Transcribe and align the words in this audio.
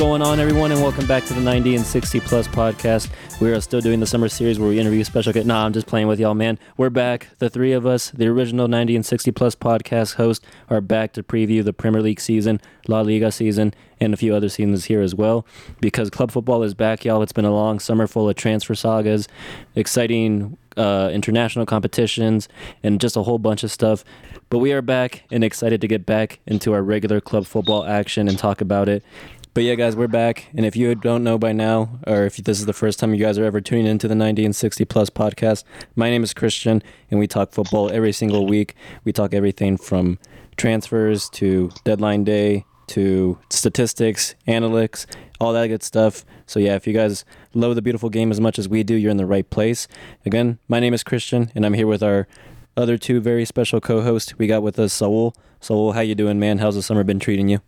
Going 0.00 0.22
on, 0.22 0.40
everyone, 0.40 0.72
and 0.72 0.80
welcome 0.80 1.06
back 1.06 1.26
to 1.26 1.34
the 1.34 1.42
90 1.42 1.76
and 1.76 1.84
60 1.84 2.20
Plus 2.20 2.48
podcast. 2.48 3.10
We 3.38 3.52
are 3.52 3.60
still 3.60 3.82
doing 3.82 4.00
the 4.00 4.06
summer 4.06 4.30
series 4.30 4.58
where 4.58 4.70
we 4.70 4.80
interview 4.80 5.04
special 5.04 5.30
guests. 5.30 5.46
Nah, 5.46 5.66
I'm 5.66 5.74
just 5.74 5.86
playing 5.86 6.06
with 6.06 6.18
y'all, 6.18 6.32
man. 6.32 6.58
We're 6.78 6.88
back. 6.88 7.28
The 7.36 7.50
three 7.50 7.72
of 7.72 7.84
us, 7.84 8.10
the 8.10 8.26
original 8.28 8.66
90 8.66 8.96
and 8.96 9.04
60 9.04 9.30
Plus 9.32 9.54
podcast 9.54 10.14
hosts, 10.14 10.42
are 10.70 10.80
back 10.80 11.12
to 11.12 11.22
preview 11.22 11.62
the 11.62 11.74
Premier 11.74 12.00
League 12.00 12.18
season, 12.18 12.62
La 12.88 13.02
Liga 13.02 13.30
season, 13.30 13.74
and 14.00 14.14
a 14.14 14.16
few 14.16 14.34
other 14.34 14.48
seasons 14.48 14.86
here 14.86 15.02
as 15.02 15.14
well. 15.14 15.44
Because 15.82 16.08
club 16.08 16.30
football 16.30 16.62
is 16.62 16.72
back, 16.72 17.04
y'all. 17.04 17.20
It's 17.20 17.34
been 17.34 17.44
a 17.44 17.52
long 17.52 17.78
summer 17.78 18.06
full 18.06 18.26
of 18.26 18.36
transfer 18.36 18.74
sagas, 18.74 19.28
exciting 19.74 20.56
uh, 20.78 21.10
international 21.12 21.66
competitions, 21.66 22.48
and 22.82 23.02
just 23.02 23.18
a 23.18 23.22
whole 23.22 23.38
bunch 23.38 23.64
of 23.64 23.70
stuff. 23.70 24.02
But 24.48 24.60
we 24.60 24.72
are 24.72 24.80
back 24.80 25.24
and 25.30 25.44
excited 25.44 25.82
to 25.82 25.86
get 25.86 26.06
back 26.06 26.40
into 26.46 26.72
our 26.72 26.82
regular 26.82 27.20
club 27.20 27.44
football 27.44 27.84
action 27.84 28.28
and 28.28 28.38
talk 28.38 28.62
about 28.62 28.88
it. 28.88 29.04
But 29.52 29.64
yeah, 29.64 29.74
guys, 29.74 29.96
we're 29.96 30.06
back. 30.06 30.46
And 30.54 30.64
if 30.64 30.76
you 30.76 30.94
don't 30.94 31.24
know 31.24 31.36
by 31.36 31.50
now, 31.50 31.98
or 32.06 32.24
if 32.24 32.36
this 32.36 32.60
is 32.60 32.66
the 32.66 32.72
first 32.72 33.00
time 33.00 33.12
you 33.12 33.24
guys 33.24 33.36
are 33.36 33.44
ever 33.44 33.60
tuning 33.60 33.86
into 33.86 34.06
the 34.06 34.14
90 34.14 34.44
and 34.44 34.54
60 34.54 34.84
Plus 34.84 35.10
podcast, 35.10 35.64
my 35.96 36.08
name 36.08 36.22
is 36.22 36.32
Cristian, 36.32 36.80
and 37.10 37.18
we 37.18 37.26
talk 37.26 37.50
football 37.50 37.90
every 37.90 38.12
single 38.12 38.46
week. 38.46 38.76
We 39.02 39.12
talk 39.12 39.34
everything 39.34 39.76
from 39.76 40.20
transfers 40.56 41.28
to 41.30 41.70
deadline 41.82 42.22
day 42.22 42.64
to 42.88 43.38
statistics, 43.50 44.36
analytics, 44.46 45.06
all 45.40 45.52
that 45.52 45.66
good 45.66 45.82
stuff. 45.82 46.24
So 46.46 46.60
yeah, 46.60 46.76
if 46.76 46.86
you 46.86 46.92
guys 46.92 47.24
love 47.52 47.74
the 47.74 47.82
beautiful 47.82 48.08
game 48.08 48.30
as 48.30 48.40
much 48.40 48.56
as 48.56 48.68
we 48.68 48.84
do, 48.84 48.94
you're 48.94 49.10
in 49.10 49.16
the 49.16 49.26
right 49.26 49.48
place. 49.50 49.88
Again, 50.24 50.60
my 50.68 50.78
name 50.78 50.94
is 50.94 51.02
Cristian, 51.02 51.50
and 51.56 51.66
I'm 51.66 51.74
here 51.74 51.88
with 51.88 52.04
our 52.04 52.28
other 52.76 52.96
two 52.96 53.20
very 53.20 53.44
special 53.44 53.80
co-hosts. 53.80 54.38
We 54.38 54.46
got 54.46 54.62
with 54.62 54.78
us 54.78 54.92
Saul. 54.92 55.34
Saul, 55.60 55.92
how 55.92 56.02
you 56.02 56.14
doing, 56.14 56.38
man? 56.38 56.58
How's 56.58 56.76
the 56.76 56.82
summer 56.82 57.02
been 57.02 57.18
treating 57.18 57.48
you? 57.48 57.60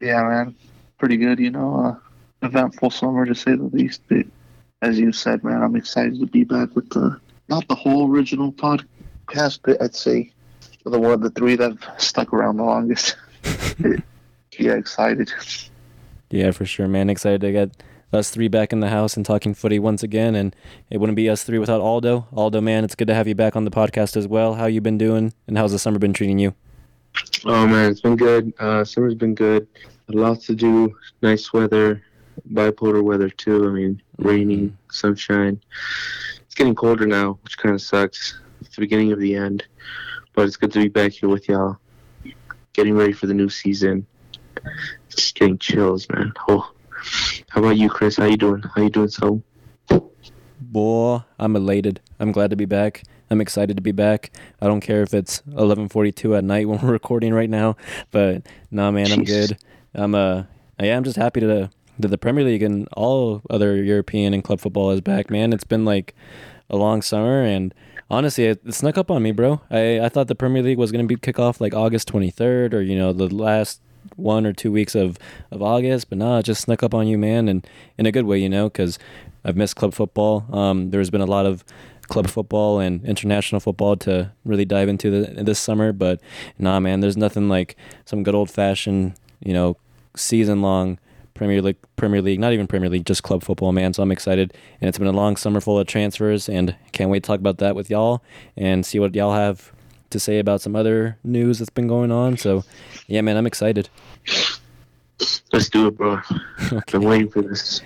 Yeah, 0.00 0.22
man, 0.22 0.56
pretty 1.00 1.16
good. 1.16 1.40
You 1.40 1.50
know, 1.50 1.74
uh, 1.80 2.46
eventful 2.46 2.90
summer 2.90 3.26
to 3.26 3.34
say 3.34 3.56
the 3.56 3.64
least. 3.64 4.02
But 4.08 4.26
as 4.82 5.00
you 5.00 5.10
said, 5.10 5.42
man, 5.42 5.62
I'm 5.62 5.74
excited 5.74 6.20
to 6.20 6.26
be 6.26 6.44
back 6.44 6.76
with 6.76 6.88
the 6.90 7.18
not 7.48 7.66
the 7.66 7.74
whole 7.74 8.08
original 8.08 8.52
podcast, 8.52 9.60
but 9.64 9.82
I'd 9.82 9.96
say 9.96 10.32
the 10.84 10.98
one, 10.98 11.12
of 11.12 11.20
the 11.22 11.30
three 11.30 11.56
that 11.56 11.72
have 11.72 12.00
stuck 12.00 12.32
around 12.32 12.58
the 12.58 12.64
longest. 12.64 13.16
yeah, 14.58 14.74
excited. 14.74 15.32
Yeah, 16.30 16.52
for 16.52 16.64
sure, 16.64 16.86
man. 16.86 17.10
Excited 17.10 17.40
to 17.40 17.52
get 17.52 17.82
us 18.12 18.30
three 18.30 18.48
back 18.48 18.72
in 18.72 18.80
the 18.80 18.88
house 18.88 19.16
and 19.16 19.26
talking 19.26 19.54
footy 19.54 19.78
once 19.78 20.02
again. 20.02 20.34
And 20.34 20.54
it 20.90 20.98
wouldn't 20.98 21.16
be 21.16 21.28
us 21.28 21.44
three 21.44 21.58
without 21.58 21.80
Aldo. 21.80 22.26
Aldo, 22.32 22.60
man, 22.60 22.84
it's 22.84 22.94
good 22.94 23.08
to 23.08 23.14
have 23.14 23.26
you 23.26 23.34
back 23.34 23.56
on 23.56 23.64
the 23.64 23.70
podcast 23.70 24.16
as 24.16 24.26
well. 24.26 24.54
How 24.54 24.66
you 24.66 24.80
been 24.80 24.98
doing, 24.98 25.32
and 25.46 25.58
how's 25.58 25.72
the 25.72 25.78
summer 25.78 25.98
been 25.98 26.12
treating 26.12 26.38
you? 26.38 26.54
Oh 27.44 27.66
man, 27.66 27.90
it's 27.90 28.00
been 28.00 28.16
good. 28.16 28.52
Uh, 28.58 28.84
summer's 28.84 29.14
been 29.14 29.34
good. 29.34 29.66
Lots 30.12 30.46
to 30.46 30.54
do. 30.54 30.96
Nice 31.22 31.52
weather, 31.52 32.02
bipolar 32.52 33.02
weather 33.02 33.28
too. 33.30 33.66
I 33.68 33.70
mean, 33.72 34.02
rainy, 34.18 34.56
Mm-hmm. 34.56 34.74
sunshine. 34.90 35.60
It's 36.42 36.54
getting 36.54 36.74
colder 36.74 37.06
now, 37.06 37.38
which 37.42 37.56
kind 37.58 37.74
of 37.74 37.80
sucks. 37.82 38.40
It's 38.60 38.74
the 38.76 38.80
beginning 38.82 39.12
of 39.12 39.20
the 39.20 39.36
end, 39.36 39.64
but 40.34 40.46
it's 40.46 40.56
good 40.56 40.72
to 40.72 40.80
be 40.80 40.88
back 40.88 41.12
here 41.12 41.28
with 41.28 41.48
y'all, 41.48 41.78
getting 42.72 42.94
ready 42.94 43.12
for 43.12 43.26
the 43.26 43.34
new 43.34 43.48
season. 43.48 44.06
It's 45.06 45.16
just 45.16 45.34
getting 45.36 45.58
chills, 45.58 46.08
man. 46.10 46.32
Oh, 46.48 46.70
how 47.48 47.60
about 47.60 47.76
you, 47.78 47.88
Chris? 47.88 48.16
How 48.16 48.26
you 48.26 48.36
doing? 48.36 48.62
How 48.74 48.82
you 48.82 48.90
doing, 48.90 49.08
so? 49.08 49.42
Boy, 50.60 51.20
I'm 51.38 51.56
elated. 51.56 52.00
I'm 52.18 52.32
glad 52.32 52.50
to 52.50 52.56
be 52.56 52.66
back. 52.66 53.02
I'm 53.30 53.40
excited 53.40 53.76
to 53.76 53.82
be 53.82 53.92
back. 53.92 54.30
I 54.60 54.66
don't 54.66 54.80
care 54.80 55.02
if 55.02 55.14
it's 55.14 55.40
11:42 55.48 56.36
at 56.36 56.44
night 56.44 56.68
when 56.68 56.80
we're 56.80 56.92
recording 56.92 57.32
right 57.32 57.48
now, 57.50 57.76
but 58.10 58.46
nah, 58.70 58.90
man, 58.90 59.10
I'm 59.10 59.20
Jeez. 59.20 59.26
good. 59.48 59.58
I'm 59.94 60.14
uh, 60.14 60.44
yeah, 60.80 60.96
I'm 60.96 61.04
just 61.04 61.16
happy 61.16 61.40
to 61.40 61.70
that 61.98 62.08
the 62.08 62.18
Premier 62.18 62.44
League 62.44 62.62
and 62.62 62.88
all 62.92 63.42
other 63.50 63.82
European 63.82 64.32
and 64.32 64.42
club 64.42 64.60
football 64.60 64.90
is 64.90 65.00
back, 65.00 65.30
man. 65.30 65.52
It's 65.52 65.64
been 65.64 65.84
like 65.84 66.14
a 66.68 66.76
long 66.76 67.02
summer, 67.02 67.42
and 67.42 67.74
honestly, 68.10 68.46
it, 68.46 68.60
it 68.64 68.74
snuck 68.74 68.96
up 68.96 69.10
on 69.10 69.22
me, 69.22 69.32
bro. 69.32 69.60
I 69.70 70.00
I 70.00 70.08
thought 70.08 70.28
the 70.28 70.34
Premier 70.34 70.62
League 70.62 70.78
was 70.78 70.92
gonna 70.92 71.04
be 71.04 71.16
kick 71.16 71.38
off 71.38 71.60
like 71.60 71.74
August 71.74 72.10
23rd, 72.12 72.74
or 72.74 72.80
you 72.80 72.96
know 72.96 73.12
the 73.12 73.28
last 73.28 73.80
one 74.16 74.46
or 74.46 74.52
two 74.52 74.72
weeks 74.72 74.94
of 74.94 75.18
of 75.50 75.62
August, 75.62 76.08
but 76.08 76.18
nah, 76.18 76.38
it 76.38 76.44
just 76.44 76.62
snuck 76.62 76.82
up 76.82 76.94
on 76.94 77.06
you, 77.06 77.18
man, 77.18 77.48
and 77.48 77.66
in 77.98 78.06
a 78.06 78.12
good 78.12 78.24
way, 78.24 78.38
you 78.38 78.48
know, 78.48 78.68
because 78.68 78.98
I've 79.44 79.56
missed 79.56 79.76
club 79.76 79.94
football. 79.94 80.46
Um, 80.52 80.90
there's 80.90 81.10
been 81.10 81.20
a 81.20 81.26
lot 81.26 81.46
of 81.46 81.64
club 82.08 82.28
football 82.28 82.80
and 82.80 83.04
international 83.04 83.60
football 83.60 83.96
to 83.96 84.32
really 84.44 84.64
dive 84.64 84.88
into 84.88 85.10
the, 85.10 85.44
this 85.44 85.58
summer, 85.58 85.92
but 85.92 86.20
nah, 86.58 86.80
man, 86.80 87.00
there's 87.00 87.16
nothing 87.16 87.48
like 87.48 87.76
some 88.04 88.22
good 88.22 88.34
old 88.34 88.50
fashioned, 88.50 89.14
you 89.44 89.52
know, 89.52 89.76
season 90.16 90.62
long 90.62 90.98
Premier 91.40 91.62
League, 91.62 91.78
Premier 91.96 92.20
League, 92.20 92.38
not 92.38 92.52
even 92.52 92.66
Premier 92.66 92.90
League, 92.90 93.06
just 93.06 93.22
club 93.22 93.42
football, 93.42 93.72
man. 93.72 93.94
So 93.94 94.02
I'm 94.02 94.12
excited, 94.12 94.52
and 94.80 94.88
it's 94.88 94.98
been 94.98 95.06
a 95.06 95.12
long 95.12 95.36
summer 95.36 95.60
full 95.62 95.78
of 95.78 95.86
transfers, 95.86 96.50
and 96.50 96.76
can't 96.92 97.10
wait 97.10 97.22
to 97.22 97.26
talk 97.26 97.40
about 97.40 97.56
that 97.58 97.74
with 97.74 97.88
y'all 97.88 98.22
and 98.58 98.84
see 98.84 98.98
what 98.98 99.14
y'all 99.14 99.32
have 99.32 99.72
to 100.10 100.20
say 100.20 100.38
about 100.38 100.60
some 100.60 100.76
other 100.76 101.16
news 101.24 101.58
that's 101.58 101.70
been 101.70 101.88
going 101.88 102.12
on. 102.12 102.36
So, 102.36 102.64
yeah, 103.06 103.22
man, 103.22 103.38
I'm 103.38 103.46
excited. 103.46 103.88
Let's 105.52 105.70
do 105.70 105.86
it, 105.88 105.96
bro. 105.96 106.20
Okay. 106.72 106.98
Been 106.98 107.08
waiting 107.08 107.30
for 107.30 107.40
this. 107.40 107.80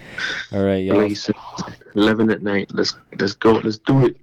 All 0.53 0.64
right, 0.64 0.84
y'all. 0.84 0.98
Like 0.98 1.10
you 1.10 1.14
said, 1.14 1.37
Eleven 1.94 2.28
at 2.31 2.43
night. 2.43 2.70
Let's 2.75 2.97
let's 3.19 3.34
go. 3.34 3.53
Let's 3.53 3.78
do 3.78 4.04
it. 4.04 4.16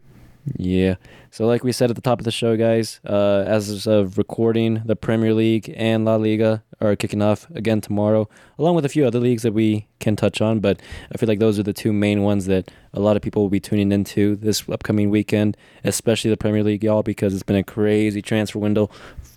Yeah. 0.56 0.96
So, 1.29 1.46
like 1.46 1.63
we 1.63 1.72
said 1.72 1.90
at 1.90 1.96
the 1.96 2.02
top 2.02 2.19
of 2.19 2.25
the 2.25 2.31
show, 2.31 2.57
guys, 2.57 3.00
uh, 3.07 3.44
as 3.46 3.88
of 3.88 4.18
recording, 4.18 4.81
the 4.85 4.96
Premier 4.96 5.34
League 5.34 5.74
and 5.78 6.03
La 6.03 6.16
Liga 6.16 6.63
are 6.81 6.96
kicking 6.96 7.22
off 7.22 7.50
again 7.52 7.79
tomorrow, 7.79 8.28
along 8.57 8.75
with 8.75 8.84
a 8.85 8.90
few 8.90 9.06
other 9.06 9.19
leagues 9.19 9.44
that 9.44 9.53
we 9.53 9.88
can 10.00 10.16
touch 10.16 10.41
on. 10.41 10.59
But 10.59 10.81
I 11.13 11.18
feel 11.18 11.28
like 11.28 11.40
those 11.40 11.59
are 11.59 11.63
the 11.63 11.74
two 11.74 11.94
main 11.94 12.24
ones 12.24 12.47
that 12.47 12.72
a 12.94 13.00
lot 13.00 13.16
of 13.16 13.22
people 13.22 13.44
will 13.44 13.50
be 13.50 13.59
tuning 13.59 13.91
into 13.91 14.35
this 14.35 14.68
upcoming 14.68 15.09
weekend, 15.09 15.56
especially 15.84 16.31
the 16.31 16.38
Premier 16.38 16.63
League, 16.63 16.84
y'all, 16.84 17.03
because 17.03 17.34
it's 17.34 17.44
been 17.44 17.56
a 17.56 17.63
crazy 17.63 18.22
transfer 18.22 18.59
window, 18.59 18.90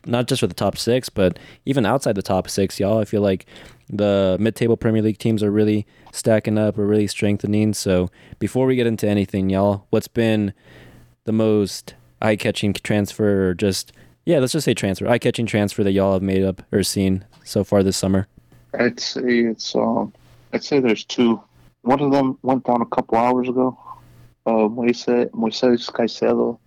not 0.06 0.26
just 0.26 0.40
for 0.40 0.46
the 0.46 0.54
top 0.54 0.78
six, 0.78 1.10
but 1.10 1.38
even 1.66 1.84
outside 1.84 2.14
the 2.14 2.22
top 2.22 2.48
six, 2.48 2.80
y'all. 2.80 2.98
I 2.98 3.04
feel 3.04 3.22
like 3.22 3.46
the 3.90 4.38
mid-table 4.40 4.78
Premier 4.78 5.02
League 5.02 5.18
teams 5.18 5.42
are 5.42 5.50
really 5.50 5.86
stacking 6.12 6.58
up, 6.58 6.78
are 6.78 6.86
really 6.86 7.06
strengthening. 7.06 7.74
So 7.74 8.10
before 8.38 8.66
we 8.66 8.74
get 8.74 8.86
into 8.86 9.06
anything, 9.06 9.50
y'all, 9.50 9.86
what's 9.90 10.08
been 10.08 10.54
the 11.24 11.32
most 11.32 11.94
eye-catching 12.22 12.72
transfer 12.74 13.50
or 13.50 13.54
just 13.54 13.92
yeah 14.24 14.38
let's 14.38 14.52
just 14.52 14.64
say 14.64 14.74
transfer 14.74 15.08
eye-catching 15.08 15.46
transfer 15.46 15.82
that 15.82 15.92
y'all 15.92 16.14
have 16.14 16.22
made 16.22 16.42
up 16.42 16.62
or 16.72 16.82
seen 16.82 17.24
so 17.44 17.64
far 17.64 17.82
this 17.82 17.96
summer 17.96 18.26
I'd 18.78 18.98
say 18.98 19.40
it's 19.40 19.74
um, 19.74 20.12
I'd 20.52 20.64
say 20.64 20.80
there's 20.80 21.04
two. 21.04 21.40
One 21.82 22.00
of 22.00 22.10
them 22.10 22.38
went 22.42 22.64
down 22.64 22.82
a 22.82 22.86
couple 22.86 23.18
hours 23.18 23.48
ago. 23.48 23.78
Uh, 24.46 24.68
Moises 24.68 25.30
Moises 25.30 25.90
Caicedo 25.90 26.58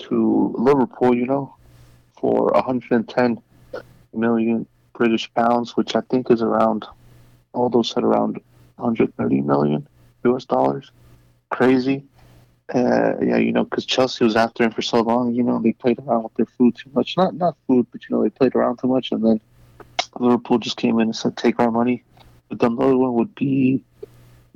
to 0.00 0.54
Liverpool, 0.56 1.14
you 1.14 1.26
know, 1.26 1.54
for 2.16 2.46
110 2.52 3.42
million 4.14 4.66
British 4.94 5.32
pounds, 5.34 5.76
which 5.76 5.94
I 5.94 6.00
think 6.10 6.30
is 6.30 6.42
around. 6.42 6.86
All 7.52 7.68
those 7.68 7.90
said 7.90 8.02
around 8.02 8.40
130 8.76 9.40
million 9.42 9.86
US 10.24 10.44
dollars. 10.44 10.90
Crazy. 11.50 12.04
Uh, 12.72 13.14
yeah, 13.20 13.36
you 13.36 13.52
know, 13.52 13.64
because 13.64 13.84
Chelsea 13.84 14.24
was 14.24 14.36
after 14.36 14.64
him 14.64 14.70
for 14.70 14.82
so 14.82 15.00
long. 15.00 15.34
You 15.34 15.42
know, 15.42 15.60
they 15.60 15.72
played 15.72 15.98
around 15.98 16.22
with 16.24 16.34
their 16.34 16.46
food 16.46 16.76
too 16.76 16.90
much. 16.94 17.16
Not 17.16 17.34
not 17.34 17.56
food, 17.66 17.86
but 17.92 18.02
you 18.08 18.16
know, 18.16 18.22
they 18.22 18.30
played 18.30 18.54
around 18.54 18.78
too 18.78 18.88
much, 18.88 19.12
and 19.12 19.24
then 19.24 19.40
Liverpool 20.18 20.58
just 20.58 20.76
came 20.76 20.98
in 20.98 21.08
and 21.08 21.16
said, 21.16 21.36
"Take 21.36 21.60
our 21.60 21.70
money." 21.70 22.02
But 22.48 22.60
the 22.60 22.70
other 22.70 22.96
one 22.96 23.14
would 23.14 23.34
be 23.34 23.82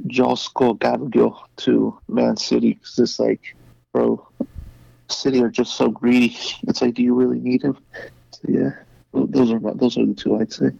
Josko 0.06 0.78
Gvardiol 0.78 1.38
to 1.56 1.98
Man 2.08 2.36
City 2.36 2.74
because 2.74 2.98
it's 2.98 3.18
like, 3.18 3.56
bro, 3.92 4.26
City 5.08 5.42
are 5.42 5.50
just 5.50 5.76
so 5.76 5.88
greedy. 5.88 6.36
It's 6.68 6.82
like, 6.82 6.94
do 6.94 7.02
you 7.02 7.14
really 7.14 7.40
need 7.40 7.62
him? 7.62 7.78
So, 8.32 8.40
yeah, 8.48 8.70
those 9.12 9.50
are 9.50 9.60
my, 9.60 9.72
those 9.74 9.96
are 9.96 10.06
the 10.06 10.14
two 10.14 10.38
I'd 10.38 10.52
say. 10.52 10.70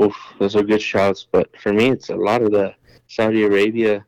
Oof, 0.00 0.14
those 0.38 0.54
are 0.56 0.62
good 0.62 0.82
shouts. 0.82 1.26
But 1.30 1.56
for 1.58 1.72
me, 1.72 1.90
it's 1.90 2.10
a 2.10 2.16
lot 2.16 2.42
of 2.42 2.52
the 2.52 2.74
Saudi 3.08 3.44
Arabia 3.44 4.04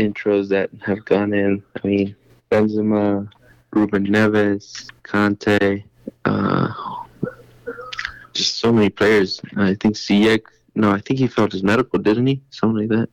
intros 0.00 0.48
that 0.48 0.70
have 0.84 1.04
gone 1.04 1.32
in. 1.32 1.62
I 1.82 1.86
mean, 1.86 2.16
Benzema, 2.50 3.30
Ruben 3.72 4.06
Neves, 4.06 4.90
Kante, 5.04 5.84
uh, 6.24 6.72
just 8.32 8.56
so 8.56 8.72
many 8.72 8.90
players. 8.90 9.40
I 9.56 9.74
think 9.74 9.94
Ziyech, 9.96 10.42
no, 10.74 10.90
I 10.90 11.00
think 11.00 11.18
he 11.18 11.26
felt 11.26 11.52
his 11.52 11.62
medical, 11.62 11.98
didn't 11.98 12.26
he? 12.26 12.42
Something 12.50 12.88
like 12.88 12.98
that. 12.98 13.08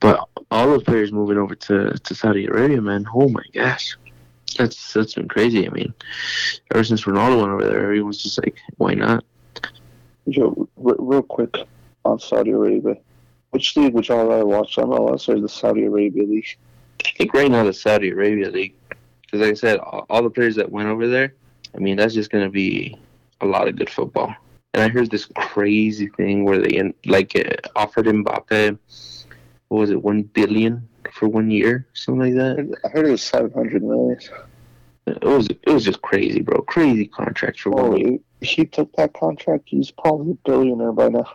But 0.00 0.28
all 0.50 0.66
those 0.66 0.82
players 0.82 1.12
moving 1.12 1.38
over 1.38 1.54
to, 1.54 1.92
to 1.92 2.14
Saudi 2.14 2.46
Arabia, 2.46 2.80
man, 2.80 3.06
oh 3.14 3.28
my 3.28 3.44
gosh. 3.52 3.96
That's 4.58 4.92
that's 4.92 5.14
been 5.14 5.28
crazy. 5.28 5.66
I 5.66 5.70
mean, 5.70 5.94
ever 6.74 6.84
since 6.84 7.04
Ronaldo 7.04 7.40
went 7.40 7.52
over 7.52 7.64
there, 7.64 7.84
everyone's 7.84 8.22
just 8.22 8.38
like, 8.38 8.58
why 8.76 8.92
not? 8.92 9.24
Joe, 10.28 10.68
r- 10.84 10.96
real 10.98 11.22
quick 11.22 11.56
on 12.04 12.18
Saudi 12.18 12.50
Arabia. 12.50 12.96
Which 13.52 13.76
league 13.76 13.92
would 13.94 14.08
y'all 14.08 14.26
rather 14.26 14.46
watch, 14.46 14.78
on 14.78 14.88
MLS 14.88 15.28
or 15.28 15.38
the 15.40 15.48
Saudi 15.48 15.84
Arabia 15.84 16.24
league? 16.24 16.46
I 17.04 17.10
think 17.18 17.34
right 17.34 17.50
now 17.50 17.64
the 17.64 17.72
Saudi 17.72 18.10
Arabia 18.10 18.50
League, 18.50 18.74
because 19.22 19.40
like 19.40 19.50
I 19.50 19.54
said, 19.54 19.78
all, 19.78 20.06
all 20.08 20.22
the 20.22 20.30
players 20.30 20.56
that 20.56 20.70
went 20.70 20.88
over 20.88 21.06
there, 21.06 21.34
I 21.74 21.78
mean, 21.78 21.96
that's 21.96 22.14
just 22.14 22.30
going 22.30 22.44
to 22.44 22.50
be 22.50 22.96
a 23.40 23.46
lot 23.46 23.68
of 23.68 23.76
good 23.76 23.90
football. 23.90 24.34
and 24.74 24.82
I 24.82 24.88
heard 24.88 25.10
this 25.10 25.26
crazy 25.36 26.08
thing 26.08 26.44
where 26.44 26.58
they 26.60 26.92
like 27.06 27.36
uh, 27.36 27.54
offered 27.76 28.06
Mbappe, 28.06 28.78
what 29.68 29.78
was 29.80 29.90
it, 29.90 30.02
one 30.02 30.22
billion 30.22 30.88
for 31.12 31.28
one 31.28 31.50
year, 31.50 31.86
something 31.92 32.20
like 32.20 32.34
that. 32.34 32.78
I 32.84 32.88
heard 32.88 33.06
it 33.06 33.10
was 33.10 33.22
seven 33.22 33.50
hundred 33.52 33.82
million. 33.82 34.18
It 35.06 35.24
was 35.24 35.48
it 35.50 35.68
was 35.70 35.84
just 35.84 36.00
crazy, 36.00 36.40
bro. 36.40 36.62
Crazy 36.62 37.06
contract 37.06 37.60
for 37.60 37.70
one 37.70 37.84
Oh, 37.92 37.96
year. 37.96 38.18
he 38.40 38.64
took 38.64 38.92
that 38.96 39.12
contract, 39.12 39.64
he's 39.66 39.90
probably 39.90 40.32
a 40.32 40.48
billionaire 40.48 40.92
by 40.92 41.08
now. 41.08 41.26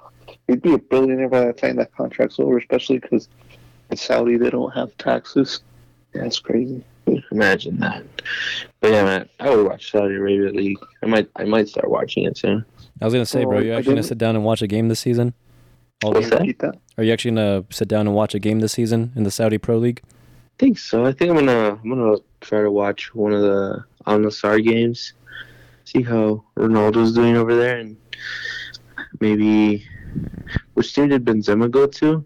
He'd 0.47 0.61
be 0.61 0.73
a 0.73 0.77
billionaire 0.77 1.29
by 1.29 1.45
the 1.45 1.53
time 1.53 1.75
that 1.75 1.93
contract's 1.95 2.39
over, 2.39 2.57
especially 2.57 2.99
because 2.99 3.27
in 3.91 3.97
Saudi 3.97 4.37
they 4.37 4.49
don't 4.49 4.73
have 4.73 4.95
taxes. 4.97 5.61
That's 6.13 6.39
crazy. 6.39 6.83
Imagine 7.31 7.79
that. 7.79 8.03
But 8.79 8.91
yeah, 8.91 9.03
man, 9.03 9.29
I 9.39 9.49
would 9.49 9.65
watch 9.65 9.91
Saudi 9.91 10.15
Arabia 10.15 10.51
League. 10.51 10.77
I 11.03 11.05
might 11.05 11.29
I 11.35 11.45
might 11.45 11.69
start 11.69 11.89
watching 11.89 12.25
it 12.25 12.37
soon. 12.37 12.65
I 13.01 13.05
was 13.05 13.13
gonna 13.13 13.25
say, 13.25 13.45
bro, 13.45 13.59
you 13.59 13.73
actually 13.73 13.95
gonna 13.95 14.03
sit 14.03 14.17
down 14.17 14.35
and 14.35 14.43
watch 14.43 14.61
a 14.61 14.67
game 14.67 14.87
this 14.87 14.99
season? 14.99 15.33
All 16.03 16.13
What's 16.13 16.29
that? 16.29 16.77
Are 16.97 17.03
you 17.03 17.13
actually 17.13 17.31
gonna 17.31 17.65
sit 17.71 17.87
down 17.87 18.07
and 18.07 18.15
watch 18.15 18.35
a 18.35 18.39
game 18.39 18.59
this 18.59 18.73
season 18.73 19.11
in 19.15 19.23
the 19.23 19.31
Saudi 19.31 19.57
Pro 19.57 19.77
League? 19.77 20.01
I 20.05 20.09
think 20.59 20.79
so. 20.79 21.05
I 21.05 21.11
think 21.11 21.29
I'm 21.29 21.37
gonna 21.37 21.79
I'm 21.81 21.89
gonna 21.89 22.17
try 22.41 22.61
to 22.61 22.71
watch 22.71 23.13
one 23.13 23.33
of 23.33 23.41
the 23.41 23.83
Al 24.05 24.19
Nassr 24.19 24.63
games, 24.63 25.13
see 25.85 26.01
how 26.01 26.43
Ronaldo's 26.57 27.13
doing 27.13 27.37
over 27.37 27.55
there, 27.55 27.77
and 27.77 27.97
maybe 29.19 29.87
which 30.73 30.93
team 30.93 31.09
did 31.09 31.25
Benzema 31.25 31.69
go 31.69 31.87
to? 31.87 32.25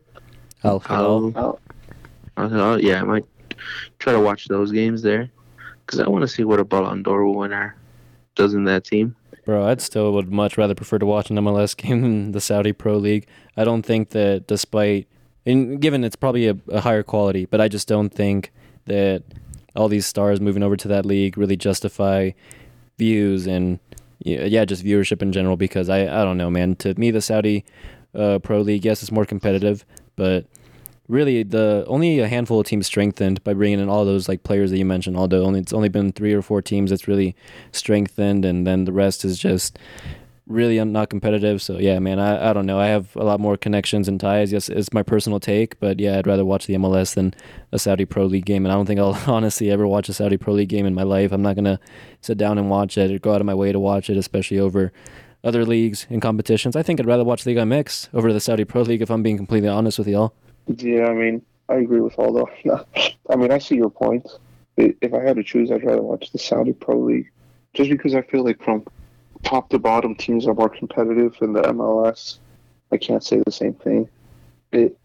Al 0.64 0.80
Hilal. 0.80 1.34
Al- 1.36 1.60
Al 2.38 2.50
Hilal. 2.50 2.82
Yeah, 2.82 3.02
I 3.02 3.04
might 3.04 3.26
try 4.00 4.14
to 4.14 4.20
watch 4.20 4.48
those 4.48 4.72
games 4.72 5.02
there 5.02 5.30
because 5.86 6.00
I 6.00 6.08
want 6.08 6.22
to 6.24 6.28
see 6.28 6.44
what 6.44 6.60
a 6.60 6.64
Ballon 6.64 7.04
d'Or 7.04 7.26
winner 7.36 7.76
does 8.36 8.54
in 8.54 8.64
that 8.66 8.84
team. 8.84 9.16
Bro, 9.46 9.66
I'd 9.66 9.82
still 9.82 10.14
would 10.14 10.32
much 10.32 10.58
rather 10.58 10.76
prefer 10.76 11.00
to 11.00 11.06
watch 11.06 11.30
an 11.30 11.38
MLS 11.38 11.76
game 11.78 12.02
than 12.02 12.32
the 12.32 12.42
Saudi 12.42 12.74
Pro 12.74 12.98
League. 12.98 13.28
I 13.58 13.64
don't 13.64 13.84
think 13.84 14.10
that 14.10 14.48
despite 14.48 15.08
and 15.46 15.82
given 15.82 16.04
it's 16.04 16.16
probably 16.16 16.48
a, 16.48 16.56
a 16.70 16.82
higher 16.82 17.04
quality, 17.04 17.46
but 17.46 17.60
I 17.60 17.68
just 17.68 17.88
don't 17.88 18.10
think 18.10 18.52
that 18.86 19.24
all 19.76 19.88
these 19.88 20.06
stars 20.06 20.40
moving 20.40 20.64
over 20.64 20.76
to 20.78 20.88
that 20.90 21.06
league 21.06 21.38
really 21.38 21.56
justify 21.56 22.32
views 22.98 23.48
and 23.48 23.80
yeah, 24.24 24.46
yeah, 24.46 24.66
just 24.66 24.86
viewership 24.86 25.22
in 25.22 25.32
general 25.32 25.58
because 25.58 25.90
I 25.90 26.02
I 26.02 26.24
don't 26.24 26.38
know, 26.38 26.50
man. 26.50 26.76
To 26.78 26.94
me 26.96 27.12
the 27.12 27.22
Saudi 27.22 27.66
uh, 28.14 28.40
Pro 28.40 28.62
League, 28.62 28.86
yes, 28.86 29.02
it's 29.02 29.12
more 29.12 29.26
competitive, 29.26 29.86
but 30.16 30.46
really 31.08 31.44
the 31.44 31.84
only 31.88 32.20
a 32.20 32.28
handful 32.28 32.60
of 32.60 32.68
teams 32.68 32.86
strengthened 32.86 33.44
by 33.44 33.54
bringing 33.54 33.80
in 33.80 33.90
all 33.90 34.06
those 34.06 34.30
like 34.30 34.44
players 34.44 34.72
that 34.72 34.78
you 34.78 34.86
mentioned. 34.86 35.18
Although 35.18 35.44
only 35.44 35.60
it's 35.60 35.74
only 35.74 35.90
been 35.90 36.12
three 36.12 36.34
or 36.34 36.42
four 36.42 36.62
teams 36.62 36.92
that's 36.92 37.08
really 37.08 37.36
strengthened, 37.72 38.46
and 38.46 38.68
then 38.68 38.86
the 38.86 38.94
rest 38.94 39.26
is 39.26 39.40
just 39.40 39.80
really 40.52 40.84
not 40.84 41.10
competitive. 41.10 41.62
So 41.62 41.78
yeah, 41.78 42.00
man, 42.00 42.20
I, 42.20 42.50
I 42.50 42.54
don't 42.54 42.66
know. 42.66 42.80
I 42.80 42.88
have 42.88 43.16
a 43.16 43.24
lot 43.24 43.40
more 43.40 43.58
connections 43.58 44.08
and 44.08 44.20
ties. 44.20 44.52
Yes, 44.52 44.70
it's 44.70 44.94
my 44.94 45.04
personal 45.04 45.40
take, 45.40 45.80
but 45.80 46.00
yeah, 46.00 46.18
I'd 46.18 46.28
rather 46.28 46.46
watch 46.46 46.68
the 46.68 46.76
MLS 46.76 47.16
than 47.16 47.34
a 47.72 47.80
Saudi 47.80 48.06
Pro 48.06 48.26
League 48.26 48.46
game. 48.46 48.66
And 48.66 48.72
I 48.72 48.76
don't 48.76 48.86
think 48.86 49.00
I'll 49.00 49.20
honestly 49.28 49.72
ever 49.72 49.88
watch 49.88 50.10
a 50.10 50.14
Saudi 50.14 50.38
Pro 50.38 50.54
League 50.54 50.70
game 50.70 50.86
in 50.86 50.94
my 50.94 51.04
life. 51.04 51.32
I'm 51.32 51.42
not 51.42 51.56
gonna 51.56 51.80
sit 52.22 52.38
down 52.38 52.58
and 52.58 52.70
watch 52.70 52.98
it 52.98 53.12
or 53.12 53.20
go 53.20 53.34
out 53.34 53.42
of 53.42 53.46
my 53.46 53.56
way 53.56 53.72
to 53.72 53.80
watch 53.80 54.10
it, 54.10 54.18
especially 54.18 54.60
over 54.60 54.92
other 55.44 55.66
leagues 55.66 56.06
and 56.10 56.22
competitions. 56.22 56.76
I 56.76 56.84
think 56.84 57.00
I'd 57.00 57.06
rather 57.06 57.24
watch 57.24 57.46
Liga 57.46 57.62
MX 57.62 58.10
over 58.14 58.32
the 58.32 58.40
Saudi 58.40 58.66
Pro 58.66 58.84
League 58.84 59.02
if 59.02 59.10
I'm 59.10 59.24
being 59.24 59.38
completely 59.38 59.70
honest 59.70 59.98
with 59.98 60.08
y'all. 60.08 60.34
Yeah, 60.68 61.08
I 61.08 61.14
mean, 61.14 61.42
I 61.70 61.76
agree 61.76 62.02
with 62.02 62.18
all 62.20 62.34
those. 62.66 63.14
I 63.30 63.36
mean, 63.36 63.52
I 63.52 63.58
see 63.58 63.76
your 63.76 63.90
point. 63.90 64.28
If 64.78 65.14
I 65.14 65.22
had 65.22 65.36
to 65.36 65.44
choose, 65.44 65.72
I'd 65.72 65.84
rather 65.84 66.02
watch 66.02 66.32
the 66.32 66.40
Saudi 66.40 66.74
Pro 66.74 66.98
League, 66.98 67.30
just 67.74 67.90
because 67.90 68.16
I 68.16 68.22
feel 68.22 68.44
like 68.44 68.64
from 68.64 68.86
top 69.44 69.70
to 69.70 69.80
bottom, 69.80 70.16
teams 70.16 70.48
are 70.48 70.54
more 70.54 70.70
competitive 70.70 71.36
in 71.42 71.54
the 71.54 71.62
MLS. 71.64 72.40
I 72.92 72.98
can't 72.98 73.24
say 73.24 73.42
the 73.46 73.52
same 73.52 73.74
thing. 73.74 74.10
It, 74.72 74.98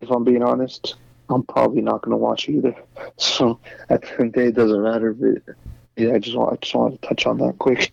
if 0.00 0.10
I'm 0.10 0.24
being 0.24 0.42
honest, 0.42 0.96
I'm 1.28 1.42
probably 1.44 1.82
not 1.82 2.02
going 2.02 2.12
to 2.12 2.16
watch 2.16 2.48
either. 2.48 2.74
So 3.16 3.58
at 3.90 4.02
the 4.02 4.10
end 4.12 4.20
of 4.20 4.32
the 4.32 4.40
day, 4.40 4.46
it 4.46 4.54
doesn't 4.54 4.82
matter. 4.82 5.12
But 5.12 5.54
yeah, 5.96 6.14
I 6.14 6.18
just 6.18 6.36
want 6.36 6.52
I 6.52 6.56
just 6.56 6.74
wanted 6.74 7.00
to 7.00 7.08
touch 7.08 7.26
on 7.26 7.38
that 7.38 7.58
quick. 7.58 7.92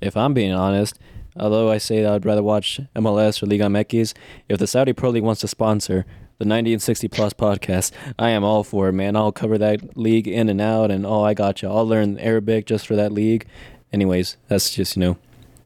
if 0.00 0.16
I'm 0.16 0.32
being 0.34 0.52
honest, 0.52 0.98
although 1.36 1.70
I 1.70 1.78
say 1.78 2.02
that 2.02 2.12
I'd 2.12 2.24
rather 2.24 2.42
watch 2.42 2.80
MLS 2.96 3.42
or 3.42 3.46
Liga 3.46 3.64
MX, 3.64 4.14
if 4.48 4.58
the 4.58 4.66
Saudi 4.66 4.92
Pro 4.92 5.10
League 5.10 5.22
wants 5.22 5.40
to 5.42 5.48
sponsor 5.48 6.06
the 6.38 6.44
90 6.44 6.74
and 6.74 6.82
60 6.82 7.08
plus 7.08 7.32
podcast, 7.34 7.92
I 8.18 8.30
am 8.30 8.44
all 8.44 8.64
for 8.64 8.88
it, 8.88 8.92
man. 8.92 9.14
I'll 9.14 9.32
cover 9.32 9.58
that 9.58 9.96
league 9.96 10.26
in 10.26 10.48
and 10.48 10.60
out, 10.60 10.90
and 10.90 11.04
oh, 11.04 11.22
I 11.22 11.34
got 11.34 11.62
you. 11.62 11.68
I'll 11.68 11.86
learn 11.86 12.18
Arabic 12.18 12.66
just 12.66 12.86
for 12.86 12.96
that 12.96 13.12
league. 13.12 13.46
Anyways, 13.92 14.38
that's 14.48 14.70
just 14.70 14.96
you 14.96 15.00
know 15.00 15.18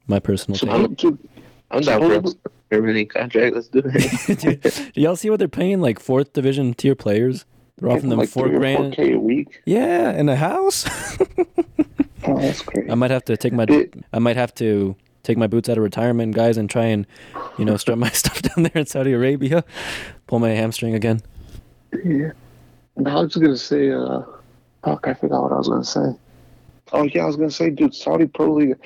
my 0.07 0.19
personal 0.19 0.59
So, 0.59 0.87
dude, 0.89 1.19
I'm 1.71 1.81
down 1.83 2.23
for 2.23 2.33
Premier 2.69 3.05
contract. 3.05 3.55
Let's 3.55 3.69
do 3.69 3.83
it. 3.85 4.39
Dude, 4.41 4.93
do 4.93 5.01
y'all 5.01 5.15
see 5.17 5.31
what 5.31 5.39
they're 5.39 5.47
paying 5.49 5.81
like 5.81 6.01
fourth 6.01 6.33
division 6.33 6.75
tier 6.75 6.95
players? 6.97 7.45
They're 7.79 7.91
offering 7.91 8.09
them 8.11 8.19
like 8.19 8.29
four 8.29 8.49
grand. 8.49 8.95
4K 8.95 9.15
a 9.15 9.19
week. 9.19 9.63
Yeah, 9.67 10.13
in 10.13 10.29
a 10.29 10.37
house. 10.37 10.89
Oh, 12.29 12.41
that's 12.41 12.61
crazy. 12.61 12.91
I 12.91 12.97
might 12.97 13.13
have 13.13 13.25
to 13.27 13.37
take 13.37 13.53
my 13.53 13.67
It- 13.69 13.95
I 14.13 14.19
might 14.19 14.35
have 14.35 14.53
to 14.57 14.97
take 15.23 15.39
my 15.39 15.47
boots 15.47 15.69
out 15.69 15.77
of 15.79 15.85
retirement, 15.85 16.35
guys, 16.35 16.57
and 16.57 16.69
try 16.69 16.87
and 16.87 17.07
you 17.57 17.65
know 17.65 17.77
strap 17.77 17.99
my 17.99 18.09
stuff 18.23 18.43
down 18.43 18.65
there 18.65 18.73
in 18.75 18.87
Saudi 18.87 19.13
Arabia, 19.13 19.63
pull 20.27 20.41
my 20.41 20.49
hamstring 20.51 20.95
again. 20.95 21.21
Yeah. 22.05 22.33
And 22.97 23.07
I 23.07 23.21
was 23.21 23.37
gonna 23.37 23.57
say, 23.57 23.91
uh, 23.93 24.23
fuck, 24.83 25.07
I 25.07 25.15
forgot 25.15 25.43
what 25.43 25.53
I 25.53 25.57
was 25.59 25.69
gonna 25.69 25.85
say. 25.85 26.19
Oh 26.93 27.05
yeah, 27.05 27.23
I 27.23 27.27
was 27.27 27.37
gonna 27.37 27.49
say, 27.51 27.71
dude, 27.71 27.95
Saudi 27.95 28.27
Pro 28.27 28.53
League. 28.55 28.77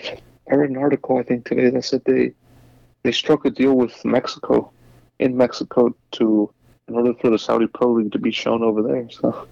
I 0.50 0.55
read 0.55 0.70
an 0.70 0.76
article 0.76 1.19
I 1.19 1.23
think 1.23 1.47
today 1.47 1.70
that 1.70 1.85
said 1.85 2.02
they 2.05 2.32
they 3.02 3.12
struck 3.12 3.44
a 3.44 3.50
deal 3.50 3.75
with 3.75 4.05
Mexico 4.05 4.73
in 5.19 5.37
Mexico 5.37 5.94
to 6.12 6.52
in 6.88 6.94
order 6.94 7.14
for 7.14 7.31
the 7.31 7.38
Saudi 7.38 7.67
Pro 7.67 7.93
League 7.93 8.12
to 8.12 8.19
be 8.19 8.32
shown 8.32 8.62
over 8.62 8.82
there. 8.82 9.08
So 9.11 9.47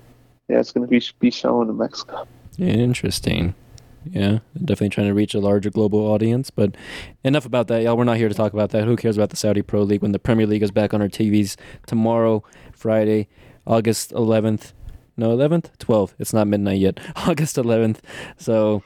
yeah, 0.48 0.58
it's 0.58 0.72
gonna 0.72 0.86
be 0.86 1.02
be 1.20 1.30
shown 1.30 1.68
in 1.68 1.76
Mexico. 1.76 2.26
Interesting. 2.58 3.54
Yeah, 4.10 4.38
definitely 4.56 4.90
trying 4.90 5.08
to 5.08 5.14
reach 5.14 5.34
a 5.34 5.40
larger 5.40 5.70
global 5.70 6.00
audience. 6.00 6.50
But 6.50 6.76
enough 7.24 7.44
about 7.44 7.68
that, 7.68 7.82
y'all. 7.82 7.96
We're 7.96 8.04
not 8.04 8.16
here 8.16 8.28
to 8.28 8.34
talk 8.34 8.52
about 8.52 8.70
that. 8.70 8.84
Who 8.84 8.96
cares 8.96 9.16
about 9.16 9.30
the 9.30 9.36
Saudi 9.36 9.62
Pro 9.62 9.82
League 9.82 10.02
when 10.02 10.12
the 10.12 10.18
Premier 10.18 10.46
League 10.46 10.62
is 10.62 10.70
back 10.70 10.94
on 10.94 11.02
our 11.02 11.08
TVs 11.08 11.56
tomorrow, 11.86 12.42
Friday, 12.72 13.28
August 13.66 14.12
11th? 14.12 14.72
No, 15.16 15.36
11th? 15.36 15.76
12th. 15.78 16.14
It's 16.18 16.32
not 16.32 16.46
midnight 16.46 16.78
yet. 16.78 17.00
August 17.16 17.56
11th. 17.56 17.98
So 18.38 18.82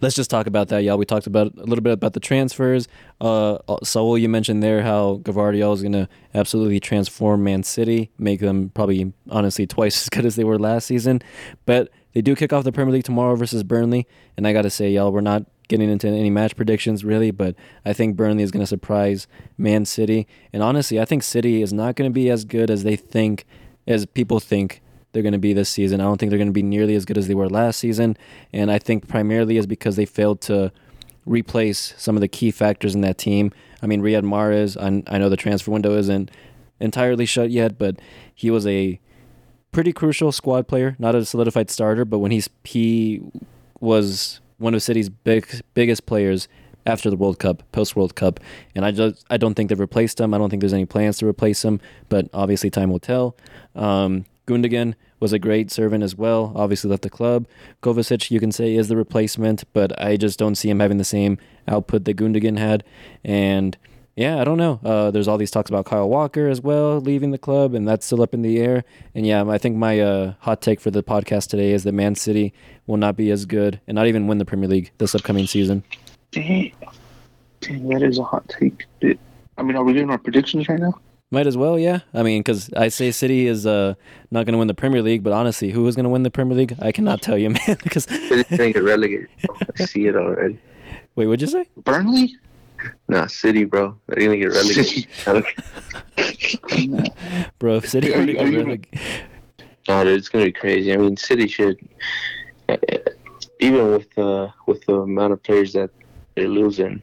let's 0.00 0.14
just 0.14 0.30
talk 0.30 0.46
about 0.46 0.68
that, 0.68 0.84
y'all. 0.84 0.98
We 0.98 1.04
talked 1.04 1.26
about 1.26 1.52
a 1.56 1.64
little 1.64 1.82
bit 1.82 1.92
about 1.92 2.12
the 2.12 2.20
transfers. 2.20 2.88
Uh, 3.20 3.58
Saul, 3.82 4.18
you 4.18 4.28
mentioned 4.28 4.62
there 4.62 4.82
how 4.82 5.20
Gvardiol 5.22 5.74
is 5.74 5.82
going 5.82 5.92
to 5.92 6.08
absolutely 6.34 6.80
transform 6.80 7.42
Man 7.44 7.62
City, 7.62 8.10
make 8.18 8.40
them 8.40 8.70
probably 8.70 9.12
honestly 9.30 9.66
twice 9.66 10.02
as 10.02 10.08
good 10.08 10.24
as 10.24 10.36
they 10.36 10.44
were 10.44 10.58
last 10.58 10.86
season. 10.86 11.20
But 11.66 11.90
they 12.12 12.22
do 12.22 12.34
kick 12.34 12.52
off 12.52 12.64
the 12.64 12.72
Premier 12.72 12.92
League 12.92 13.04
tomorrow 13.04 13.36
versus 13.36 13.62
Burnley, 13.62 14.06
and 14.36 14.46
I 14.46 14.52
got 14.52 14.62
to 14.62 14.70
say, 14.70 14.90
y'all, 14.90 15.12
we're 15.12 15.20
not 15.20 15.44
getting 15.68 15.90
into 15.90 16.08
any 16.08 16.30
match 16.30 16.56
predictions 16.56 17.04
really, 17.04 17.30
but 17.30 17.54
I 17.84 17.92
think 17.92 18.16
Burnley 18.16 18.42
is 18.42 18.50
going 18.50 18.62
to 18.62 18.66
surprise 18.66 19.26
Man 19.58 19.84
City. 19.84 20.26
And 20.52 20.62
honestly, 20.62 20.98
I 20.98 21.04
think 21.04 21.22
City 21.22 21.62
is 21.62 21.72
not 21.74 21.94
going 21.94 22.10
to 22.10 22.14
be 22.14 22.30
as 22.30 22.46
good 22.46 22.70
as 22.70 22.84
they 22.84 22.96
think, 22.96 23.44
as 23.86 24.06
people 24.06 24.40
think 24.40 24.80
they're 25.12 25.22
going 25.22 25.32
to 25.32 25.38
be 25.38 25.52
this 25.52 25.68
season. 25.68 26.00
I 26.00 26.04
don't 26.04 26.18
think 26.18 26.30
they're 26.30 26.38
going 26.38 26.48
to 26.48 26.52
be 26.52 26.62
nearly 26.62 26.94
as 26.94 27.04
good 27.04 27.18
as 27.18 27.28
they 27.28 27.34
were 27.34 27.48
last 27.48 27.78
season, 27.78 28.16
and 28.52 28.70
I 28.70 28.78
think 28.78 29.08
primarily 29.08 29.56
is 29.56 29.66
because 29.66 29.96
they 29.96 30.06
failed 30.06 30.40
to 30.42 30.72
replace 31.26 31.94
some 31.96 32.16
of 32.16 32.20
the 32.20 32.28
key 32.28 32.50
factors 32.50 32.94
in 32.94 33.00
that 33.02 33.18
team. 33.18 33.52
I 33.82 33.86
mean, 33.86 34.02
Riyad 34.02 34.24
Mahrez, 34.24 34.76
I, 34.76 35.02
I 35.14 35.18
know 35.18 35.28
the 35.28 35.36
transfer 35.36 35.70
window 35.70 35.96
isn't 35.96 36.30
entirely 36.80 37.26
shut 37.26 37.50
yet, 37.50 37.78
but 37.78 38.00
he 38.34 38.50
was 38.50 38.66
a 38.66 38.98
pretty 39.72 39.92
crucial 39.92 40.32
squad 40.32 40.66
player, 40.66 40.96
not 40.98 41.14
a 41.14 41.24
solidified 41.24 41.70
starter, 41.70 42.04
but 42.04 42.18
when 42.18 42.30
he's 42.30 42.48
he 42.64 43.22
was 43.80 44.40
one 44.58 44.74
of 44.74 44.82
City's 44.82 45.08
big 45.08 45.46
biggest 45.74 46.06
players 46.06 46.48
after 46.86 47.10
the 47.10 47.16
World 47.16 47.38
Cup, 47.38 47.62
post 47.72 47.94
World 47.94 48.14
Cup, 48.14 48.40
and 48.74 48.84
I 48.84 48.90
just 48.90 49.24
I 49.30 49.36
don't 49.36 49.54
think 49.54 49.68
they've 49.68 49.78
replaced 49.78 50.20
him. 50.20 50.34
I 50.34 50.38
don't 50.38 50.50
think 50.50 50.60
there's 50.60 50.72
any 50.72 50.86
plans 50.86 51.18
to 51.18 51.26
replace 51.26 51.64
him, 51.64 51.80
but 52.08 52.28
obviously 52.32 52.70
time 52.70 52.90
will 52.90 52.98
tell. 52.98 53.36
Um, 53.74 54.24
Gundogan 54.48 54.94
was 55.20 55.32
a 55.32 55.38
great 55.38 55.70
servant 55.70 56.02
as 56.02 56.16
well. 56.16 56.52
Obviously 56.56 56.88
left 56.88 57.02
the 57.02 57.10
club. 57.10 57.46
Kovacic, 57.82 58.30
you 58.30 58.40
can 58.40 58.50
say, 58.50 58.74
is 58.74 58.88
the 58.88 58.96
replacement, 58.96 59.64
but 59.74 60.00
I 60.02 60.16
just 60.16 60.38
don't 60.38 60.54
see 60.54 60.70
him 60.70 60.80
having 60.80 60.96
the 60.96 61.04
same 61.04 61.38
output 61.68 62.04
that 62.04 62.16
Gundogan 62.16 62.58
had. 62.58 62.82
And 63.22 63.76
yeah, 64.16 64.40
I 64.40 64.44
don't 64.44 64.56
know. 64.56 64.80
Uh, 64.82 65.10
there's 65.10 65.28
all 65.28 65.38
these 65.38 65.50
talks 65.50 65.68
about 65.68 65.84
Kyle 65.84 66.08
Walker 66.08 66.48
as 66.48 66.60
well 66.60 66.98
leaving 67.00 67.30
the 67.30 67.38
club, 67.38 67.74
and 67.74 67.86
that's 67.86 68.06
still 68.06 68.22
up 68.22 68.32
in 68.34 68.42
the 68.42 68.58
air. 68.58 68.84
And 69.14 69.26
yeah, 69.26 69.46
I 69.48 69.58
think 69.58 69.76
my 69.76 70.00
uh, 70.00 70.32
hot 70.40 70.62
take 70.62 70.80
for 70.80 70.90
the 70.90 71.02
podcast 71.02 71.50
today 71.50 71.72
is 71.72 71.84
that 71.84 71.92
Man 71.92 72.14
City 72.14 72.52
will 72.86 72.96
not 72.96 73.16
be 73.16 73.30
as 73.30 73.44
good 73.44 73.80
and 73.86 73.94
not 73.94 74.06
even 74.06 74.26
win 74.26 74.38
the 74.38 74.44
Premier 74.44 74.68
League 74.68 74.90
this 74.98 75.14
upcoming 75.14 75.46
season. 75.46 75.84
Dang, 76.32 76.72
dang, 77.60 77.88
that 77.88 78.02
is 78.02 78.18
a 78.18 78.24
hot 78.24 78.48
take. 78.48 78.86
I 79.56 79.62
mean, 79.62 79.76
are 79.76 79.84
we 79.84 79.92
doing 79.92 80.10
our 80.10 80.18
predictions 80.18 80.68
right 80.68 80.80
now? 80.80 80.98
Might 81.30 81.46
as 81.46 81.58
well, 81.58 81.78
yeah. 81.78 82.00
I 82.14 82.22
mean, 82.22 82.40
because 82.40 82.70
I 82.74 82.88
say 82.88 83.10
City 83.10 83.46
is 83.46 83.66
uh, 83.66 83.94
not 84.30 84.46
going 84.46 84.54
to 84.54 84.58
win 84.58 84.66
the 84.68 84.72
Premier 84.74 85.02
League, 85.02 85.22
but 85.22 85.34
honestly, 85.34 85.70
who 85.70 85.86
is 85.86 85.94
going 85.94 86.04
to 86.04 86.08
win 86.10 86.22
the 86.22 86.30
Premier 86.30 86.56
League? 86.56 86.74
I 86.80 86.90
cannot 86.90 87.20
tell 87.20 87.36
you, 87.36 87.50
man. 87.66 87.76
Because 87.82 88.06
They're 88.06 88.44
gonna 88.44 88.72
get 88.72 88.82
relegated. 88.82 89.28
I 89.78 89.84
see 89.84 90.06
it 90.06 90.16
already. 90.16 90.58
wait, 91.16 91.26
what'd 91.26 91.42
you 91.42 91.48
say? 91.48 91.66
Burnley? 91.84 92.34
Nah, 93.08 93.26
City, 93.26 93.64
bro. 93.64 93.94
They're 94.06 94.24
gonna 94.24 94.38
get 94.38 94.52
relegated. 94.52 95.06
Bro, 97.58 97.76
if 97.76 97.88
City 97.88 98.14
Are 98.14 98.18
were 98.20 98.26
to 98.26 98.32
you- 98.32 98.38
get 98.38 98.46
are 98.46 98.50
you- 98.50 98.64
releg- 98.64 99.00
no, 99.88 100.04
dude, 100.04 100.18
it's 100.18 100.28
gonna 100.28 100.44
be 100.46 100.52
crazy. 100.52 100.92
I 100.92 100.96
mean, 100.96 101.16
City 101.16 101.48
should, 101.48 101.78
uh, 102.68 102.76
even 103.60 103.90
with 103.90 104.16
uh, 104.18 104.48
with 104.66 104.84
the 104.86 104.94
amount 104.94 105.32
of 105.32 105.42
players 105.42 105.72
that 105.72 105.90
they're 106.36 106.48
losing, 106.48 107.02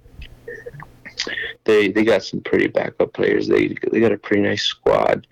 they 1.66 1.90
they 1.90 2.04
got 2.04 2.24
some 2.24 2.42
pretty 2.42 2.68
backup 2.68 3.14
players. 3.14 3.48
They 3.48 3.76
they 3.92 4.00
got 4.00 4.12
a 4.12 4.18
pretty 4.18 4.44
nice 4.44 4.64
squad. 4.64 5.28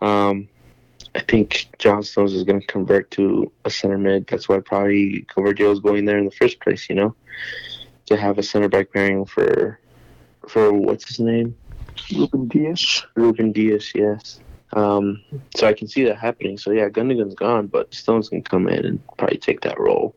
Um, 0.00 0.48
I 1.14 1.20
think 1.20 1.68
John 1.78 2.02
Stones 2.02 2.34
is 2.34 2.44
gonna 2.44 2.60
convert 2.60 3.10
to 3.12 3.50
a 3.64 3.70
center 3.70 3.98
mid. 3.98 4.26
That's 4.26 4.48
why 4.48 4.60
probably 4.60 5.26
Convergio 5.34 5.72
is 5.72 5.80
going 5.80 6.04
there 6.04 6.18
in 6.18 6.26
the 6.26 6.30
first 6.30 6.60
place. 6.60 6.88
You 6.90 6.96
know, 6.96 7.14
to 8.06 8.16
have 8.16 8.38
a 8.38 8.42
center 8.42 8.68
back 8.68 8.92
pairing 8.92 9.24
for 9.24 9.80
for 10.48 10.72
what's 10.72 11.08
his 11.08 11.20
name. 11.20 11.56
Ruben 12.14 12.48
Dias. 12.48 13.04
Ruben 13.14 13.52
Dias, 13.52 13.92
yes. 13.94 14.40
Um, 14.72 15.22
so 15.56 15.66
I 15.66 15.72
can 15.72 15.88
see 15.88 16.04
that 16.04 16.18
happening. 16.18 16.58
So 16.58 16.70
yeah, 16.70 16.88
Gundogan's 16.88 17.34
gone, 17.34 17.66
but 17.66 17.94
Stones 17.94 18.28
can 18.28 18.42
come 18.42 18.68
in 18.68 18.84
and 18.84 19.06
probably 19.16 19.38
take 19.38 19.62
that 19.62 19.78
role. 19.80 20.14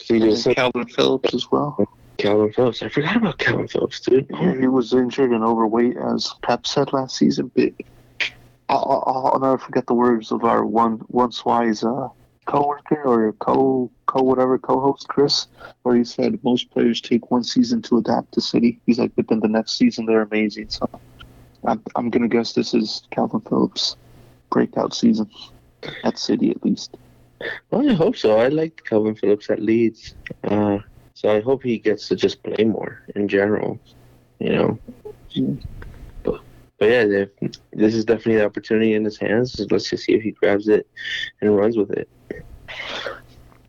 So 0.00 0.14
he 0.14 0.20
Kalvin 0.20 0.90
Phillips 0.90 1.34
as 1.34 1.50
well. 1.50 1.86
Kalvin 2.18 2.54
Phillips. 2.54 2.82
I 2.82 2.88
forgot 2.88 3.16
about 3.16 3.38
Kalvin 3.38 3.70
Phillips, 3.70 4.00
dude. 4.00 4.26
Yeah, 4.30 4.58
he 4.58 4.66
was 4.66 4.92
injured 4.92 5.30
and 5.30 5.44
overweight, 5.44 5.96
as 5.96 6.34
Pep 6.42 6.66
said 6.66 6.92
last 6.92 7.16
season. 7.16 7.50
But 7.54 7.72
I'll, 8.68 9.04
I'll, 9.06 9.30
I'll 9.34 9.40
never 9.40 9.58
forget 9.58 9.86
the 9.86 9.94
words 9.94 10.32
of 10.32 10.44
our 10.44 10.64
one 10.66 11.00
once 11.08 11.44
wise 11.44 11.84
uh, 11.84 12.08
co-worker 12.46 13.02
or 13.04 13.32
co 13.34 13.90
co 14.06 14.22
whatever 14.22 14.58
co-host 14.58 15.06
Chris, 15.08 15.46
where 15.82 15.96
he 15.96 16.04
said 16.04 16.42
most 16.42 16.70
players 16.70 17.00
take 17.00 17.30
one 17.30 17.44
season 17.44 17.82
to 17.82 17.98
adapt 17.98 18.32
to 18.32 18.40
City. 18.40 18.80
He's 18.84 18.98
like, 18.98 19.12
but 19.14 19.28
then 19.28 19.40
the 19.40 19.48
next 19.48 19.78
season 19.78 20.06
they're 20.06 20.22
amazing. 20.22 20.70
So 20.70 20.88
I'm 21.64 21.80
I'm 21.94 22.10
gonna 22.10 22.28
guess 22.28 22.52
this 22.52 22.74
is 22.74 23.02
Kalvin 23.12 23.48
Phillips' 23.48 23.96
breakout 24.50 24.92
season 24.92 25.30
at 26.02 26.18
City 26.18 26.50
at 26.50 26.64
least. 26.64 26.96
Well, 27.70 27.88
I 27.88 27.94
hope 27.94 28.16
so. 28.16 28.38
I 28.38 28.48
liked 28.48 28.84
Kalvin 28.84 29.16
Phillips 29.16 29.48
at 29.50 29.60
Leeds. 29.60 30.14
Uh, 30.42 30.78
so 31.18 31.34
I 31.34 31.40
hope 31.40 31.64
he 31.64 31.78
gets 31.78 32.06
to 32.08 32.14
just 32.14 32.44
play 32.44 32.62
more 32.62 33.02
in 33.16 33.26
general. 33.26 33.80
You 34.38 34.52
know. 34.52 34.78
But, 36.22 36.40
but 36.78 36.84
yeah, 36.84 37.02
if, 37.08 37.30
this 37.72 37.92
is 37.92 38.04
definitely 38.04 38.36
the 38.36 38.44
opportunity 38.44 38.94
in 38.94 39.04
his 39.04 39.18
hands. 39.18 39.60
Let's 39.68 39.90
just 39.90 40.04
see 40.04 40.12
if 40.12 40.22
he 40.22 40.30
grabs 40.30 40.68
it 40.68 40.86
and 41.40 41.56
runs 41.56 41.76
with 41.76 41.90
it. 41.90 42.08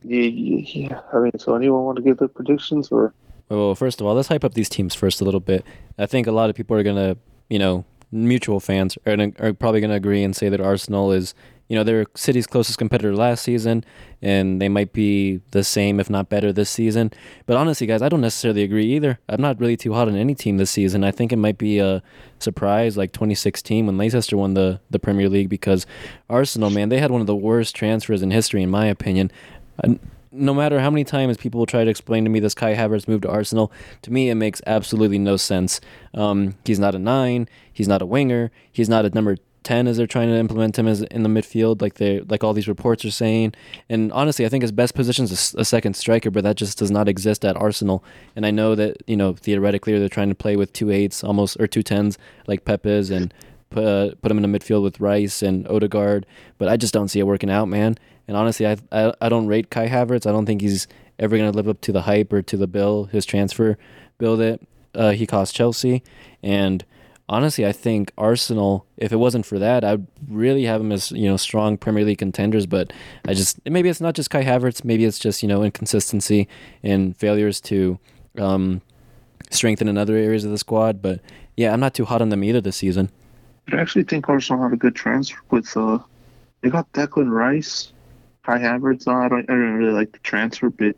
Yeah, 0.03 0.21
yeah, 0.21 0.61
yeah. 0.73 1.01
I 1.11 1.17
mean, 1.17 1.31
so 1.39 1.55
anyone 1.55 1.85
want 1.85 1.95
to 1.95 2.03
give 2.03 2.17
their 2.17 2.27
predictions 2.27 2.89
or? 2.91 3.15
Well, 3.49 3.73
first 3.73 3.99
of 3.99 4.05
all, 4.05 4.13
let's 4.13 4.27
hype 4.27 4.43
up 4.43 4.53
these 4.53 4.69
teams 4.69 4.93
first 4.93 5.19
a 5.19 5.23
little 5.23 5.39
bit. 5.39 5.65
I 5.97 6.05
think 6.05 6.27
a 6.27 6.31
lot 6.31 6.51
of 6.51 6.55
people 6.55 6.77
are 6.77 6.83
gonna, 6.83 7.17
you 7.49 7.57
know, 7.57 7.83
mutual 8.11 8.59
fans 8.59 8.95
are, 9.07 9.17
are 9.39 9.53
probably 9.53 9.81
gonna 9.81 9.95
agree 9.95 10.21
and 10.21 10.35
say 10.35 10.49
that 10.49 10.61
Arsenal 10.61 11.11
is, 11.11 11.33
you 11.69 11.75
know, 11.75 11.83
they're 11.83 12.07
City's 12.15 12.47
closest 12.47 12.79
competitor 12.79 13.15
last 13.15 13.43
season, 13.43 13.85
and 14.23 14.59
they 14.59 14.67
might 14.67 14.91
be 14.91 15.39
the 15.51 15.63
same, 15.63 15.99
if 15.99 16.09
not 16.09 16.27
better, 16.27 16.51
this 16.51 16.69
season. 16.69 17.11
But 17.45 17.57
honestly, 17.57 17.85
guys, 17.85 18.01
I 18.01 18.09
don't 18.09 18.21
necessarily 18.21 18.63
agree 18.63 18.87
either. 18.95 19.19
I'm 19.29 19.39
not 19.39 19.59
really 19.59 19.77
too 19.77 19.93
hot 19.93 20.07
on 20.07 20.15
any 20.15 20.33
team 20.33 20.57
this 20.57 20.71
season. 20.71 21.03
I 21.03 21.11
think 21.11 21.31
it 21.31 21.37
might 21.37 21.59
be 21.59 21.77
a 21.77 22.01
surprise, 22.39 22.97
like 22.97 23.11
2016 23.11 23.85
when 23.85 23.97
Leicester 23.97 24.35
won 24.35 24.55
the 24.55 24.81
the 24.89 24.97
Premier 24.97 25.29
League, 25.29 25.47
because 25.47 25.85
Arsenal, 26.27 26.71
man, 26.71 26.89
they 26.89 26.97
had 26.97 27.11
one 27.11 27.21
of 27.21 27.27
the 27.27 27.35
worst 27.35 27.75
transfers 27.75 28.23
in 28.23 28.31
history, 28.31 28.63
in 28.63 28.71
my 28.71 28.87
opinion. 28.87 29.31
And 29.83 29.99
no 30.31 30.55
matter 30.55 30.79
how 30.79 30.89
many 30.89 31.03
times 31.03 31.37
people 31.37 31.65
try 31.67 31.83
to 31.83 31.89
explain 31.89 32.23
to 32.23 32.29
me 32.31 32.39
this 32.39 32.55
Kai 32.55 32.75
Havertz 32.75 33.07
move 33.07 33.21
to 33.21 33.29
Arsenal, 33.29 33.71
to 34.01 34.11
me 34.11 34.31
it 34.31 34.35
makes 34.35 34.59
absolutely 34.65 35.19
no 35.19 35.37
sense. 35.37 35.79
Um, 36.15 36.55
he's 36.65 36.79
not 36.79 36.95
a 36.95 36.99
nine. 36.99 37.47
He's 37.71 37.87
not 37.87 38.01
a 38.01 38.05
winger. 38.05 38.51
He's 38.71 38.89
not 38.89 39.05
a 39.05 39.09
number 39.09 39.37
ten 39.63 39.87
as 39.87 39.97
they're 39.97 40.07
trying 40.07 40.29
to 40.29 40.35
implement 40.35 40.77
him 40.77 40.87
as 40.87 41.01
in 41.03 41.23
the 41.23 41.29
midfield, 41.29 41.81
like 41.81 41.95
they 41.95 42.21
like 42.21 42.43
all 42.43 42.53
these 42.53 42.67
reports 42.67 43.03
are 43.05 43.11
saying. 43.11 43.53
And 43.89 44.11
honestly, 44.11 44.45
I 44.45 44.49
think 44.49 44.61
his 44.61 44.71
best 44.71 44.95
position 44.95 45.25
is 45.25 45.55
a 45.57 45.65
second 45.65 45.95
striker, 45.95 46.31
but 46.31 46.43
that 46.43 46.55
just 46.55 46.77
does 46.77 46.91
not 46.91 47.07
exist 47.07 47.45
at 47.45 47.57
Arsenal. 47.57 48.03
And 48.35 48.45
I 48.45 48.51
know 48.51 48.75
that 48.75 48.97
you 49.07 49.17
know 49.17 49.33
theoretically 49.33 49.97
they're 49.97 50.09
trying 50.09 50.29
to 50.29 50.35
play 50.35 50.55
with 50.55 50.73
two 50.73 50.91
eights 50.91 51.23
almost 51.23 51.57
or 51.59 51.67
two 51.67 51.83
tens 51.83 52.17
like 52.47 52.65
Pep 52.65 52.85
is 52.85 53.09
and. 53.09 53.33
Put, 53.71 53.85
uh, 53.85 54.15
put 54.23 54.31
him 54.31 54.43
in 54.43 54.51
the 54.51 54.59
midfield 54.59 54.81
with 54.81 54.99
Rice 54.99 55.43
and 55.43 55.67
Odegaard, 55.67 56.25
but 56.57 56.67
I 56.67 56.75
just 56.75 56.91
don't 56.91 57.07
see 57.07 57.19
it 57.19 57.27
working 57.27 57.51
out, 57.51 57.67
man. 57.67 57.99
And 58.27 58.35
honestly, 58.35 58.65
I, 58.65 58.77
I 58.91 59.13
I 59.21 59.29
don't 59.29 59.45
rate 59.45 59.69
Kai 59.69 59.87
Havertz. 59.87 60.25
I 60.25 60.31
don't 60.31 60.47
think 60.47 60.61
he's 60.61 60.87
ever 61.19 61.37
going 61.37 61.51
to 61.51 61.55
live 61.55 61.67
up 61.67 61.79
to 61.81 61.91
the 61.91 62.01
hype 62.03 62.33
or 62.33 62.41
to 62.41 62.57
the 62.57 62.65
bill, 62.65 63.05
his 63.05 63.25
transfer 63.25 63.77
bill 64.17 64.37
that 64.37 64.59
uh, 64.95 65.11
he 65.11 65.27
cost 65.27 65.55
Chelsea. 65.55 66.01
And 66.41 66.85
honestly, 67.29 67.65
I 67.65 67.71
think 67.71 68.11
Arsenal, 68.17 68.85
if 68.97 69.13
it 69.13 69.17
wasn't 69.17 69.45
for 69.45 69.59
that, 69.59 69.83
I'd 69.83 70.05
really 70.27 70.65
have 70.65 70.81
them 70.81 70.91
as 70.91 71.11
you 71.11 71.29
know 71.29 71.37
strong 71.37 71.77
Premier 71.77 72.03
League 72.03 72.17
contenders. 72.17 72.65
But 72.65 72.91
I 73.25 73.33
just 73.33 73.59
maybe 73.65 73.87
it's 73.87 74.01
not 74.01 74.15
just 74.15 74.29
Kai 74.29 74.43
Havertz. 74.43 74.83
Maybe 74.83 75.05
it's 75.05 75.19
just 75.19 75.41
you 75.41 75.47
know 75.47 75.63
inconsistency 75.63 76.47
and 76.83 77.15
failures 77.15 77.61
to 77.61 77.97
um, 78.37 78.81
strengthen 79.51 79.87
in 79.87 79.97
other 79.97 80.15
areas 80.15 80.43
of 80.43 80.51
the 80.51 80.57
squad. 80.57 81.01
But 81.01 81.21
yeah, 81.55 81.71
I'm 81.71 81.79
not 81.79 81.93
too 81.93 82.05
hot 82.05 82.21
on 82.21 82.29
them 82.29 82.43
either 82.43 82.59
this 82.59 82.77
season. 82.77 83.09
I 83.71 83.77
actually 83.77 84.03
think 84.03 84.27
Arsenal 84.27 84.63
had 84.63 84.73
a 84.73 84.77
good 84.77 84.95
transfer 84.95 85.39
with 85.51 85.77
uh 85.77 85.99
they 86.61 86.69
got 86.69 86.91
Declan 86.91 87.31
Rice, 87.31 87.93
Kai 88.43 88.59
Havertz. 88.59 89.07
I 89.07 89.29
don't 89.29 89.49
I 89.49 89.53
don't 89.53 89.75
really 89.75 89.93
like 89.93 90.11
the 90.11 90.19
transfer, 90.19 90.69
but 90.69 90.95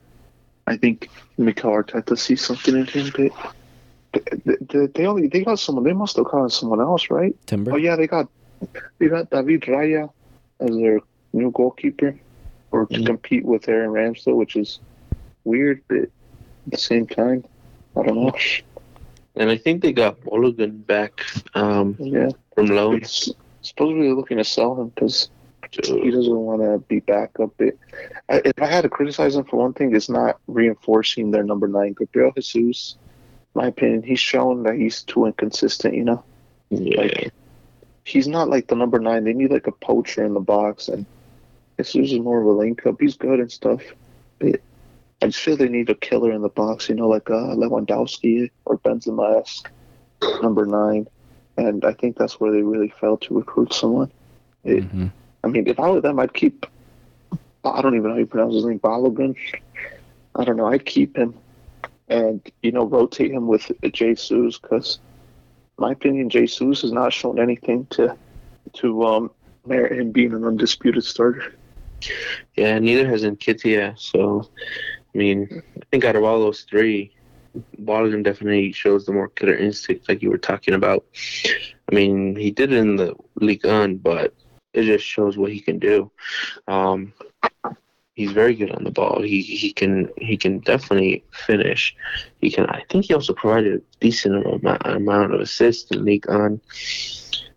I 0.65 0.77
think 0.77 1.09
Mikel 1.37 1.71
Arteta 1.71 2.17
sees 2.17 2.41
something 2.41 2.75
in 2.75 2.85
him. 2.87 3.11
But 3.15 3.53
they, 4.13 4.21
they, 4.61 4.85
they 4.87 5.05
only 5.05 5.27
they 5.27 5.43
got 5.43 5.59
someone. 5.59 5.83
They 5.83 5.93
must 5.93 6.15
have 6.17 6.25
got 6.25 6.51
someone 6.51 6.81
else, 6.81 7.09
right? 7.09 7.33
Timber. 7.45 7.73
Oh 7.73 7.77
yeah, 7.77 7.95
they 7.95 8.07
got 8.07 8.27
they 8.99 9.07
got 9.07 9.29
David 9.29 9.61
Raya 9.61 10.09
as 10.59 10.75
their 10.75 10.99
new 11.33 11.51
goalkeeper, 11.51 12.19
or 12.71 12.85
to 12.87 12.99
Mhm. 12.99 13.05
compete 13.05 13.45
with 13.45 13.67
Aaron 13.69 13.91
Ramsdale, 13.91 14.35
which 14.35 14.55
is 14.55 14.79
weird, 15.45 15.81
but 15.87 15.97
at 15.97 16.09
the 16.67 16.77
same 16.77 17.07
time, 17.07 17.43
I 17.97 18.03
don't 18.03 18.15
know. 18.21 18.33
And 19.35 19.49
I 19.49 19.57
think 19.57 19.81
they 19.81 19.93
got 19.93 20.19
Balogun 20.21 20.85
back 20.85 21.21
um, 21.55 21.95
Yeah, 21.99 22.29
from 22.53 22.67
loan. 22.67 23.01
supposedly 23.61 24.03
they're 24.07 24.15
looking 24.15 24.37
to 24.37 24.43
sell 24.43 24.79
him 24.79 24.89
because 24.89 25.29
he 25.71 26.11
doesn't 26.11 26.35
want 26.35 26.61
to 26.61 26.79
be 26.89 26.99
back 26.99 27.39
up. 27.39 27.51
It, 27.59 27.79
I, 28.27 28.41
if 28.43 28.61
I 28.61 28.65
had 28.65 28.81
to 28.81 28.89
criticize 28.89 29.35
him 29.35 29.45
for 29.45 29.57
one 29.57 29.73
thing, 29.73 29.95
it's 29.95 30.09
not 30.09 30.39
reinforcing 30.47 31.31
their 31.31 31.43
number 31.43 31.67
nine, 31.67 31.95
Gabriel 31.97 32.33
Jesus. 32.35 32.97
My 33.53 33.67
opinion, 33.67 34.03
he's 34.03 34.19
shown 34.19 34.63
that 34.63 34.75
he's 34.75 35.03
too 35.03 35.25
inconsistent. 35.25 35.95
You 35.95 36.03
know, 36.05 36.23
Yeah. 36.69 37.01
like 37.01 37.33
he's 38.05 38.27
not 38.27 38.49
like 38.49 38.67
the 38.67 38.75
number 38.75 38.99
nine. 38.99 39.23
They 39.23 39.33
need 39.33 39.51
like 39.51 39.67
a 39.67 39.71
poacher 39.73 40.23
in 40.23 40.33
the 40.33 40.39
box, 40.39 40.87
and 40.87 41.05
Jesus 41.77 42.13
is 42.13 42.19
more 42.19 42.39
of 42.39 42.47
a 42.47 42.51
link 42.51 42.85
up. 42.85 42.95
He's 42.99 43.17
good 43.17 43.39
and 43.39 43.51
stuff. 43.51 43.81
But 44.39 44.61
I 45.21 45.27
just 45.27 45.39
feel 45.39 45.57
they 45.57 45.67
need 45.69 45.89
a 45.89 45.95
killer 45.95 46.31
in 46.31 46.41
the 46.41 46.49
box. 46.49 46.89
You 46.89 46.95
know, 46.95 47.09
like 47.09 47.29
uh, 47.29 47.55
Lewandowski 47.55 48.49
or 48.65 48.77
Benzema 48.79 49.41
esque 49.41 49.69
number 50.41 50.65
nine. 50.65 51.07
And 51.57 51.83
I 51.83 51.93
think 51.93 52.17
that's 52.17 52.39
where 52.39 52.51
they 52.51 52.61
really 52.61 52.93
failed 53.01 53.21
to 53.23 53.35
recruit 53.35 53.73
someone. 53.73 54.09
It, 54.63 54.83
Mhm. 54.89 55.11
I 55.43 55.47
mean, 55.47 55.67
if 55.67 55.79
I 55.79 55.89
were 55.89 56.01
them, 56.01 56.19
I'd 56.19 56.33
keep. 56.33 56.65
I 57.63 57.81
don't 57.81 57.93
even 57.95 58.07
know 58.07 58.13
how 58.13 58.19
you 58.19 58.25
pronounce 58.25 58.55
his 58.55 58.65
name, 58.65 58.79
Balogun. 58.79 59.35
I 60.35 60.43
don't 60.43 60.55
know. 60.55 60.65
I'd 60.67 60.85
keep 60.85 61.17
him, 61.17 61.33
and 62.11 62.51
you 62.61 62.71
know, 62.71 62.85
rotate 62.85 63.31
him 63.31 63.47
with 63.47 63.71
Jesus 63.93 64.59
because, 64.59 64.99
my 65.77 65.93
opinion, 65.93 66.29
Jesus 66.29 66.81
has 66.81 66.91
not 66.91 67.13
shown 67.13 67.39
anything 67.39 67.87
to, 67.91 68.17
to 68.73 69.03
um, 69.03 69.31
merit 69.65 69.99
him 69.99 70.11
being 70.11 70.33
an 70.33 70.43
undisputed 70.43 71.03
starter. 71.03 71.55
Yeah, 72.55 72.77
neither 72.79 73.07
has 73.07 73.23
Nketiah. 73.23 73.97
So, 73.97 74.49
I 75.13 75.17
mean, 75.17 75.63
I 75.77 75.85
think 75.89 76.03
out 76.03 76.15
of 76.15 76.23
all 76.23 76.39
those 76.39 76.61
three, 76.61 77.15
Balogun 77.81 78.23
definitely 78.23 78.71
shows 78.73 79.05
the 79.05 79.13
more 79.13 79.29
killer 79.29 79.55
instinct, 79.55 80.09
like 80.09 80.21
you 80.21 80.29
were 80.29 80.37
talking 80.37 80.73
about. 80.73 81.05
I 81.89 81.95
mean, 81.95 82.35
he 82.35 82.51
did 82.51 82.71
it 82.73 82.77
in 82.77 82.95
the 82.95 83.15
Ligue 83.35 83.65
1, 83.65 83.97
but 83.97 84.33
it 84.73 84.83
just 84.83 85.05
shows 85.05 85.37
what 85.37 85.51
he 85.51 85.59
can 85.59 85.79
do. 85.79 86.11
Um, 86.67 87.13
he's 88.15 88.31
very 88.31 88.55
good 88.55 88.71
on 88.71 88.83
the 88.83 88.91
ball. 88.91 89.21
He 89.21 89.41
he 89.41 89.71
can 89.73 90.09
he 90.17 90.37
can 90.37 90.59
definitely 90.59 91.23
finish. 91.31 91.95
He 92.39 92.51
can. 92.51 92.65
I 92.67 92.83
think 92.89 93.05
he 93.05 93.13
also 93.13 93.33
provided 93.33 93.75
a 93.75 93.81
decent 93.99 94.45
amount, 94.45 94.85
amount 94.85 95.33
of 95.33 95.41
assists 95.41 95.91
in 95.91 96.05
Ligue 96.05 96.27
1. 96.27 96.61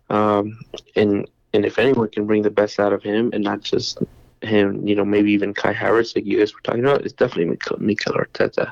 Um, 0.09 0.59
and 0.95 1.27
and 1.53 1.65
if 1.65 1.79
anyone 1.79 2.09
can 2.09 2.25
bring 2.25 2.41
the 2.41 2.49
best 2.49 2.79
out 2.79 2.93
of 2.93 3.03
him, 3.03 3.31
and 3.33 3.43
not 3.43 3.61
just 3.61 3.99
him, 4.41 4.85
you 4.87 4.95
know, 4.95 5.05
maybe 5.05 5.31
even 5.31 5.53
Kai 5.53 5.73
Harris, 5.73 6.15
like 6.15 6.25
you 6.25 6.39
guys 6.39 6.53
were 6.53 6.61
talking 6.61 6.81
about, 6.81 7.01
it's 7.01 7.13
definitely 7.13 7.45
Mikel, 7.45 7.77
Mikel 7.79 8.13
Arteta. 8.13 8.71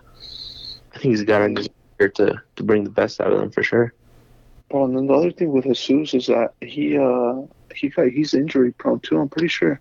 I 0.93 0.99
think 0.99 1.15
he's 1.15 1.23
got 1.23 1.49
his 1.57 1.69
here 1.99 2.09
to 2.09 2.41
to 2.55 2.63
bring 2.63 2.83
the 2.83 2.89
best 2.89 3.21
out 3.21 3.31
of 3.31 3.39
them 3.39 3.51
for 3.51 3.63
sure. 3.63 3.93
Well, 4.71 4.85
and 4.85 4.97
then 4.97 5.07
the 5.07 5.13
other 5.13 5.31
thing 5.31 5.51
with 5.51 5.65
Jesus 5.75 6.13
is 6.13 6.27
that 6.27 6.53
he 6.61 6.97
uh 6.97 7.41
he 7.75 7.89
got 7.89 8.07
he's 8.07 8.33
injury 8.33 8.71
prone 8.71 8.99
too. 8.99 9.19
I'm 9.19 9.29
pretty 9.29 9.47
sure. 9.47 9.79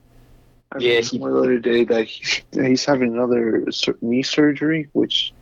I 0.74 0.78
Yeah, 0.78 1.00
he- 1.00 1.18
the 1.18 1.24
other 1.24 1.58
day 1.58 1.84
that 1.84 2.04
he, 2.04 2.42
he's 2.52 2.84
having 2.84 3.12
another 3.12 3.66
knee 4.00 4.22
surgery, 4.22 4.88
which 4.92 5.32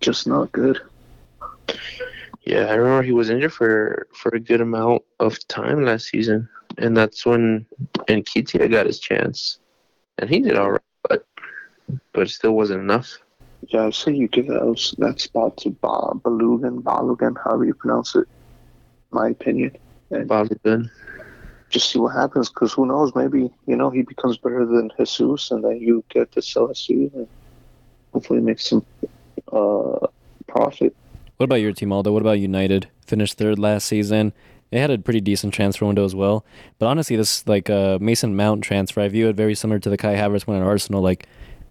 just 0.00 0.26
not 0.26 0.52
good. 0.52 0.78
Yeah, 2.44 2.66
I 2.66 2.74
remember 2.74 3.02
he 3.02 3.12
was 3.12 3.30
injured 3.30 3.52
for 3.52 4.08
for 4.14 4.34
a 4.34 4.40
good 4.40 4.60
amount 4.60 5.02
of 5.20 5.38
time 5.48 5.84
last 5.84 6.08
season, 6.08 6.48
and 6.78 6.96
that's 6.96 7.24
when 7.24 7.66
Nketiah 8.08 8.70
got 8.70 8.86
his 8.86 8.98
chance, 8.98 9.58
and 10.18 10.28
he 10.28 10.40
did 10.40 10.56
all 10.56 10.72
right, 10.72 10.80
but 11.08 11.24
but 12.12 12.22
it 12.22 12.30
still 12.30 12.52
wasn't 12.52 12.80
enough. 12.80 13.18
Yeah, 13.68 13.86
I 13.86 13.90
say 13.90 14.12
you 14.12 14.28
give 14.28 14.48
that, 14.48 14.94
that 14.98 15.20
spot 15.20 15.56
to 15.58 15.70
ba- 15.70 16.18
Balugan, 16.24 16.82
Balugan, 16.82 17.36
however 17.42 17.64
you 17.64 17.74
pronounce 17.74 18.16
it. 18.16 18.26
My 19.12 19.28
opinion. 19.28 19.76
And 20.10 20.28
good. 20.64 20.90
Just 21.72 21.90
see 21.90 21.98
what 21.98 22.14
happens, 22.14 22.48
because 22.48 22.72
who 22.72 22.86
knows? 22.86 23.14
Maybe 23.14 23.50
you 23.66 23.76
know 23.76 23.90
he 23.90 24.02
becomes 24.02 24.36
better 24.36 24.64
than 24.64 24.90
Jesus, 24.96 25.50
and 25.50 25.64
then 25.64 25.80
you 25.80 26.04
get 26.10 26.30
to 26.32 26.40
Celestine 26.40 27.10
and 27.14 27.26
hopefully 28.12 28.40
make 28.40 28.60
some 28.60 28.84
uh, 29.50 30.06
profit. 30.46 30.94
What 31.38 31.44
about 31.44 31.56
your 31.56 31.72
team, 31.72 31.92
Aldo? 31.92 32.12
What 32.12 32.22
about 32.22 32.38
United? 32.38 32.88
Finished 33.06 33.38
third 33.38 33.58
last 33.58 33.86
season. 33.86 34.32
They 34.70 34.80
had 34.80 34.90
a 34.90 34.98
pretty 34.98 35.20
decent 35.20 35.52
transfer 35.52 35.84
window 35.84 36.04
as 36.04 36.14
well. 36.14 36.44
But 36.78 36.86
honestly, 36.86 37.16
this 37.16 37.46
like 37.48 37.68
uh, 37.68 37.98
Mason 38.00 38.36
Mount 38.36 38.62
transfer, 38.62 39.00
I 39.00 39.08
view 39.08 39.28
it 39.28 39.36
very 39.36 39.54
similar 39.54 39.80
to 39.80 39.90
the 39.90 39.96
Kai 39.96 40.14
Havertz 40.14 40.46
one 40.46 40.56
at 40.56 40.62
Arsenal. 40.62 41.02
Like, 41.02 41.26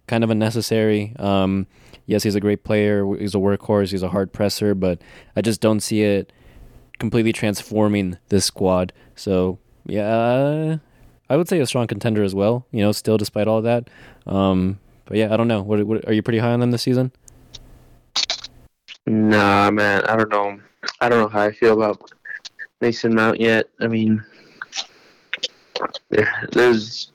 kind 0.07 0.23
of 0.23 0.29
unnecessary. 0.29 1.15
Um, 1.17 1.67
yes, 2.05 2.23
he's 2.23 2.35
a 2.35 2.41
great 2.41 2.63
player. 2.63 3.05
He's 3.15 3.33
a 3.33 3.37
workhorse. 3.37 3.91
He's 3.91 4.03
a 4.03 4.09
hard 4.09 4.33
presser, 4.33 4.75
but 4.75 5.01
I 5.35 5.41
just 5.41 5.61
don't 5.61 5.79
see 5.79 6.03
it 6.03 6.33
completely 6.99 7.33
transforming 7.33 8.17
this 8.29 8.45
squad. 8.45 8.93
So 9.15 9.57
yeah, 9.85 10.77
I 11.29 11.37
would 11.37 11.47
say 11.47 11.59
a 11.59 11.65
strong 11.65 11.87
contender 11.87 12.23
as 12.23 12.35
well. 12.35 12.65
You 12.71 12.81
know, 12.81 12.91
still 12.91 13.17
despite 13.17 13.47
all 13.47 13.61
that. 13.61 13.89
Um, 14.25 14.79
but 15.05 15.17
yeah, 15.17 15.33
I 15.33 15.37
don't 15.37 15.47
know. 15.47 15.61
What, 15.61 15.83
what 15.83 16.07
are 16.07 16.13
you 16.13 16.21
pretty 16.21 16.39
high 16.39 16.51
on 16.51 16.59
them 16.59 16.71
this 16.71 16.83
season? 16.83 17.11
Nah, 19.05 19.71
man, 19.71 20.03
I 20.05 20.15
don't 20.15 20.29
know. 20.29 20.59
I 20.99 21.09
don't 21.09 21.19
know 21.19 21.27
how 21.27 21.41
I 21.41 21.51
feel 21.51 21.73
about 21.73 22.11
Mason 22.81 23.13
Mount 23.13 23.39
yet. 23.39 23.69
I 23.79 23.87
mean, 23.87 24.23
there, 26.09 26.47
there's, 26.51 27.11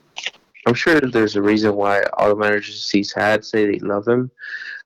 I'm 0.65 0.73
sure 0.73 0.99
there's 0.99 1.35
a 1.35 1.41
reason 1.41 1.75
why 1.75 2.03
all 2.13 2.29
the 2.29 2.35
managers 2.35 2.89
he's 2.89 3.13
had 3.13 3.45
say 3.45 3.65
they 3.65 3.79
love 3.79 4.07
him, 4.07 4.29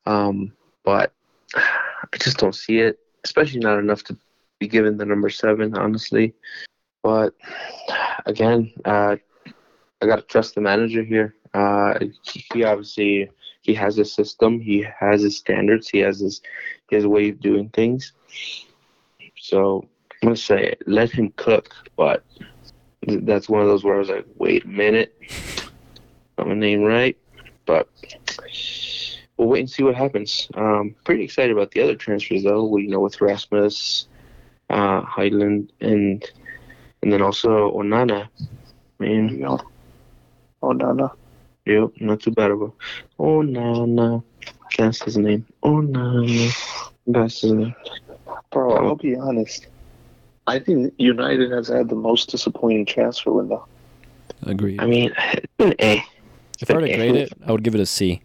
um, 0.05 0.51
but 0.83 1.13
I 1.55 2.17
just 2.19 2.37
don't 2.37 2.55
see 2.55 2.79
it. 2.79 2.99
Especially 3.23 3.59
not 3.59 3.79
enough 3.79 4.03
to 4.05 4.17
be 4.59 4.67
given 4.67 4.97
the 4.97 5.05
number 5.05 5.29
seven, 5.29 5.75
honestly. 5.77 6.33
But 7.03 7.33
again, 8.25 8.71
uh, 8.85 9.17
I 10.01 10.05
gotta 10.05 10.21
trust 10.23 10.55
the 10.55 10.61
manager 10.61 11.03
here. 11.03 11.35
Uh, 11.53 11.99
he, 12.23 12.63
obviously 12.63 13.29
he 13.61 13.73
has 13.73 13.97
a 13.97 14.05
system, 14.05 14.59
he 14.59 14.85
has 14.99 15.21
his 15.21 15.37
standards, 15.37 15.89
he 15.89 15.99
has 15.99 16.19
his 16.19 16.41
his 16.89 17.05
way 17.05 17.29
of 17.29 17.39
doing 17.39 17.69
things. 17.69 18.13
So 19.37 19.87
I'm 20.21 20.29
gonna 20.29 20.35
say 20.35 20.75
let 20.85 21.11
him 21.11 21.33
cook, 21.35 21.73
but 21.95 22.23
that's 23.07 23.49
one 23.49 23.61
of 23.61 23.67
those 23.67 23.83
where 23.83 23.95
I 23.95 23.99
was 23.99 24.09
like, 24.09 24.25
wait 24.37 24.65
a 24.65 24.67
minute, 24.67 25.13
got 26.37 26.47
my 26.47 26.53
name 26.53 26.81
right, 26.81 27.17
but 27.65 27.89
we'll 29.37 29.49
wait 29.49 29.61
and 29.61 29.69
see 29.69 29.83
what 29.83 29.95
happens. 29.95 30.47
Um, 30.53 30.95
pretty 31.03 31.23
excited 31.23 31.51
about 31.51 31.71
the 31.71 31.81
other 31.81 31.95
transfers 31.95 32.43
though. 32.43 32.77
You 32.77 32.89
know, 32.89 32.99
with 32.99 33.19
Rasmus, 33.19 34.07
uh, 34.69 35.01
Highland, 35.01 35.73
and 35.81 36.23
and 37.01 37.11
then 37.11 37.21
also 37.21 37.71
Onana. 37.75 38.27
Man, 38.99 39.29
You 39.29 39.37
know. 39.37 39.59
Oh 40.61 40.71
no 40.71 40.91
no. 40.93 41.11
Yep, 41.65 41.91
not 41.99 42.19
too 42.21 42.31
bad 42.31 42.51
of 42.51 42.61
a. 42.61 42.71
Oh 43.19 43.41
no 43.41 43.85
no, 43.85 44.23
that's 44.77 45.01
his 45.03 45.17
name. 45.17 45.45
No 45.63 45.81
no, 45.81 46.49
that's 47.07 47.41
his 47.41 47.53
name. 47.53 47.75
Bro, 48.51 48.73
I'll 48.73 48.95
be 48.95 49.15
honest. 49.15 49.67
I 50.47 50.59
think 50.59 50.93
United 50.97 51.51
has 51.51 51.67
had 51.67 51.89
the 51.89 51.95
most 51.95 52.29
disappointing 52.29 52.85
transfer 52.85 53.31
window. 53.31 53.67
Agreed. 54.43 54.81
I 54.81 54.85
mean, 54.85 55.13
it's 55.33 55.53
been 55.57 55.75
A. 55.79 56.03
If 56.59 56.69
I 56.69 56.73
were 56.73 56.81
to 56.81 56.95
grade 56.95 57.15
it, 57.15 57.33
I 57.45 57.51
would 57.51 57.63
give 57.63 57.75
it 57.75 57.81
a 57.81 57.85
C. 57.85 58.21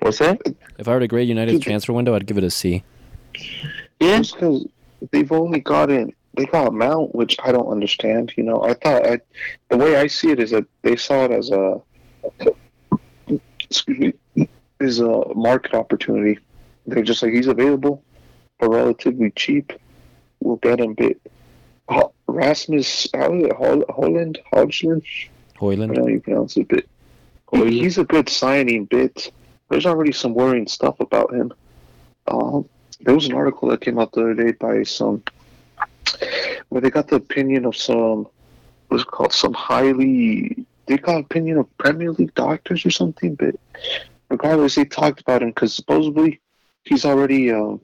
What's 0.00 0.18
that? 0.18 0.40
If 0.78 0.88
I 0.88 0.92
were 0.92 1.00
to 1.00 1.08
grade 1.08 1.28
United's 1.28 1.64
transfer 1.64 1.92
window, 1.92 2.14
I'd 2.14 2.26
give 2.26 2.38
it 2.38 2.44
a 2.44 2.50
C. 2.50 2.82
Yeah, 4.00 4.18
Just 4.18 4.34
because 4.34 4.66
they've 5.10 5.30
only 5.32 5.60
gotten 5.60 6.12
they 6.38 6.46
got 6.46 6.72
Mount, 6.72 7.14
which 7.14 7.36
I 7.42 7.50
don't 7.50 7.68
understand. 7.68 8.32
You 8.36 8.44
know, 8.44 8.62
I 8.62 8.74
thought 8.74 9.04
I, 9.04 9.20
the 9.70 9.76
way 9.76 9.96
I 9.96 10.06
see 10.06 10.30
it 10.30 10.38
is 10.38 10.52
that 10.52 10.64
they 10.82 10.94
saw 10.94 11.24
it 11.24 11.32
as 11.32 11.50
a 11.50 11.80
excuse 13.58 14.14
me 14.34 14.48
is 14.80 15.00
a 15.00 15.34
market 15.34 15.74
opportunity. 15.74 16.38
They're 16.86 17.02
just 17.02 17.22
like 17.22 17.32
he's 17.32 17.48
available 17.48 18.02
for 18.58 18.70
relatively 18.70 19.32
cheap. 19.32 19.72
We'll 20.40 20.56
get 20.56 20.78
him. 20.80 20.96
Ho- 21.88 22.12
Rasmus, 22.28 23.08
how 23.12 23.34
is 23.34 23.44
it? 23.44 23.52
Hol- 23.52 23.84
Holland, 23.88 24.38
Hodgland. 24.52 25.02
I 25.82 25.86
don't 25.86 25.96
know 25.96 26.02
how 26.04 26.08
you 26.08 26.20
pronounce 26.20 26.56
it, 26.56 26.68
he- 27.68 27.80
he's 27.80 27.98
a 27.98 28.04
good 28.04 28.28
signing. 28.28 28.84
But 28.84 29.30
there's 29.68 29.86
already 29.86 30.12
some 30.12 30.34
worrying 30.34 30.68
stuff 30.68 31.00
about 31.00 31.34
him. 31.34 31.52
Um, 32.28 32.68
there 33.00 33.14
was 33.14 33.26
an 33.26 33.34
article 33.34 33.68
that 33.70 33.80
came 33.80 33.98
out 33.98 34.12
the 34.12 34.20
other 34.20 34.34
day 34.34 34.52
by 34.52 34.84
some 34.84 35.22
where 36.68 36.80
they 36.80 36.90
got 36.90 37.08
the 37.08 37.16
opinion 37.16 37.64
of 37.64 37.76
some 37.76 38.26
what's 38.88 39.02
it 39.02 39.08
called 39.08 39.32
some 39.32 39.54
highly 39.54 40.66
they 40.88 40.96
got 40.96 41.20
opinion 41.20 41.58
of 41.58 41.78
Premier 41.78 42.10
League 42.12 42.34
doctors 42.34 42.84
or 42.84 42.90
something. 42.90 43.34
But 43.34 43.54
regardless, 44.30 44.74
they 44.74 44.84
talked 44.84 45.20
about 45.20 45.42
him 45.42 45.50
because 45.50 45.74
supposedly 45.74 46.40
he's 46.84 47.04
already 47.04 47.52
um, 47.52 47.80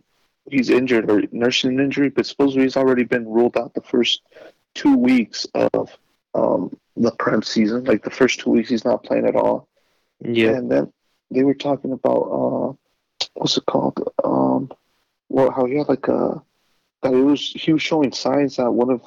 he's 0.51 0.71
injured 0.71 1.11
or 1.11 1.23
nursing 1.31 1.79
an 1.79 1.85
injury, 1.85 2.09
but 2.09 2.27
supposedly 2.27 2.65
he's 2.65 2.77
already 2.77 3.05
been 3.05 3.29
ruled 3.29 3.57
out 3.57 3.75
the 3.75 3.83
first 3.83 4.23
two 4.75 4.97
weeks 4.97 5.47
of 5.55 5.97
um, 6.35 6.77
the 6.97 7.13
Prem 7.13 7.43
season. 7.43 7.85
Like 7.85 8.03
the 8.03 8.11
first 8.11 8.41
two 8.41 8.51
weeks, 8.51 8.71
he's 8.71 8.85
not 8.85 9.05
playing 9.05 9.27
at 9.27 9.37
all. 9.37 9.69
yeah. 10.21 10.51
And 10.51 10.71
then 10.71 10.93
they 11.31 11.45
were 11.45 11.55
talking 11.55 11.93
about 11.93 12.23
uh, 12.23 12.73
what's 13.35 13.57
it 13.57 13.67
called? 13.67 14.09
Um, 14.25 14.73
well, 15.29 15.51
how 15.51 15.67
he 15.67 15.77
had 15.77 15.89
like 15.89 16.09
a 16.09 16.43
that 17.05 17.15
it 17.15 17.23
was 17.23 17.53
he 17.53 17.73
was 17.73 17.83
showing 17.83 18.13
signs 18.13 18.57
that 18.57 18.71
one 18.71 18.91
of 18.91 19.03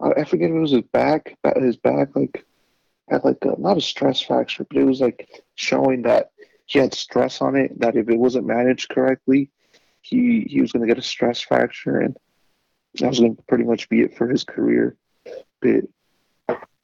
I 0.00 0.24
forget 0.24 0.50
if 0.50 0.56
it 0.56 0.60
was 0.60 0.72
his 0.72 0.82
back, 0.82 1.36
his 1.56 1.76
back 1.76 2.16
like 2.16 2.44
had 3.08 3.24
like 3.24 3.38
a, 3.42 3.54
not 3.60 3.76
a 3.76 3.80
stress 3.80 4.20
fracture, 4.20 4.64
but 4.64 4.78
it 4.78 4.84
was 4.84 5.00
like 5.00 5.28
showing 5.54 6.02
that 6.02 6.30
he 6.66 6.78
had 6.78 6.94
stress 6.94 7.40
on 7.40 7.54
it. 7.54 7.78
That 7.80 7.96
if 7.96 8.08
it 8.08 8.18
wasn't 8.18 8.46
managed 8.46 8.88
correctly, 8.88 9.50
he 10.00 10.46
he 10.48 10.60
was 10.60 10.72
going 10.72 10.82
to 10.82 10.88
get 10.88 10.98
a 10.98 11.06
stress 11.06 11.40
fracture, 11.40 12.00
and 12.00 12.16
that 12.94 13.08
was 13.08 13.20
going 13.20 13.36
to 13.36 13.42
pretty 13.42 13.64
much 13.64 13.88
be 13.88 14.00
it 14.00 14.16
for 14.16 14.28
his 14.28 14.44
career. 14.44 14.96
But 15.60 15.84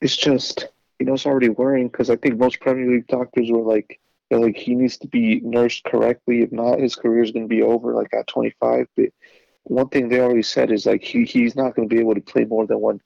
it's 0.00 0.16
just 0.16 0.68
you 0.98 1.06
know 1.06 1.14
it's 1.14 1.26
already 1.26 1.48
worrying 1.48 1.88
because 1.88 2.10
I 2.10 2.16
think 2.16 2.38
most 2.38 2.60
Premier 2.60 2.90
League 2.90 3.08
doctors 3.08 3.50
were 3.50 3.62
like 3.62 3.98
like 4.30 4.56
he 4.56 4.74
needs 4.74 4.98
to 4.98 5.08
be 5.08 5.40
nursed 5.40 5.84
correctly. 5.84 6.42
If 6.42 6.52
not, 6.52 6.80
his 6.80 6.96
career 6.96 7.22
is 7.22 7.32
going 7.32 7.44
to 7.44 7.54
be 7.54 7.62
over 7.62 7.94
like 7.94 8.14
at 8.14 8.26
25. 8.28 8.86
But 8.96 9.10
one 9.64 9.88
thing 9.88 10.08
they 10.08 10.20
already 10.20 10.42
said 10.42 10.70
is 10.70 10.86
like 10.86 11.02
he, 11.02 11.24
he's 11.24 11.56
not 11.56 11.74
going 11.74 11.88
to 11.88 11.94
be 11.94 12.00
able 12.00 12.14
to 12.14 12.20
play 12.20 12.44
more 12.44 12.66
than 12.66 12.80
one 12.80 13.00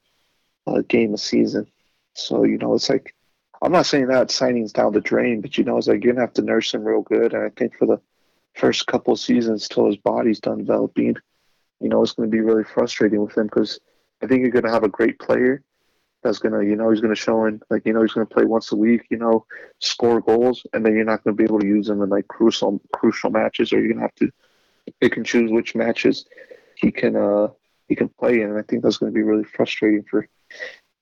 uh, 0.67 0.83
game 0.89 1.15
a 1.15 1.19
season. 1.19 1.67
So 2.15 2.45
you 2.45 2.59
know 2.59 2.75
it's 2.75 2.89
like 2.89 3.15
I'm 3.63 3.73
not 3.73 3.87
saying 3.87 4.09
that 4.09 4.31
signing's 4.31 4.73
down 4.73 4.93
the 4.93 5.01
drain, 5.01 5.41
but 5.41 5.59
you 5.59 5.65
know 5.65 5.77
it's 5.79 5.87
like 5.87 6.03
you're 6.03 6.13
gonna 6.13 6.25
have 6.25 6.35
to 6.35 6.43
nurse 6.43 6.73
him 6.73 6.85
real 6.85 7.03
good. 7.03 7.35
And 7.35 7.45
I 7.45 7.51
think 7.51 7.77
for 7.77 7.87
the 7.87 8.01
first 8.55 8.87
couple 8.87 9.17
seasons 9.17 9.69
till 9.69 9.87
his 9.87 9.97
body's 9.97 10.41
done 10.41 10.59
developing, 10.59 11.17
you 11.81 11.89
know 11.89 12.03
it's 12.03 12.13
going 12.13 12.31
to 12.31 12.35
be 12.35 12.41
really 12.41 12.65
frustrating 12.65 13.23
with 13.23 13.37
him 13.37 13.47
because 13.47 13.79
I 14.23 14.27
think 14.27 14.41
you're 14.41 14.51
going 14.51 14.65
to 14.65 14.71
have 14.71 14.85
a 14.85 14.89
great 14.89 15.19
player 15.19 15.63
that's 16.27 16.39
gonna, 16.39 16.63
you 16.65 16.77
know, 16.77 16.91
he's 16.91 17.01
gonna 17.01 17.15
show 17.15 17.45
in, 17.45 17.61
like, 17.71 17.87
you 17.87 17.93
know, 17.93 18.03
he's 18.03 18.13
gonna 18.13 18.27
play 18.27 18.45
once 18.45 18.73
a 18.73 18.77
week, 18.77 19.07
you 19.11 19.17
know, 19.17 19.47
score 19.79 20.21
goals, 20.21 20.67
and 20.73 20.85
then 20.85 20.95
you're 20.95 21.05
not 21.05 21.23
gonna 21.23 21.37
be 21.37 21.45
able 21.45 21.61
to 21.61 21.67
use 21.67 21.89
him 21.89 22.03
in 22.03 22.09
like 22.09 22.27
crucial 22.29 22.81
crucial 22.93 23.31
matches, 23.31 23.73
or 23.73 23.81
you're 23.81 23.93
gonna 23.93 24.03
have 24.03 24.15
to 24.17 24.31
pick 25.01 25.17
and 25.17 25.27
choose 25.27 25.51
which 25.51 25.75
matches 25.75 26.27
he 26.77 26.91
can 26.91 27.17
uh 27.17 27.49
he 27.89 27.95
can 27.95 28.09
play 28.09 28.41
in. 28.41 28.51
And 28.51 28.59
I 28.59 28.63
think 28.63 28.83
that's 28.83 28.99
gonna 28.99 29.13
be 29.13 29.23
really 29.23 29.45
frustrating 29.45 30.05
for 30.05 30.29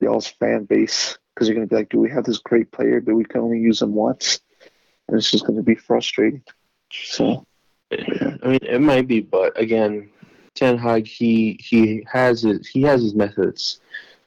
y'all's 0.00 0.26
fan 0.26 0.64
base 0.64 1.18
because 1.34 1.48
you're 1.48 1.54
gonna 1.54 1.66
be 1.66 1.76
like, 1.76 1.88
do 1.88 1.98
we 1.98 2.10
have 2.10 2.24
this 2.24 2.38
great 2.38 2.70
player, 2.72 3.00
but 3.00 3.14
we 3.14 3.24
can 3.24 3.40
only 3.40 3.58
use 3.58 3.82
him 3.82 3.94
once, 3.94 4.40
and 5.08 5.16
it's 5.16 5.30
just 5.30 5.46
gonna 5.46 5.62
be 5.62 5.74
frustrating. 5.74 6.42
So 6.92 7.46
I 7.92 8.48
mean, 8.48 8.60
it 8.62 8.80
might 8.80 9.08
be, 9.08 9.20
but 9.20 9.58
again, 9.58 10.10
Ten 10.54 10.78
Hag 10.78 11.06
he 11.06 11.58
he 11.60 12.06
has 12.10 12.42
his 12.42 12.66
he 12.68 12.82
has 12.82 13.02
his 13.02 13.14
methods, 13.14 13.80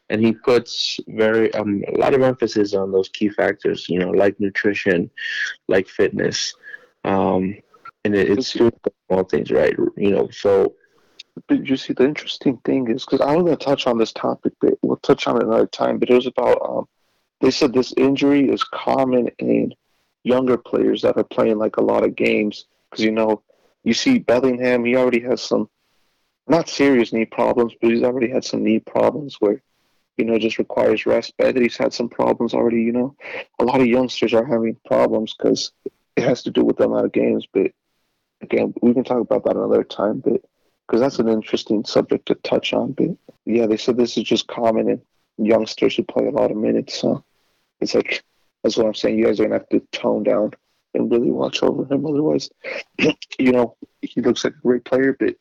and 0.10 0.24
he 0.24 0.34
puts 0.34 1.00
very 1.08 1.54
um 1.54 1.84
a 1.88 1.98
lot 1.98 2.14
of 2.14 2.22
emphasis 2.22 2.74
on 2.74 2.92
those 2.92 3.10
key 3.10 3.30
factors. 3.30 3.88
You 3.88 4.00
know, 4.00 4.10
like 4.10 4.40
nutrition, 4.40 5.10
like 5.68 5.88
fitness, 5.88 6.54
um, 7.04 7.56
and 8.04 8.16
it, 8.16 8.30
it's 8.32 8.56
small 9.08 9.24
things 9.24 9.52
right. 9.52 9.76
You 9.96 10.12
know, 10.12 10.30
so 10.30 10.76
But 11.48 11.68
you 11.68 11.78
see, 11.78 11.94
the 11.94 12.06
interesting 12.06 12.58
thing 12.66 12.90
is 12.90 13.06
because 13.06 13.22
I 13.22 13.36
was 13.36 13.44
going 13.44 13.58
to 13.58 13.66
touch 13.66 13.88
on 13.88 13.98
this 13.98 14.14
topic, 14.14 14.54
but 14.62 14.74
we'll 14.82 14.98
touch 14.98 15.28
on 15.28 15.38
it 15.38 15.44
another 15.44 15.68
time. 15.68 16.00
But 16.00 16.10
it 16.10 16.16
was 16.16 16.28
about 16.28 16.62
um, 16.68 16.88
they 17.42 17.52
said 17.52 17.74
this 17.74 17.94
injury 17.98 18.50
is 18.50 18.64
common 18.64 19.30
in 19.40 19.74
younger 20.24 20.58
players 20.58 21.02
that 21.02 21.18
are 21.18 21.24
playing 21.24 21.58
like 21.58 21.78
a 21.78 21.84
lot 21.84 22.04
of 22.04 22.16
games 22.16 22.66
because 22.90 23.04
you 23.04 23.12
know 23.12 23.42
you 23.84 23.94
see 23.94 24.20
Bellingham, 24.20 24.84
he 24.84 24.98
already 24.98 25.22
has 25.22 25.42
some 25.42 25.70
not 26.48 26.68
serious 26.68 27.14
knee 27.14 27.26
problems, 27.26 27.74
but 27.80 27.92
he's 27.92 28.04
already 28.04 28.30
had 28.30 28.44
some 28.44 28.64
knee 28.64 28.80
problems 28.80 29.38
where, 29.40 29.62
you 30.18 30.26
know, 30.26 30.38
just 30.38 30.58
requires 30.58 31.06
rest. 31.06 31.38
Pedri's 31.38 31.78
had 31.78 31.94
some 31.94 32.10
problems 32.10 32.54
already. 32.54 32.82
You 32.82 32.92
know, 32.92 33.16
a 33.60 33.64
lot 33.64 33.80
of 33.80 33.88
youngsters 33.88 34.34
are 34.34 34.46
having 34.46 34.76
problems 34.86 35.36
because 35.38 35.72
it 36.18 36.24
has 36.24 36.44
to 36.44 36.52
do 36.52 36.64
with 36.64 36.78
the 36.78 36.86
amount 36.86 37.06
of 37.06 37.12
games. 37.12 37.48
But 37.52 37.72
again, 38.42 38.74
we 38.82 38.94
can 38.94 39.04
talk 39.04 39.20
about 39.20 39.44
that 39.46 39.56
another 39.56 39.84
time. 39.84 40.20
But 40.20 40.42
because 40.88 41.02
that's 41.02 41.20
an 41.20 41.28
interesting 41.28 41.84
subject 41.86 42.28
to 42.28 42.36
touch 42.36 42.74
on. 42.74 42.94
But 42.94 43.10
yeah, 43.46 43.66
they 43.66 43.78
said 43.78 43.98
this 43.98 44.18
is 44.18 44.24
just 44.24 44.48
common 44.48 44.90
in 44.90 45.02
youngsters 45.38 45.96
who 45.96 46.04
play 46.04 46.28
a 46.28 46.32
lot 46.32 46.52
of 46.52 46.58
minutes. 46.58 47.00
So 47.00 47.24
it's 47.80 47.96
like 47.96 48.24
that's 48.64 48.78
what 48.78 48.88
I'm 48.88 48.96
saying. 48.96 49.18
You 49.18 49.26
guys 49.26 49.40
are 49.40 49.44
gonna 49.44 49.56
have 49.56 49.70
to 49.70 49.80
tone 49.92 50.24
down 50.24 50.54
and 50.94 51.12
really 51.12 51.32
watch 51.32 51.62
over 51.62 51.86
him. 51.94 52.06
Otherwise, 52.06 52.50
you 52.98 53.52
know, 53.52 53.76
he 54.02 54.22
looks 54.22 54.44
like 54.44 54.54
a 54.54 54.62
great 54.62 54.86
player, 54.86 55.16
but 55.20 55.36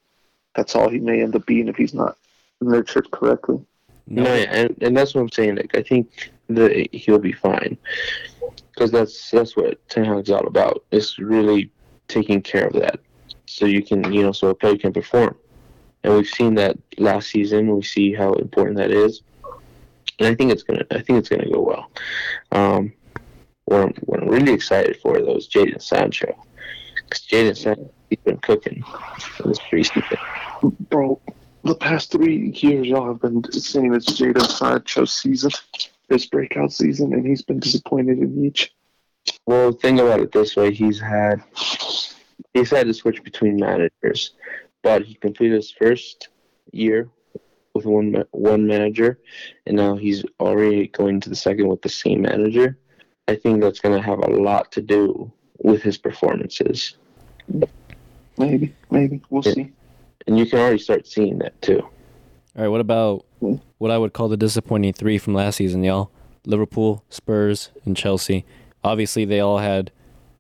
that's 0.55 0.75
all 0.75 0.89
he 0.89 0.99
may 0.99 1.23
end 1.23 1.37
up 1.37 1.47
being 1.47 1.69
if 1.69 1.77
he's 1.77 1.95
not 1.95 2.17
nurtured 2.61 3.11
correctly. 3.11 3.65
No, 4.09 4.23
yeah, 4.23 4.47
and, 4.51 4.77
and 4.83 4.97
that's 4.97 5.15
what 5.15 5.23
I'm 5.23 5.31
saying. 5.31 5.57
Like 5.57 5.77
I 5.77 5.83
think 5.83 6.31
that 6.49 6.89
he'll 6.93 7.19
be 7.19 7.33
fine 7.33 7.77
because 8.73 8.93
that's 8.93 9.31
that's 9.31 9.57
what 9.57 9.87
Ten 9.89 10.05
Hag's 10.05 10.31
all 10.31 10.47
about. 10.47 10.85
It's 10.91 11.19
really 11.19 11.71
taking 12.09 12.43
care 12.43 12.67
of 12.67 12.75
that, 12.75 13.01
so 13.47 13.67
you 13.67 13.83
can 13.83 14.13
you 14.13 14.23
know 14.23 14.33
so 14.33 14.49
a 14.49 14.55
player 14.55 14.77
can 14.77 14.93
perform. 14.93 15.37
And 16.03 16.15
we've 16.15 16.29
seen 16.29 16.55
that 16.55 16.77
last 16.99 17.31
season. 17.31 17.75
We 17.75 17.83
see 17.83 18.13
how 18.13 18.33
important 18.35 18.77
that 18.77 18.91
is, 18.91 19.23
and 20.19 20.29
I 20.29 20.35
think 20.35 20.53
it's 20.53 20.63
gonna 20.63 20.85
I 20.91 21.01
think 21.01 21.19
it's 21.19 21.29
gonna 21.29 21.51
go 21.51 21.61
well. 21.61 21.91
Um, 22.53 22.93
what 23.65 23.83
I'm, 23.83 23.95
what 24.03 24.23
I'm 24.23 24.29
really 24.29 24.53
excited 24.53 24.99
for 25.01 25.19
though 25.19 25.37
is 25.37 25.49
Jadon 25.49 25.83
Sancho, 25.83 26.35
because 26.95 27.27
Jadon 27.27 27.57
Sancho 27.57 27.91
he's 28.11 28.19
been 28.21 28.39
cooking 28.39 28.85
this 29.45 29.59
preseason. 29.59 30.19
Bro, 30.89 31.21
the 31.65 31.75
past 31.75 32.13
three 32.13 32.51
years, 32.57 32.87
y'all 32.87 33.09
have 33.09 33.21
been 33.21 33.43
saying 33.53 33.95
it's 33.95 34.13
Jadon 34.13 34.47
Sancho's 34.47 35.13
season, 35.13 35.51
his 36.09 36.27
breakout 36.27 36.73
season, 36.73 37.13
and 37.13 37.27
he's 37.27 37.43
been 37.43 37.61
disappointed 37.61 38.19
in 38.19 38.45
each. 38.45 38.73
Well, 39.47 39.73
think 39.73 40.01
about 40.01 40.21
it 40.21 40.33
this 40.33 40.57
way: 40.57 40.73
he's 40.73 41.01
had 41.01 41.43
he's 42.55 42.71
had 42.71 42.87
to 42.87 42.95
switch 42.95 43.23
between 43.23 43.57
managers, 43.57 44.33
but 44.83 45.03
he 45.03 45.15
completed 45.15 45.57
his 45.57 45.71
first 45.71 46.29
year 46.73 47.09
with 47.75 47.85
one 47.87 48.25
one 48.33 48.67
manager, 48.67 49.19
and 49.67 49.77
now 49.77 49.97
he's 49.97 50.25
already 50.41 50.89
going 50.89 51.21
to 51.21 51.29
the 51.29 51.37
second 51.37 51.69
with 51.69 51.83
the 51.83 51.89
same 51.89 52.23
manager. 52.23 52.79
I 53.29 53.37
think 53.37 53.61
that's 53.61 53.81
going 53.81 53.95
to 53.95 54.03
have 54.03 54.19
a 54.21 54.29
lot 54.31 54.71
to 54.73 54.81
do 54.83 55.31
with 55.59 55.83
his 55.83 55.99
performances, 55.99 56.97
Maybe, 58.39 58.75
maybe 58.91 59.21
we'll 59.31 59.43
Yeah. 59.45 59.53
see. 59.53 59.73
and 60.27 60.39
you 60.39 60.47
can 60.47 60.59
already 60.59 60.79
start 60.79 61.07
seeing 61.07 61.39
that 61.39 61.61
too. 61.63 61.81
All 61.81 62.63
right, 62.63 62.69
what 62.69 62.81
about 62.81 63.25
what 63.79 63.91
I 63.91 63.99
would 63.99 64.13
call 64.13 64.29
the 64.29 64.37
disappointing 64.37 64.93
three 64.93 65.19
from 65.19 65.35
last 65.35 65.57
season, 65.57 65.83
y'all? 65.83 66.11
Liverpool, 66.45 67.03
Spurs, 67.09 67.71
and 67.85 67.97
Chelsea. 67.97 68.45
Obviously, 68.87 69.25
they 69.25 69.41
all 69.41 69.59
had, 69.59 69.91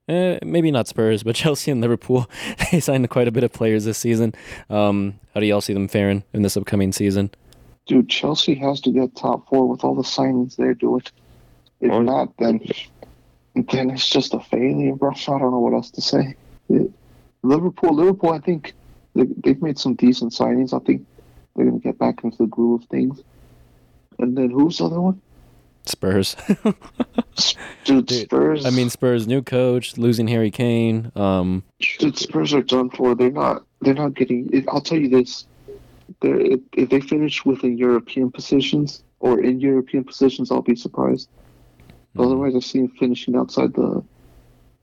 eh, 0.08 0.38
maybe 0.44 0.70
not 0.70 0.86
Spurs, 0.88 1.22
but 1.22 1.34
Chelsea 1.42 1.70
and 1.70 1.80
Liverpool. 1.80 2.30
They 2.72 2.80
signed 2.80 3.08
quite 3.10 3.28
a 3.28 3.32
bit 3.32 3.44
of 3.44 3.52
players 3.52 3.84
this 3.84 3.98
season. 3.98 4.34
Um, 4.70 5.18
how 5.34 5.40
do 5.40 5.46
y'all 5.46 5.60
see 5.60 5.72
them 5.74 5.88
faring 5.88 6.24
in 6.32 6.42
this 6.42 6.56
upcoming 6.56 6.92
season? 6.92 7.30
Dude, 7.86 8.08
Chelsea 8.08 8.54
has 8.54 8.80
to 8.82 8.90
get 8.90 9.14
top 9.14 9.48
four 9.48 9.68
with 9.68 9.84
all 9.84 9.94
the 9.94 10.02
signings 10.02 10.56
they're 10.56 10.74
doing. 10.74 11.02
If 11.80 11.92
Oh. 11.92 12.02
not, 12.02 12.36
then 12.38 12.60
then 13.72 13.90
it's 13.90 14.08
just 14.08 14.34
a 14.34 14.40
failure, 14.40 14.94
bro. 14.94 15.10
I 15.12 15.38
don't 15.38 15.50
know 15.50 15.60
what 15.60 15.72
else 15.72 15.90
to 15.92 16.00
say. 16.02 16.34
It- 16.68 16.90
Liverpool, 17.42 17.94
Liverpool, 17.94 18.30
I 18.32 18.40
think 18.40 18.74
they, 19.14 19.24
they've 19.44 19.62
made 19.62 19.78
some 19.78 19.94
decent 19.94 20.32
signings. 20.32 20.74
I 20.74 20.84
think 20.84 21.06
they're 21.54 21.64
gonna 21.66 21.78
get 21.78 21.96
back 21.98 22.24
into 22.24 22.36
the 22.38 22.46
groove 22.46 22.82
of 22.82 22.88
things. 22.88 23.22
And 24.18 24.36
then 24.36 24.50
who's 24.50 24.78
the 24.78 24.86
other 24.86 25.00
one? 25.00 25.20
Spurs. 25.88 26.36
Dude, 27.84 28.06
Dude, 28.06 28.10
Spurs. 28.10 28.66
I 28.66 28.70
mean, 28.70 28.90
Spurs, 28.90 29.26
new 29.26 29.42
coach, 29.42 29.96
losing 29.96 30.28
Harry 30.28 30.50
Kane. 30.50 31.12
Um, 31.16 31.62
Dude, 31.98 32.18
Spurs 32.18 32.52
are 32.54 32.62
done 32.62 32.90
for. 32.90 33.14
They're 33.14 33.30
not. 33.30 33.64
They're 33.80 33.94
not 33.94 34.14
getting. 34.14 34.64
I'll 34.68 34.80
tell 34.80 34.98
you 34.98 35.08
this: 35.08 35.46
if, 36.22 36.60
if 36.72 36.88
they 36.90 37.00
finish 37.00 37.44
within 37.44 37.78
European 37.78 38.30
positions 38.30 39.02
or 39.20 39.40
in 39.40 39.60
European 39.60 40.04
positions, 40.04 40.50
I'll 40.50 40.62
be 40.62 40.76
surprised. 40.76 41.28
Otherwise, 42.18 42.54
I 42.56 42.60
see 42.60 42.80
them 42.80 42.88
finishing 42.98 43.36
outside 43.36 43.74
the 43.74 44.02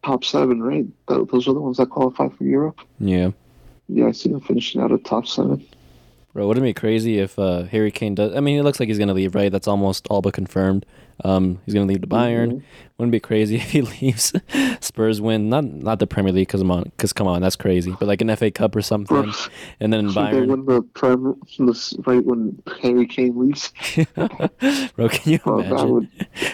top 0.03 0.23
seven. 0.23 0.61
Right? 0.61 0.85
Those 1.07 1.47
are 1.47 1.53
the 1.53 1.61
ones 1.61 1.77
that 1.77 1.89
qualify 1.89 2.29
for 2.29 2.43
Europe. 2.43 2.79
yeah. 2.99 3.31
Yeah, 3.89 4.07
I 4.07 4.11
see 4.11 4.29
them 4.29 4.39
finishing 4.39 4.81
out 4.81 4.91
of 4.93 5.03
top 5.03 5.27
seven. 5.27 5.67
Bro, 6.33 6.47
wouldn't 6.47 6.65
it 6.65 6.69
be 6.69 6.73
crazy 6.73 7.19
if 7.19 7.37
uh, 7.37 7.63
Harry 7.65 7.91
Kane 7.91 8.15
does? 8.15 8.35
I 8.35 8.39
mean, 8.39 8.57
it 8.59 8.63
looks 8.63 8.79
like 8.79 8.87
he's 8.89 8.97
gonna 8.97 9.13
leave, 9.13 9.35
right? 9.35 9.51
That's 9.51 9.67
almost 9.67 10.07
all 10.09 10.21
but 10.21 10.33
confirmed. 10.33 10.83
Um, 11.23 11.59
he's 11.63 11.75
gonna 11.75 11.85
leave 11.85 12.01
to 12.01 12.07
Bayern. 12.07 12.47
Mhm. 12.53 12.63
Wouldn't 12.97 13.11
it 13.13 13.17
be 13.17 13.19
crazy 13.19 13.55
if 13.57 13.69
he 13.69 13.81
leaves? 13.83 14.33
Spurs 14.79 15.21
win, 15.21 15.47
not 15.49 15.63
not 15.63 15.99
the 15.99 16.07
Premier 16.07 16.33
League, 16.33 16.47
because 16.47 16.61
come 16.61 16.71
on, 16.71 16.83
because 16.83 17.13
come 17.13 17.27
on, 17.27 17.41
that's 17.43 17.55
crazy. 17.55 17.95
But 17.99 18.07
like 18.07 18.21
an 18.21 18.35
FA 18.35 18.49
Cup 18.49 18.75
or 18.75 18.81
something, 18.81 19.31
and 19.79 19.93
then 19.93 20.07
they 20.07 20.13
Bayern. 20.13 20.47
win 20.47 20.65
the 20.65 20.81
Prem 20.95 21.39
right 22.07 22.25
when 22.25 22.61
Harry 22.81 23.05
Kane 23.05 23.37
leaves. 23.39 23.71
Bro, 24.95 25.09
can 25.09 25.31
you 25.33 25.39
Oh, 25.45 25.59
imagine? 25.59 25.89
would. 25.91 26.09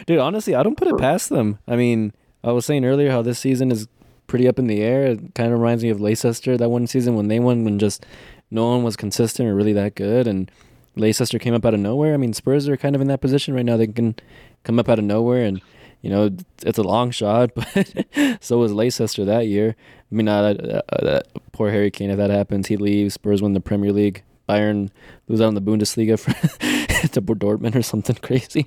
Dude, 0.05 0.19
honestly, 0.19 0.55
I 0.55 0.63
don't 0.63 0.75
put 0.77 0.89
it 0.89 0.97
past 0.97 1.29
them. 1.29 1.57
I 1.67 1.75
mean, 1.77 2.11
I 2.43 2.51
was 2.51 2.65
saying 2.65 2.83
earlier 2.83 3.11
how 3.11 3.21
this 3.21 3.39
season 3.39 3.71
is 3.71 3.87
pretty 4.27 4.47
up 4.47 4.59
in 4.59 4.67
the 4.67 4.81
air. 4.81 5.05
It 5.05 5.33
kind 5.35 5.51
of 5.53 5.57
reminds 5.59 5.83
me 5.83 5.89
of 5.89 6.01
Leicester 6.01 6.57
that 6.57 6.69
one 6.69 6.85
season 6.87 7.15
when 7.15 7.29
they 7.29 7.39
won 7.39 7.63
when 7.63 7.79
just 7.79 8.05
no 8.51 8.67
one 8.69 8.83
was 8.83 8.95
consistent 8.95 9.47
or 9.49 9.55
really 9.55 9.73
that 9.73 9.95
good, 9.95 10.27
and 10.27 10.51
Leicester 10.95 11.39
came 11.39 11.53
up 11.53 11.65
out 11.65 11.73
of 11.73 11.79
nowhere. 11.79 12.13
I 12.13 12.17
mean, 12.17 12.33
Spurs 12.33 12.67
are 12.67 12.77
kind 12.77 12.95
of 12.95 13.01
in 13.01 13.07
that 13.07 13.21
position 13.21 13.53
right 13.53 13.65
now. 13.65 13.77
They 13.77 13.87
can 13.87 14.15
come 14.63 14.79
up 14.79 14.89
out 14.89 14.99
of 14.99 15.05
nowhere, 15.05 15.43
and 15.43 15.61
you 16.01 16.09
know 16.09 16.29
it's 16.63 16.77
a 16.77 16.83
long 16.83 17.11
shot, 17.11 17.51
but 17.55 17.93
so 18.41 18.57
was 18.57 18.73
Leicester 18.73 19.25
that 19.25 19.47
year. 19.47 19.75
I 20.11 20.15
mean, 20.15 20.27
uh, 20.27 20.53
that, 20.53 20.85
uh, 20.89 21.05
that 21.05 21.27
poor 21.51 21.69
Harry 21.71 21.91
Kane. 21.91 22.09
If 22.09 22.17
that 22.17 22.29
happens, 22.29 22.67
he 22.67 22.77
leaves. 22.77 23.13
Spurs 23.13 23.41
win 23.41 23.53
the 23.53 23.59
Premier 23.59 23.91
League. 23.91 24.23
Bayern 24.49 24.89
lose 25.27 25.41
out 25.41 25.49
in 25.49 25.53
the 25.53 25.61
Bundesliga 25.61 26.19
for 26.19 26.31
to 27.07 27.21
Dortmund 27.21 27.75
or 27.75 27.83
something 27.83 28.15
crazy. 28.21 28.65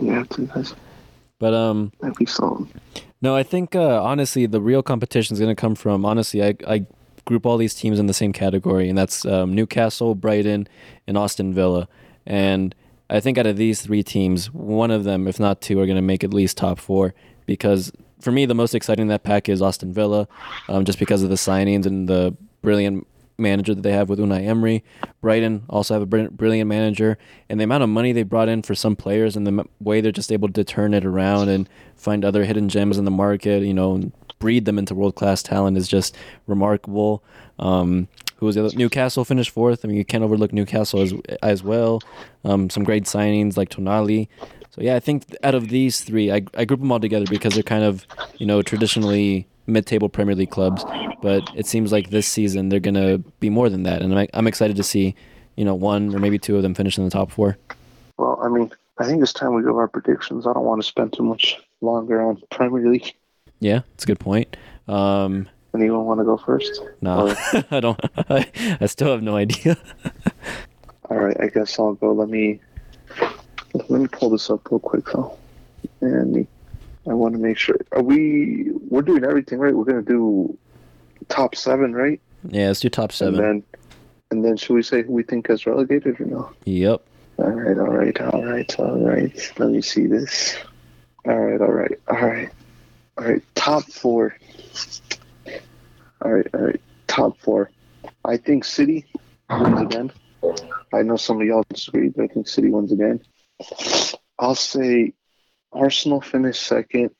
Yeah, 0.00 0.24
But 1.38 1.54
um, 1.54 1.92
that'd 2.00 2.16
be 2.16 2.26
something. 2.26 2.68
no, 3.22 3.34
I 3.34 3.42
think 3.42 3.74
uh, 3.74 4.02
honestly 4.02 4.44
the 4.44 4.60
real 4.60 4.82
competition 4.82 5.32
is 5.32 5.40
going 5.40 5.54
to 5.54 5.58
come 5.58 5.74
from 5.74 6.04
honestly 6.04 6.42
I 6.44 6.54
I 6.66 6.86
group 7.24 7.46
all 7.46 7.56
these 7.56 7.74
teams 7.74 7.98
in 7.98 8.06
the 8.06 8.14
same 8.14 8.32
category, 8.32 8.88
and 8.88 8.96
that's 8.96 9.24
um, 9.24 9.54
Newcastle, 9.54 10.14
Brighton, 10.14 10.68
and 11.06 11.16
Aston 11.16 11.54
Villa. 11.54 11.88
And 12.26 12.74
I 13.10 13.20
think 13.20 13.38
out 13.38 13.46
of 13.46 13.56
these 13.56 13.82
three 13.82 14.02
teams, 14.02 14.52
one 14.52 14.90
of 14.90 15.04
them, 15.04 15.28
if 15.28 15.38
not 15.38 15.60
two, 15.60 15.80
are 15.80 15.86
going 15.86 15.96
to 15.96 16.02
make 16.02 16.24
at 16.24 16.34
least 16.34 16.56
top 16.56 16.78
four. 16.78 17.14
Because 17.46 17.92
for 18.20 18.32
me, 18.32 18.46
the 18.46 18.54
most 18.54 18.74
exciting 18.74 19.02
in 19.02 19.08
that 19.08 19.24
pack 19.24 19.48
is 19.48 19.60
Aston 19.60 19.92
Villa, 19.92 20.28
um, 20.68 20.84
just 20.84 20.98
because 20.98 21.22
of 21.22 21.28
the 21.28 21.36
signings 21.36 21.86
and 21.86 22.08
the 22.08 22.36
brilliant 22.62 23.06
manager 23.38 23.74
that 23.74 23.82
they 23.82 23.92
have 23.92 24.08
with 24.08 24.18
Unai 24.18 24.46
Emery. 24.46 24.84
Brighton 25.20 25.64
also 25.68 25.94
have 25.94 26.02
a 26.02 26.06
brilliant 26.06 26.68
manager, 26.68 27.18
and 27.48 27.58
the 27.58 27.64
amount 27.64 27.82
of 27.82 27.88
money 27.88 28.12
they 28.12 28.22
brought 28.22 28.48
in 28.48 28.62
for 28.62 28.74
some 28.74 28.96
players 28.96 29.36
and 29.36 29.46
the 29.46 29.64
way 29.80 30.00
they're 30.00 30.12
just 30.12 30.32
able 30.32 30.48
to 30.50 30.64
turn 30.64 30.94
it 30.94 31.04
around 31.04 31.48
and 31.48 31.68
find 31.96 32.24
other 32.24 32.44
hidden 32.44 32.68
gems 32.68 32.98
in 32.98 33.04
the 33.04 33.10
market, 33.10 33.62
you 33.62 33.74
know, 33.74 34.10
breed 34.42 34.64
them 34.64 34.76
into 34.76 34.92
world 34.92 35.14
class 35.14 35.40
talent 35.40 35.78
is 35.78 35.86
just 35.86 36.16
remarkable. 36.48 37.22
Um, 37.60 38.08
who 38.36 38.46
was 38.46 38.56
the 38.56 38.64
other? 38.64 38.76
Newcastle 38.76 39.24
finished 39.24 39.50
fourth. 39.50 39.84
I 39.84 39.88
mean, 39.88 39.96
you 39.96 40.04
can't 40.04 40.24
overlook 40.24 40.52
Newcastle 40.52 41.00
as 41.00 41.14
as 41.42 41.62
well. 41.62 42.02
Um, 42.44 42.68
some 42.68 42.82
great 42.82 43.04
signings 43.04 43.56
like 43.56 43.68
Tonali. 43.70 44.26
So 44.70 44.82
yeah, 44.82 44.96
I 44.96 45.00
think 45.00 45.36
out 45.44 45.54
of 45.54 45.68
these 45.68 46.00
three, 46.00 46.32
I, 46.32 46.42
I 46.54 46.64
group 46.64 46.80
them 46.80 46.90
all 46.90 46.98
together 46.98 47.26
because 47.30 47.54
they're 47.54 47.62
kind 47.62 47.84
of 47.84 48.04
you 48.38 48.46
know 48.46 48.62
traditionally 48.62 49.46
mid-table 49.68 50.08
Premier 50.08 50.34
League 50.34 50.50
clubs, 50.50 50.84
but 51.22 51.48
it 51.54 51.66
seems 51.66 51.92
like 51.92 52.10
this 52.10 52.26
season 52.26 52.68
they're 52.68 52.80
gonna 52.80 53.18
be 53.38 53.48
more 53.48 53.70
than 53.70 53.84
that, 53.84 54.02
and 54.02 54.12
I'm, 54.18 54.26
I'm 54.34 54.48
excited 54.48 54.74
to 54.74 54.82
see 54.82 55.14
you 55.54 55.64
know 55.64 55.76
one 55.76 56.12
or 56.12 56.18
maybe 56.18 56.38
two 56.38 56.56
of 56.56 56.62
them 56.64 56.74
finish 56.74 56.98
in 56.98 57.04
the 57.04 57.10
top 57.10 57.30
four. 57.30 57.56
Well, 58.18 58.40
I 58.42 58.48
mean, 58.48 58.72
I 58.98 59.04
think 59.04 59.22
it's 59.22 59.32
time 59.32 59.54
we 59.54 59.62
give 59.62 59.76
our 59.76 59.86
predictions. 59.86 60.48
I 60.48 60.52
don't 60.52 60.64
want 60.64 60.82
to 60.82 60.88
spend 60.88 61.12
too 61.12 61.22
much 61.22 61.60
longer 61.80 62.20
on 62.20 62.42
Premier 62.50 62.90
League. 62.90 63.14
Yeah, 63.62 63.82
it's 63.94 64.02
a 64.02 64.06
good 64.08 64.18
point. 64.18 64.56
Um, 64.88 65.48
Anyone 65.72 66.04
want 66.04 66.18
to 66.18 66.24
go 66.24 66.36
first? 66.36 66.82
no, 67.00 67.32
I 67.70 67.78
don't. 67.78 67.98
I, 68.28 68.50
I 68.80 68.86
still 68.86 69.12
have 69.12 69.22
no 69.22 69.36
idea. 69.36 69.76
All 71.08 71.16
right, 71.16 71.36
I 71.40 71.46
guess 71.46 71.78
I'll 71.78 71.94
go. 71.94 72.12
Let 72.12 72.28
me 72.28 72.58
let 73.74 74.00
me 74.00 74.08
pull 74.08 74.30
this 74.30 74.50
up 74.50 74.68
real 74.70 74.80
quick 74.80 75.04
though, 75.12 75.38
and 76.00 76.44
I 77.08 77.14
want 77.14 77.34
to 77.34 77.40
make 77.40 77.56
sure. 77.56 77.76
Are 77.92 78.02
we? 78.02 78.70
We're 78.90 79.02
doing 79.02 79.24
everything 79.24 79.60
right. 79.60 79.74
We're 79.74 79.84
gonna 79.84 80.02
do 80.02 80.58
top 81.28 81.54
seven, 81.54 81.94
right? 81.94 82.20
yeah, 82.48 82.66
let's 82.66 82.80
do 82.80 82.88
top 82.88 83.12
seven. 83.12 83.34
And 83.34 83.44
then, 83.44 83.62
and 84.32 84.44
then 84.44 84.56
should 84.56 84.74
we 84.74 84.82
say 84.82 85.02
who 85.02 85.12
we 85.12 85.22
think 85.22 85.48
is 85.50 85.66
relegated 85.66 86.20
or 86.20 86.24
no? 86.24 86.50
yep. 86.64 87.02
All 87.38 87.48
right, 87.50 87.78
all 87.78 87.86
right, 87.96 88.20
all 88.20 88.44
right, 88.44 88.78
all 88.80 88.98
right. 88.98 89.52
Let 89.58 89.70
me 89.70 89.80
see 89.82 90.06
this. 90.06 90.56
All 91.24 91.36
right, 91.38 91.60
all 91.60 91.72
right, 91.72 91.98
all 92.08 92.26
right, 92.26 92.50
all 93.18 93.24
right. 93.24 93.42
Top 93.54 93.84
four. 93.84 94.36
All 96.22 96.32
right, 96.32 96.46
all 96.54 96.60
right. 96.60 96.80
Top 97.06 97.38
four. 97.38 97.70
I 98.24 98.36
think 98.36 98.64
City 98.64 99.04
wins 99.50 99.80
again. 99.80 100.12
I 100.92 101.02
know 101.02 101.16
some 101.16 101.40
of 101.40 101.46
y'all 101.46 101.64
disagree, 101.68 102.08
but 102.08 102.24
I 102.24 102.28
think 102.28 102.48
City 102.48 102.70
wins 102.70 102.92
again. 102.92 103.20
I'll 104.38 104.54
say 104.54 105.12
Arsenal 105.72 106.20
finish 106.20 106.58
second. 106.58 107.10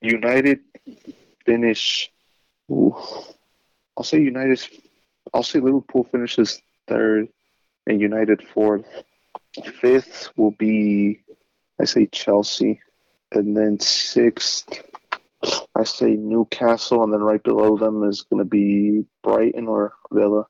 United 0.00 0.60
finish. 1.46 2.10
Ooh, 2.70 2.96
I'll 3.96 4.04
say 4.04 4.20
United. 4.20 4.60
I'll 5.32 5.42
say 5.42 5.60
Liverpool 5.60 6.04
finishes 6.04 6.60
third, 6.86 7.28
and 7.86 8.00
United 8.00 8.46
fourth. 8.54 8.86
Fifth 9.80 10.30
will 10.36 10.50
be, 10.50 11.20
I 11.80 11.84
say 11.84 12.06
Chelsea, 12.06 12.80
and 13.32 13.56
then 13.56 13.80
sixth. 13.80 14.82
I 15.84 15.86
say 15.86 16.16
Newcastle, 16.16 17.04
and 17.04 17.12
then 17.12 17.20
right 17.20 17.42
below 17.42 17.76
them 17.76 18.04
is 18.04 18.22
going 18.22 18.38
to 18.38 18.48
be 18.48 19.04
Brighton 19.22 19.68
or 19.68 19.92
Villa. 20.10 20.46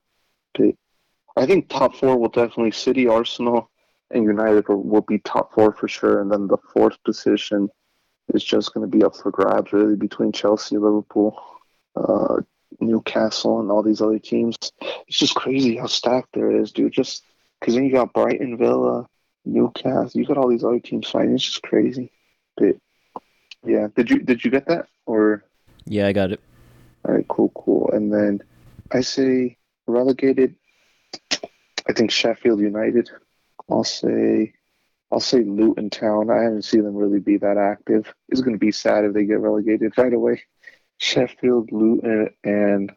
I 1.36 1.44
think 1.44 1.68
top 1.68 1.96
four 1.96 2.16
will 2.16 2.28
definitely 2.28 2.70
City, 2.70 3.08
Arsenal, 3.08 3.68
and 4.12 4.22
United 4.22 4.68
will, 4.68 5.00
be 5.00 5.18
top 5.18 5.52
four 5.52 5.72
for 5.72 5.88
sure, 5.88 6.20
and 6.20 6.30
then 6.30 6.46
the 6.46 6.58
fourth 6.72 7.02
position 7.02 7.68
is 8.32 8.44
just 8.44 8.72
going 8.72 8.88
to 8.88 8.96
be 8.96 9.04
up 9.04 9.16
for 9.16 9.32
grabs 9.32 9.72
really 9.72 9.96
between 9.96 10.30
Chelsea, 10.30 10.78
Liverpool, 10.78 11.36
uh, 11.96 12.36
Newcastle, 12.78 13.58
and 13.58 13.72
all 13.72 13.82
these 13.82 14.00
other 14.00 14.20
teams. 14.20 14.56
It's 15.08 15.18
just 15.18 15.34
crazy 15.34 15.76
how 15.76 15.86
stacked 15.86 16.28
there 16.32 16.52
is, 16.52 16.70
dude. 16.70 16.92
Just 16.92 17.24
because 17.58 17.74
then 17.74 17.84
you 17.84 17.90
got 17.90 18.12
Brighton, 18.12 18.56
Villa, 18.56 19.08
Newcastle, 19.44 20.12
you 20.14 20.26
got 20.26 20.38
all 20.38 20.48
these 20.48 20.62
other 20.62 20.78
teams 20.78 21.10
fighting. 21.10 21.34
It's 21.34 21.42
just 21.42 21.62
crazy. 21.62 22.12
But 22.56 22.76
yeah, 23.66 23.88
did 23.96 24.08
you 24.08 24.20
did 24.20 24.44
you 24.44 24.52
get 24.52 24.68
that 24.68 24.86
or? 25.06 25.44
Yeah, 25.86 26.06
I 26.06 26.12
got 26.12 26.32
it. 26.32 26.40
All 27.06 27.14
right, 27.14 27.28
cool, 27.28 27.52
cool. 27.54 27.90
And 27.92 28.12
then 28.12 28.42
I 28.90 29.02
say 29.02 29.58
relegated. 29.86 30.56
I 31.86 31.92
think 31.92 32.10
Sheffield 32.10 32.60
United. 32.60 33.10
I'll 33.68 33.84
say 33.84 34.54
I'll 35.14 35.20
say 35.20 35.44
Luton 35.44 35.90
Town. 35.90 36.28
I 36.28 36.42
haven't 36.42 36.64
seen 36.64 36.82
them 36.82 36.96
really 36.96 37.20
be 37.20 37.36
that 37.38 37.56
active. 37.56 38.12
It's 38.28 38.40
going 38.40 38.54
to 38.54 38.58
be 38.58 38.72
sad 38.72 39.04
if 39.04 39.12
they 39.12 39.24
get 39.24 39.38
relegated 39.38 39.92
right 39.98 40.12
away. 40.12 40.42
Sheffield, 40.98 41.70
Luton, 41.70 42.30
and 42.42 42.92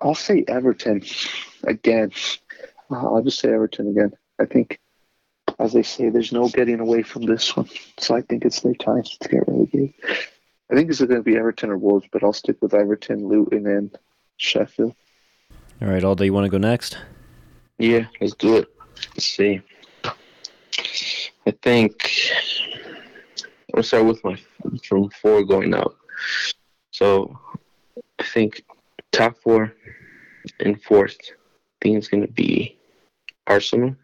I'll 0.00 0.14
say 0.14 0.44
Everton 0.48 1.02
again. 1.64 2.12
Uh, 2.90 3.14
I'll 3.14 3.22
just 3.22 3.40
say 3.40 3.52
Everton 3.52 3.88
again. 3.88 4.12
I 4.38 4.46
think, 4.46 4.78
as 5.58 5.72
they 5.72 5.82
say, 5.82 6.08
there's 6.08 6.32
no 6.32 6.48
getting 6.48 6.80
away 6.80 7.02
from 7.02 7.22
this 7.22 7.54
one. 7.56 7.68
So 7.98 8.14
I 8.16 8.20
think 8.22 8.44
it's 8.44 8.60
their 8.60 8.74
time 8.74 9.02
to 9.02 9.28
get 9.28 9.48
relegated. 9.48 9.94
I 10.74 10.76
think 10.76 10.90
it's 10.90 10.98
going 10.98 11.10
to 11.10 11.22
be 11.22 11.36
Everton 11.36 11.70
or 11.70 11.78
Wolves, 11.78 12.08
but 12.10 12.24
I'll 12.24 12.32
stick 12.32 12.56
with 12.60 12.74
Everton, 12.74 13.28
Luton, 13.28 13.64
and 13.68 13.96
Sheffield. 14.38 14.92
All 15.80 15.86
right, 15.86 16.02
Aldo, 16.02 16.24
you 16.24 16.32
want 16.32 16.46
to 16.46 16.50
go 16.50 16.58
next? 16.58 16.98
Yeah, 17.78 18.06
let's 18.20 18.34
do 18.34 18.56
it. 18.56 18.66
Let's 19.10 19.24
see. 19.24 19.60
I 20.04 21.52
think 21.62 22.10
I'll 23.72 23.84
start 23.84 24.04
with 24.06 24.24
my 24.24 24.36
from 24.82 25.10
four 25.10 25.44
going 25.44 25.74
out. 25.74 25.94
So 26.90 27.38
I 28.18 28.24
think 28.24 28.64
top 29.12 29.36
four 29.44 29.72
and 30.58 30.82
fourth, 30.82 31.18
I 31.22 31.76
think 31.82 31.98
it's 31.98 32.08
gonna 32.08 32.26
be 32.26 32.76
Arsenal, 33.46 33.94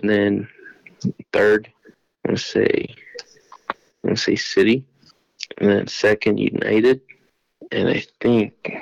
and 0.00 0.08
then 0.08 0.48
third, 1.32 1.68
I'm 2.24 2.28
gonna 2.28 2.38
say 2.38 2.94
I'm 3.68 4.10
gonna 4.10 4.16
say 4.16 4.36
City, 4.36 4.84
and 5.58 5.70
then 5.70 5.86
second 5.86 6.38
United, 6.38 7.00
and 7.70 7.88
I 7.88 8.04
think 8.20 8.72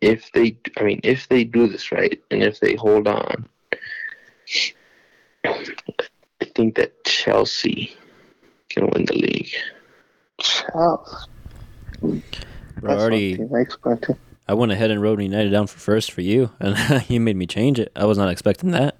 if 0.00 0.30
they, 0.32 0.56
I 0.78 0.82
mean, 0.82 1.00
if 1.02 1.28
they 1.28 1.44
do 1.44 1.68
this 1.68 1.92
right, 1.92 2.20
and 2.30 2.42
if 2.42 2.60
they 2.60 2.74
hold 2.74 3.06
on, 3.08 3.48
I 5.44 6.44
think 6.54 6.76
that 6.76 7.04
Chelsea 7.04 7.96
can 8.68 8.88
win 8.90 9.04
the 9.04 9.14
league. 9.14 9.52
Chelsea. 10.40 11.26
Bro, 12.80 12.98
already, 12.98 13.38
I 13.54 13.58
expected. 13.60 14.16
I 14.48 14.54
went 14.54 14.72
ahead 14.72 14.90
and 14.90 15.02
wrote 15.02 15.20
United 15.20 15.50
down 15.50 15.66
for 15.66 15.78
first 15.78 16.12
for 16.12 16.20
you, 16.20 16.50
and 16.60 17.04
you 17.08 17.20
made 17.20 17.36
me 17.36 17.46
change 17.46 17.80
it. 17.80 17.90
I 17.96 18.04
was 18.04 18.18
not 18.18 18.28
expecting 18.28 18.70
that. 18.72 18.96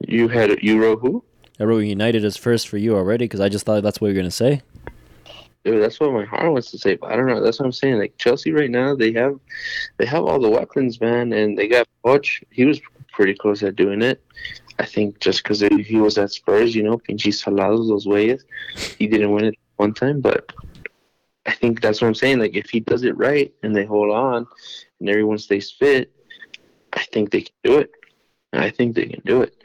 You 0.00 0.28
had 0.28 0.62
you 0.62 0.82
wrote 0.82 1.00
who? 1.00 1.24
I 1.60 1.64
wrote 1.64 1.80
United 1.80 2.24
as 2.24 2.36
first 2.36 2.68
for 2.68 2.76
you 2.78 2.96
already 2.96 3.24
because 3.24 3.40
I 3.40 3.48
just 3.48 3.64
thought 3.64 3.82
that's 3.82 4.00
what 4.00 4.08
you 4.08 4.14
were 4.14 4.20
gonna 4.20 4.30
say. 4.30 4.62
Dude, 5.64 5.82
that's 5.82 6.00
what 6.00 6.12
my 6.12 6.24
heart 6.24 6.52
wants 6.52 6.70
to 6.72 6.78
say, 6.78 6.96
but 6.96 7.12
I 7.12 7.16
don't 7.16 7.26
know. 7.26 7.42
That's 7.42 7.60
what 7.60 7.66
I'm 7.66 7.72
saying. 7.72 7.98
Like 7.98 8.18
Chelsea 8.18 8.52
right 8.52 8.70
now, 8.70 8.96
they 8.96 9.12
have 9.12 9.38
they 9.96 10.06
have 10.06 10.24
all 10.24 10.40
the 10.40 10.50
weapons, 10.50 11.00
man, 11.00 11.32
and 11.32 11.56
they 11.56 11.68
got 11.68 11.86
Poch. 12.04 12.42
He 12.50 12.64
was 12.64 12.80
pretty 13.12 13.34
close 13.34 13.62
at 13.62 13.76
doing 13.76 14.02
it. 14.02 14.22
I 14.78 14.84
think 14.84 15.20
just 15.20 15.42
because 15.42 15.60
he 15.60 15.96
was 15.96 16.18
at 16.18 16.32
Spurs, 16.32 16.74
you 16.74 16.82
know, 16.82 16.98
pinches 16.98 17.42
salados 17.42 17.88
those 17.88 18.06
ways, 18.06 18.44
he 18.98 19.06
didn't 19.06 19.32
win 19.32 19.44
it 19.44 19.54
one 19.76 19.94
time, 19.94 20.20
but 20.20 20.52
I 21.46 21.52
think 21.52 21.80
that's 21.80 22.00
what 22.00 22.08
I'm 22.08 22.14
saying. 22.14 22.38
Like 22.38 22.56
if 22.56 22.70
he 22.70 22.80
does 22.80 23.04
it 23.04 23.16
right 23.16 23.52
and 23.62 23.74
they 23.74 23.84
hold 23.84 24.10
on 24.10 24.46
and 25.00 25.08
everyone 25.08 25.38
stays 25.38 25.70
fit, 25.70 26.12
I 26.92 27.02
think 27.04 27.30
they 27.30 27.42
can 27.42 27.54
do 27.62 27.78
it. 27.78 27.90
I 28.52 28.70
think 28.70 28.94
they 28.94 29.06
can 29.06 29.22
do 29.24 29.42
it. 29.42 29.56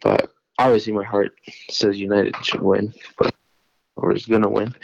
But 0.00 0.32
obviously 0.58 0.92
my 0.92 1.04
heart 1.04 1.34
says 1.70 1.98
United 1.98 2.36
should 2.44 2.62
win, 2.62 2.94
but 3.18 3.34
or 3.96 4.12
is 4.12 4.26
gonna 4.26 4.48
win. 4.48 4.74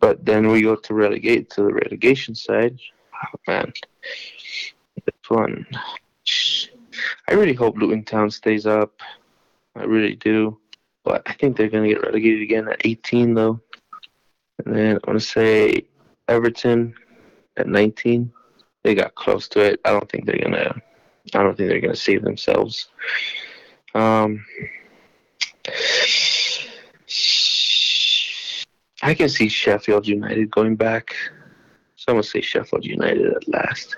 But 0.00 0.24
then 0.24 0.48
we 0.48 0.62
go 0.62 0.76
to 0.76 0.94
relegate 0.94 1.50
to 1.50 1.62
the 1.62 1.72
relegation 1.72 2.34
side. 2.34 2.78
Oh, 3.14 3.38
man, 3.46 3.72
this 5.04 5.28
one. 5.28 5.66
I 7.28 7.32
really 7.32 7.54
hope 7.54 7.76
Luton 7.76 8.04
Town 8.04 8.30
stays 8.30 8.66
up. 8.66 9.00
I 9.76 9.84
really 9.84 10.16
do. 10.16 10.58
But 11.04 11.22
I 11.26 11.32
think 11.32 11.56
they're 11.56 11.68
gonna 11.68 11.88
get 11.88 12.02
relegated 12.02 12.42
again 12.42 12.68
at 12.68 12.84
18 12.84 13.34
though. 13.34 13.60
And 14.64 14.76
then 14.76 14.94
I'm 14.96 15.00
gonna 15.06 15.20
say 15.20 15.84
Everton 16.28 16.94
at 17.56 17.66
19. 17.66 18.32
They 18.82 18.94
got 18.94 19.14
close 19.14 19.48
to 19.48 19.60
it. 19.60 19.80
I 19.84 19.90
don't 19.90 20.10
think 20.10 20.26
they're 20.26 20.38
gonna. 20.38 20.80
I 21.34 21.42
don't 21.42 21.56
think 21.56 21.68
they're 21.68 21.80
gonna 21.80 21.96
save 21.96 22.22
themselves. 22.22 22.88
Um, 23.94 24.44
I 29.02 29.14
can 29.14 29.28
see 29.28 29.48
Sheffield 29.48 30.06
United 30.06 30.50
going 30.50 30.76
back. 30.76 31.14
So 31.96 32.06
I'm 32.08 32.14
gonna 32.14 32.22
say 32.22 32.40
Sheffield 32.40 32.84
United 32.84 33.32
at 33.32 33.48
last. 33.48 33.96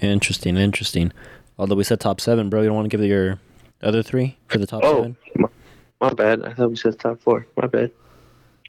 Interesting, 0.00 0.56
interesting. 0.56 1.12
Although 1.58 1.76
we 1.76 1.84
said 1.84 2.00
top 2.00 2.20
seven, 2.20 2.48
bro, 2.48 2.62
you 2.62 2.66
don't 2.68 2.76
want 2.76 2.90
to 2.90 2.96
give 2.96 3.04
your 3.06 3.38
other 3.82 4.02
three 4.02 4.36
for 4.48 4.58
the 4.58 4.66
top 4.66 4.82
Oh, 4.84 4.96
seven? 4.96 5.16
my, 5.36 5.48
my 6.00 6.12
bad. 6.12 6.42
I 6.44 6.52
thought 6.54 6.70
we 6.70 6.76
said 6.76 6.98
top 6.98 7.20
four. 7.20 7.46
My 7.56 7.66
bad. 7.66 7.90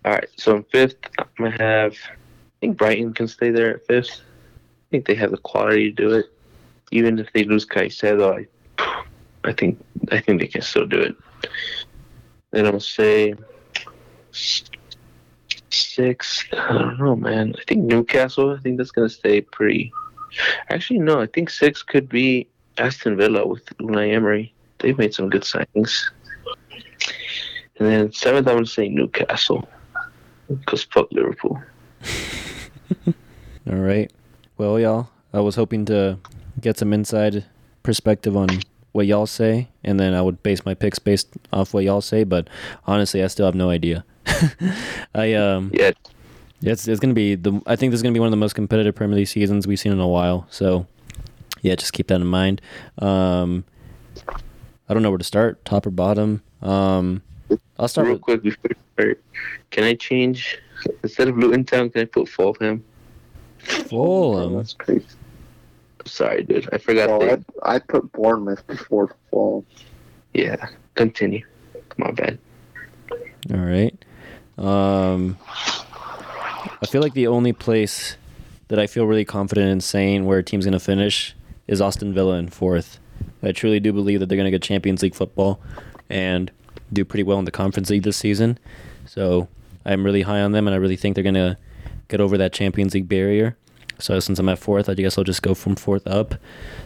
All 0.06 0.12
right. 0.13 0.28
So 0.38 0.58
in 0.58 0.63
fifth, 0.63 0.95
I'm 1.17 1.26
gonna 1.38 1.52
have. 1.63 1.93
I 1.93 2.15
think 2.60 2.78
Brighton 2.78 3.13
can 3.13 3.28
stay 3.28 3.49
there 3.49 3.76
at 3.76 3.86
fifth. 3.88 4.21
I 4.21 4.86
think 4.91 5.06
they 5.08 5.15
have 5.15 5.32
the 5.32 5.38
quality 5.38 5.91
to 5.91 5.95
do 5.95 6.13
it. 6.13 6.26
Even 6.91 7.17
if 7.19 7.32
they 7.34 7.43
lose 7.43 7.65
Caicedo, 7.65 8.45
I, 8.78 9.04
I 9.43 9.54
think 9.54 9.84
I 10.12 10.19
think 10.19 10.39
they 10.39 10.47
can 10.47 10.62
still 10.62 10.86
do 10.86 10.99
it. 10.99 11.15
Then 12.52 12.65
I'm 12.65 12.71
gonna 12.73 12.80
say 12.82 13.34
six. 15.69 16.45
I 16.53 16.73
don't 16.73 16.99
know, 16.99 17.15
man. 17.15 17.55
I 17.57 17.63
think 17.67 17.83
Newcastle. 17.83 18.51
I 18.51 18.59
think 18.59 18.77
that's 18.77 18.91
gonna 18.91 19.09
stay 19.09 19.41
pretty. 19.41 19.91
Actually, 20.69 20.99
no. 20.99 21.21
I 21.21 21.27
think 21.27 21.49
six 21.49 21.83
could 21.83 22.09
be 22.09 22.47
Aston 22.77 23.17
Villa 23.17 23.45
with 23.45 23.65
Unai 23.77 24.13
Emery. 24.13 24.53
They've 24.79 24.97
made 24.97 25.13
some 25.13 25.29
good 25.29 25.43
signings. 25.43 26.03
And 27.79 27.87
then 27.87 28.11
seventh, 28.11 28.47
I'm 28.47 28.55
gonna 28.55 28.65
say 28.65 28.89
Newcastle 28.89 29.67
because 30.47 30.83
fuck 30.83 31.11
Liverpool. 31.11 31.61
All 33.07 33.13
right. 33.77 34.11
Well, 34.57 34.79
y'all, 34.79 35.09
I 35.33 35.39
was 35.39 35.55
hoping 35.55 35.85
to 35.85 36.19
get 36.59 36.77
some 36.77 36.93
inside 36.93 37.45
perspective 37.81 38.37
on 38.37 38.49
what 38.91 39.07
y'all 39.07 39.25
say, 39.25 39.69
and 39.83 39.99
then 39.99 40.13
I 40.13 40.21
would 40.21 40.43
base 40.43 40.65
my 40.65 40.73
picks 40.73 40.99
based 40.99 41.29
off 41.51 41.73
what 41.73 41.83
y'all 41.83 42.01
say. 42.01 42.23
But 42.23 42.47
honestly, 42.85 43.23
I 43.23 43.27
still 43.27 43.45
have 43.45 43.55
no 43.55 43.69
idea. 43.69 44.05
I 45.15 45.33
um, 45.33 45.71
Yeah, 45.73 45.91
it's 46.62 46.88
it's 46.88 46.99
gonna 46.99 47.13
be 47.13 47.36
the. 47.36 47.62
I 47.65 47.75
think 47.75 47.91
this 47.91 47.99
is 47.99 48.03
gonna 48.03 48.13
be 48.13 48.19
one 48.19 48.27
of 48.27 48.31
the 48.31 48.38
most 48.38 48.53
competitive 48.53 48.95
Premier 48.95 49.17
League 49.17 49.27
seasons 49.27 49.67
we've 49.67 49.79
seen 49.79 49.91
in 49.91 49.99
a 49.99 50.07
while. 50.07 50.47
So, 50.49 50.88
yeah, 51.62 51.75
just 51.75 51.93
keep 51.93 52.07
that 52.07 52.21
in 52.21 52.27
mind. 52.27 52.62
Um, 52.99 53.65
I 54.88 54.93
don't 54.93 55.03
know 55.03 55.09
where 55.09 55.17
to 55.17 55.23
start, 55.23 55.63
top 55.65 55.86
or 55.86 55.91
bottom. 55.91 56.41
Um, 56.62 57.21
I'll 57.77 57.88
start 57.88 58.07
real 58.07 58.15
with 58.15 58.21
quick 58.21 58.43
before 58.43 58.69
you 58.69 58.75
start, 58.93 59.23
can 59.71 59.83
I 59.83 59.95
change 59.95 60.59
instead 61.01 61.27
of 61.27 61.38
Luton 61.38 61.63
Town? 61.63 61.89
Can 61.89 62.01
I 62.01 62.05
put 62.05 62.29
Fulham? 62.29 62.83
Fulham. 63.59 64.55
That's 64.55 64.73
crazy. 64.73 65.05
Sorry, 66.05 66.43
dude. 66.43 66.67
I 66.71 66.77
forgot. 66.77 67.09
Oh, 67.09 67.19
that. 67.19 67.43
I, 67.63 67.75
I 67.75 67.79
put 67.79 68.12
Bournemouth 68.12 68.65
before 68.67 69.15
fall. 69.31 69.65
Yeah, 70.33 70.67
continue. 70.95 71.45
My 71.97 72.12
bad. 72.12 72.39
All 73.51 73.59
right. 73.59 73.95
Um, 74.57 75.37
I 75.47 76.85
feel 76.87 77.01
like 77.01 77.13
the 77.13 77.27
only 77.27 77.53
place 77.53 78.17
that 78.67 78.79
I 78.79 78.87
feel 78.87 79.05
really 79.05 79.25
confident 79.25 79.69
in 79.69 79.81
saying 79.81 80.25
where 80.25 80.39
a 80.39 80.43
team's 80.43 80.65
going 80.65 80.73
to 80.73 80.79
finish 80.79 81.35
is 81.67 81.81
Aston 81.81 82.13
Villa 82.13 82.37
in 82.37 82.49
fourth. 82.49 82.99
I 83.41 83.51
truly 83.51 83.79
do 83.79 83.91
believe 83.93 84.19
that 84.19 84.27
they're 84.27 84.37
going 84.37 84.45
to 84.45 84.51
get 84.51 84.61
Champions 84.61 85.01
League 85.01 85.15
football 85.15 85.59
and 86.09 86.51
do 86.91 87.03
pretty 87.03 87.23
well 87.23 87.39
in 87.39 87.45
the 87.45 87.51
Conference 87.51 87.89
League 87.89 88.03
this 88.03 88.17
season. 88.17 88.57
So 89.05 89.47
I'm 89.85 90.03
really 90.03 90.21
high 90.21 90.41
on 90.41 90.51
them, 90.51 90.67
and 90.67 90.73
I 90.73 90.77
really 90.77 90.95
think 90.95 91.15
they're 91.15 91.23
going 91.23 91.33
to 91.35 91.57
get 92.07 92.21
over 92.21 92.37
that 92.37 92.53
Champions 92.53 92.93
League 92.93 93.09
barrier. 93.09 93.57
So 93.99 94.19
since 94.19 94.39
I'm 94.39 94.49
at 94.49 94.59
fourth, 94.59 94.89
I 94.89 94.95
guess 94.95 95.17
I'll 95.17 95.23
just 95.23 95.41
go 95.41 95.53
from 95.53 95.75
fourth 95.75 96.05
up. 96.07 96.35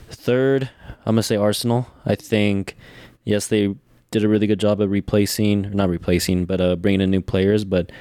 Third, 0.09 0.69
I'm 1.05 1.15
gonna 1.15 1.23
say 1.23 1.35
Arsenal. 1.35 1.87
I 2.05 2.15
think, 2.15 2.75
yes, 3.23 3.47
they 3.47 3.75
did 4.11 4.23
a 4.23 4.29
really 4.29 4.47
good 4.47 4.59
job 4.59 4.81
of 4.81 4.89
replacing, 4.91 5.71
not 5.71 5.89
replacing, 5.89 6.45
but 6.45 6.61
uh, 6.61 6.75
bringing 6.75 7.01
in 7.01 7.11
new 7.11 7.21
players. 7.21 7.65
But 7.65 7.91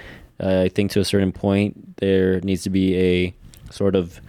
uh, 0.41 0.63
I 0.63 0.69
think 0.69 0.91
to 0.93 1.01
a 1.01 1.05
certain 1.05 1.33
point, 1.33 1.97
there 1.97 2.41
needs 2.41 2.63
to 2.65 2.71
be 2.71 2.97
a 2.97 3.35
sort 3.71 3.97
of 3.97 4.21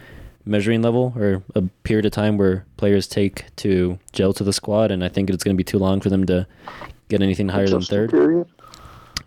measuring 0.45 0.81
level 0.81 1.13
or 1.15 1.43
a 1.55 1.61
period 1.83 2.05
of 2.05 2.11
time 2.11 2.37
where 2.37 2.65
players 2.77 3.07
take 3.07 3.53
to 3.57 3.99
gel 4.13 4.33
to 4.33 4.43
the 4.43 4.53
squad, 4.53 4.91
and 4.91 5.03
I 5.03 5.09
think 5.09 5.29
it's 5.29 5.43
going 5.43 5.55
to 5.55 5.57
be 5.57 5.63
too 5.63 5.77
long 5.77 5.99
for 5.99 6.09
them 6.09 6.25
to 6.27 6.47
get 7.09 7.21
anything 7.21 7.49
higher 7.49 7.67
than 7.67 7.81
third. 7.81 8.09
Period. 8.09 8.47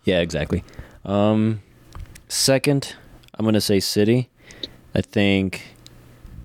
Yeah, 0.04 0.20
exactly. 0.20 0.64
Um, 1.04 1.62
second, 2.28 2.94
I'm 3.34 3.44
going 3.44 3.54
to 3.54 3.60
say 3.60 3.80
City. 3.80 4.28
I 4.94 5.02
think 5.02 5.74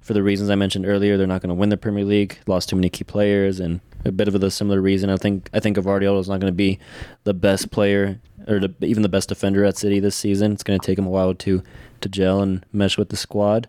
for 0.01 0.13
the 0.13 0.21
reasons 0.21 0.49
I 0.49 0.55
mentioned 0.55 0.85
earlier, 0.85 1.17
they're 1.17 1.25
not 1.25 1.41
going 1.41 1.49
to 1.49 1.55
win 1.55 1.69
the 1.69 1.77
Premier 1.77 2.05
League. 2.05 2.37
Lost 2.45 2.69
too 2.69 2.75
many 2.75 2.89
key 2.89 3.03
players, 3.03 3.59
and 3.59 3.79
a 4.05 4.11
bit 4.11 4.27
of 4.27 4.35
a 4.35 4.51
similar 4.51 4.79
reason. 4.81 5.09
I 5.09 5.17
think 5.17 5.49
I 5.53 5.59
think 5.59 5.77
Gvardiol 5.77 6.19
is 6.19 6.29
not 6.29 6.39
going 6.39 6.51
to 6.51 6.55
be 6.55 6.79
the 7.23 7.33
best 7.33 7.71
player 7.71 8.19
or 8.47 8.59
the, 8.59 8.73
even 8.81 9.03
the 9.03 9.09
best 9.09 9.29
defender 9.29 9.65
at 9.65 9.77
City 9.77 9.99
this 9.99 10.15
season. 10.15 10.51
It's 10.51 10.63
going 10.63 10.79
to 10.79 10.85
take 10.85 10.97
him 10.97 11.07
a 11.07 11.09
while 11.09 11.33
to 11.33 11.63
to 12.01 12.09
gel 12.09 12.41
and 12.41 12.65
mesh 12.71 12.97
with 12.97 13.09
the 13.09 13.17
squad. 13.17 13.67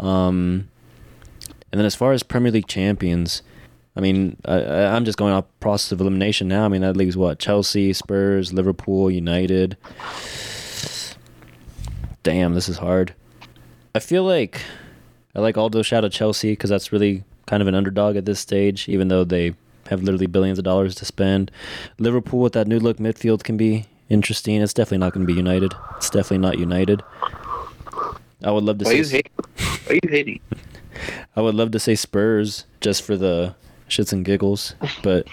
Um, 0.00 0.68
and 1.70 1.78
then 1.78 1.86
as 1.86 1.94
far 1.94 2.12
as 2.12 2.22
Premier 2.22 2.50
League 2.50 2.66
champions, 2.66 3.42
I 3.94 4.00
mean, 4.00 4.36
I, 4.44 4.60
I'm 4.86 5.04
just 5.04 5.18
going 5.18 5.32
off 5.32 5.44
process 5.60 5.92
of 5.92 6.00
elimination 6.00 6.48
now. 6.48 6.64
I 6.64 6.68
mean, 6.68 6.82
that 6.82 6.96
leaves 6.96 7.16
what 7.16 7.38
Chelsea, 7.38 7.92
Spurs, 7.92 8.52
Liverpool, 8.52 9.10
United. 9.10 9.76
Damn, 12.22 12.54
this 12.54 12.68
is 12.68 12.78
hard. 12.78 13.14
I 13.94 14.00
feel 14.00 14.24
like 14.24 14.62
I 15.34 15.40
like 15.40 15.56
Aldo 15.56 15.82
shout 15.82 16.04
out 16.04 16.12
Chelsea 16.12 16.52
because 16.52 16.70
that's 16.70 16.92
really 16.92 17.24
kind 17.46 17.62
of 17.62 17.68
an 17.68 17.74
underdog 17.74 18.16
at 18.16 18.24
this 18.24 18.40
stage, 18.40 18.88
even 18.88 19.08
though 19.08 19.24
they 19.24 19.54
have 19.88 20.02
literally 20.02 20.26
billions 20.26 20.58
of 20.58 20.64
dollars 20.64 20.94
to 20.96 21.04
spend. 21.04 21.50
Liverpool 21.98 22.40
with 22.40 22.52
that 22.54 22.66
new 22.66 22.78
look 22.78 22.98
midfield 22.98 23.42
can 23.42 23.56
be 23.56 23.86
interesting. 24.08 24.60
It's 24.60 24.74
definitely 24.74 24.98
not 24.98 25.12
going 25.12 25.26
to 25.26 25.32
be 25.32 25.36
United. 25.36 25.74
It's 25.96 26.10
definitely 26.10 26.38
not 26.38 26.58
United. 26.58 27.02
I 28.44 28.50
would 28.50 28.64
love 28.64 28.78
to 28.78 28.84
Why 28.84 28.92
you 28.92 29.04
say 29.04 29.16
hating? 29.16 29.32
Why 29.86 29.98
you 30.02 30.08
hating? 30.08 30.40
I 31.36 31.40
would 31.40 31.54
love 31.54 31.70
to 31.72 31.78
say 31.78 31.94
Spurs 31.94 32.64
just 32.80 33.02
for 33.02 33.16
the 33.16 33.54
shits 33.88 34.12
and 34.12 34.24
giggles, 34.24 34.74
but 35.02 35.26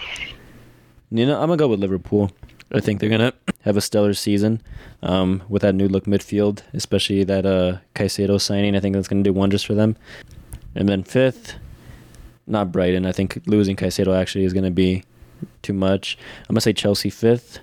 you 1.12 1.26
know 1.26 1.40
I'm 1.40 1.48
gonna 1.48 1.58
go 1.58 1.68
with 1.68 1.80
Liverpool. 1.80 2.32
I 2.72 2.80
think 2.80 3.00
they're 3.00 3.10
gonna 3.10 3.34
have 3.62 3.78
a 3.78 3.82
stellar 3.82 4.14
season 4.14 4.62
um, 5.04 5.44
with 5.50 5.62
that 5.62 5.76
new 5.76 5.88
look 5.88 6.06
midfield, 6.06 6.62
especially 6.74 7.24
that 7.24 7.46
uh, 7.46 7.78
Caicedo 7.96 8.40
signing. 8.40 8.76
I 8.76 8.80
think 8.80 8.96
that's 8.96 9.08
gonna 9.08 9.24
do 9.24 9.34
wonders 9.34 9.64
for 9.64 9.74
them. 9.74 9.96
And 10.76 10.90
then 10.90 11.04
fifth, 11.04 11.56
not 12.48 12.72
Brighton. 12.72 13.06
I 13.06 13.12
think 13.12 13.42
losing 13.46 13.76
Caicedo 13.76 14.16
actually 14.16 14.46
is 14.46 14.54
gonna 14.54 14.72
be 14.72 15.04
too 15.62 15.74
much. 15.74 16.18
I'm 16.42 16.54
gonna 16.54 16.62
say 16.62 16.74
Chelsea 16.74 17.10
fifth, 17.10 17.60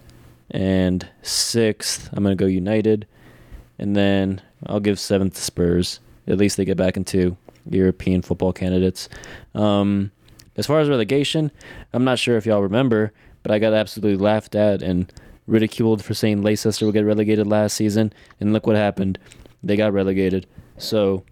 and 0.50 1.08
sixth 1.22 2.08
I'm 2.12 2.22
gonna 2.22 2.36
go 2.36 2.46
United, 2.46 3.06
and 3.78 3.96
then 3.96 4.40
I'll 4.66 4.80
give 4.80 4.98
seventh 4.98 5.34
to 5.34 5.40
Spurs. 5.40 6.00
At 6.26 6.38
least 6.38 6.56
they 6.56 6.64
get 6.64 6.76
back 6.76 6.96
into 6.96 7.36
European 7.68 8.22
football 8.22 8.52
candidates. 8.52 9.08
Um, 9.54 10.10
as 10.56 10.66
far 10.66 10.80
as 10.80 10.88
relegation, 10.88 11.50
I'm 11.92 12.04
not 12.04 12.18
sure 12.18 12.36
if 12.36 12.46
y'all 12.46 12.62
remember, 12.62 13.12
but 13.42 13.50
I 13.50 13.58
got 13.58 13.72
absolutely 13.72 14.22
laughed 14.22 14.54
at 14.54 14.82
and 14.82 15.12
ridiculed 15.46 16.04
for 16.04 16.14
saying 16.14 16.42
Leicester 16.42 16.84
would 16.86 16.92
get 16.92 17.04
relegated 17.04 17.46
last 17.46 17.74
season, 17.74 18.12
and 18.40 18.52
look 18.52 18.66
what 18.66 18.76
happened. 18.76 19.18
They 19.62 19.76
got 19.76 19.92
relegated. 19.92 20.46
So 20.76 21.24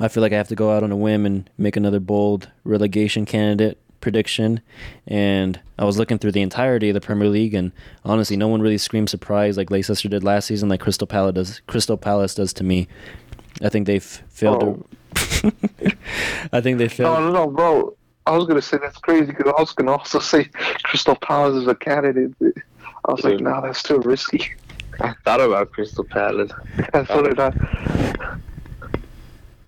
I 0.00 0.08
feel 0.08 0.22
like 0.22 0.32
I 0.32 0.36
have 0.36 0.48
to 0.48 0.54
go 0.54 0.70
out 0.74 0.82
on 0.82 0.90
a 0.90 0.96
whim 0.96 1.26
and 1.26 1.48
make 1.58 1.76
another 1.76 2.00
bold 2.00 2.50
relegation 2.64 3.24
candidate 3.26 3.78
prediction. 4.00 4.60
And 5.06 5.60
I 5.78 5.84
was 5.84 5.96
looking 5.98 6.18
through 6.18 6.32
the 6.32 6.42
entirety 6.42 6.88
of 6.90 6.94
the 6.94 7.00
Premier 7.00 7.28
League, 7.28 7.54
and 7.54 7.72
honestly, 8.04 8.36
no 8.36 8.48
one 8.48 8.60
really 8.62 8.78
screamed 8.78 9.10
surprise 9.10 9.56
like 9.56 9.70
Leicester 9.70 10.08
did 10.08 10.24
last 10.24 10.46
season, 10.46 10.68
like 10.68 10.80
Crystal 10.80 11.06
Palace 11.06 11.34
does. 11.34 11.60
Crystal 11.66 11.96
Palace 11.96 12.34
does 12.34 12.52
to 12.54 12.64
me. 12.64 12.88
I 13.62 13.68
think 13.68 13.86
they've 13.86 14.02
failed 14.02 14.62
Oh. 14.62 14.86
to. 15.14 15.52
I 16.52 16.60
think 16.60 16.78
they 16.78 16.88
failed. 16.88 17.18
No, 17.20 17.30
no, 17.30 17.32
no, 17.32 17.46
bro. 17.50 17.96
I 18.26 18.36
was 18.36 18.46
gonna 18.46 18.62
say 18.62 18.78
that's 18.78 18.98
crazy 18.98 19.26
because 19.26 19.52
I 19.56 19.60
was 19.60 19.72
gonna 19.72 19.92
also 19.92 20.18
say 20.20 20.44
Crystal 20.84 21.16
Palace 21.16 21.60
is 21.62 21.68
a 21.68 21.74
candidate. 21.74 22.32
I 22.40 23.12
was 23.12 23.22
like, 23.24 23.34
Yeah. 23.40 23.50
no, 23.50 23.60
that's 23.62 23.82
too 23.82 23.98
risky. 23.98 24.52
I 25.00 25.12
thought 25.24 25.40
about 25.40 25.72
Crystal 25.72 26.04
Palace. 26.04 26.50
And 26.94 27.06
so 27.08 27.22
did 27.22 27.38
I. 27.40 27.50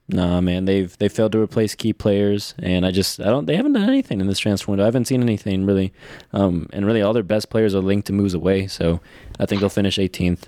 Nah, 0.09 0.43
man, 0.43 0.67
they've 0.67 0.97
they 0.99 1.09
failed 1.09 1.33
to 1.33 1.41
replace 1.41 1.75
key 1.75 1.95
players, 1.95 2.55
and 2.59 2.85
I 2.85 2.91
just 2.91 3.21
I 3.21 3.25
don't 3.25 3.47
they 3.47 3.57
haven't 3.57 3.73
done 3.73 3.89
anything 3.89 4.21
in 4.21 4.27
this 4.27 4.39
transfer 4.39 4.71
window. 4.71 4.85
I 4.85 4.87
haven't 4.87 5.07
seen 5.07 5.23
anything 5.23 5.65
really, 5.65 5.95
um, 6.35 6.69
and 6.75 6.85
really 6.85 7.01
all 7.01 7.15
their 7.15 7.23
best 7.23 7.49
players 7.49 7.75
are 7.75 7.81
linked 7.81 8.07
to 8.09 8.13
moves 8.13 8.35
away. 8.35 8.67
So 8.67 9.01
I 9.41 9.47
think 9.47 9.61
they'll 9.61 9.71
finish 9.71 9.97
18th, 9.97 10.43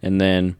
and 0.00 0.20
then 0.20 0.54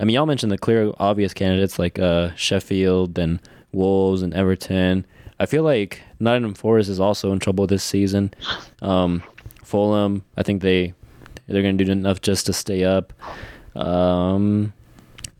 I 0.00 0.04
mean 0.04 0.14
y'all 0.14 0.24
mentioned 0.24 0.50
the 0.50 0.56
clear 0.56 0.90
obvious 0.98 1.34
candidates 1.34 1.78
like 1.78 1.98
uh, 1.98 2.34
Sheffield 2.34 3.18
and 3.18 3.40
Wolves 3.72 4.22
and 4.22 4.32
Everton. 4.32 5.04
I 5.38 5.44
feel 5.44 5.62
like 5.62 6.00
Nottingham 6.18 6.54
Forest 6.54 6.88
is 6.88 7.00
also 7.00 7.30
in 7.30 7.40
trouble 7.40 7.66
this 7.66 7.84
season. 7.84 8.32
Um, 8.80 9.22
Fulham, 9.62 10.24
I 10.38 10.42
think 10.42 10.62
they 10.62 10.94
they're 11.46 11.62
gonna 11.62 11.74
do 11.74 11.90
enough 11.92 12.22
just 12.22 12.46
to 12.46 12.54
stay 12.54 12.84
up. 12.84 13.12
Um, 13.76 14.72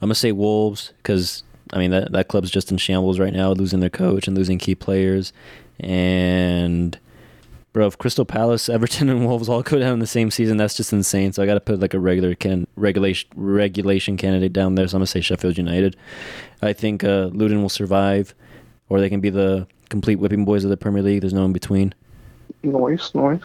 I'm 0.02 0.08
gonna 0.08 0.14
say 0.14 0.32
Wolves 0.32 0.92
because 0.98 1.44
I 1.72 1.78
mean 1.78 1.90
that 1.90 2.12
that 2.12 2.28
club's 2.28 2.50
just 2.50 2.70
in 2.70 2.78
shambles 2.78 3.18
right 3.18 3.32
now, 3.32 3.52
losing 3.52 3.80
their 3.80 3.90
coach 3.90 4.26
and 4.28 4.36
losing 4.36 4.58
key 4.58 4.74
players. 4.74 5.32
And 5.80 6.98
bro, 7.72 7.86
if 7.86 7.98
Crystal 7.98 8.24
Palace, 8.24 8.68
Everton, 8.68 9.08
and 9.08 9.26
Wolves 9.26 9.48
all 9.48 9.62
go 9.62 9.78
down 9.78 9.94
in 9.94 9.98
the 9.98 10.06
same 10.06 10.30
season, 10.30 10.56
that's 10.56 10.76
just 10.76 10.92
insane. 10.92 11.32
So 11.32 11.42
I 11.42 11.46
got 11.46 11.54
to 11.54 11.60
put 11.60 11.80
like 11.80 11.94
a 11.94 11.98
regular 11.98 12.34
can 12.34 12.66
regulation 12.76 13.28
regulation 13.34 14.16
candidate 14.16 14.52
down 14.52 14.74
there. 14.74 14.86
So 14.88 14.96
I'm 14.96 15.00
gonna 15.00 15.06
say 15.06 15.20
Sheffield 15.20 15.56
United. 15.56 15.96
I 16.60 16.72
think 16.72 17.04
uh, 17.04 17.30
Luton 17.32 17.62
will 17.62 17.68
survive, 17.68 18.34
or 18.88 19.00
they 19.00 19.08
can 19.08 19.20
be 19.20 19.30
the 19.30 19.66
complete 19.88 20.16
whipping 20.16 20.44
boys 20.44 20.64
of 20.64 20.70
the 20.70 20.76
Premier 20.76 21.02
League. 21.02 21.22
There's 21.22 21.32
no 21.34 21.44
in 21.44 21.52
between. 21.52 21.94
Noise, 22.62 23.14
noise. 23.14 23.40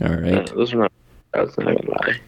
All 0.00 0.08
right. 0.08 0.32
Yeah, 0.32 0.42
those 0.54 0.72
are 0.72 0.78
not. 0.78 0.92
I 1.34 1.42
was 1.42 1.56
not 1.58 1.66
gonna 1.66 1.90
lie. 1.90 2.20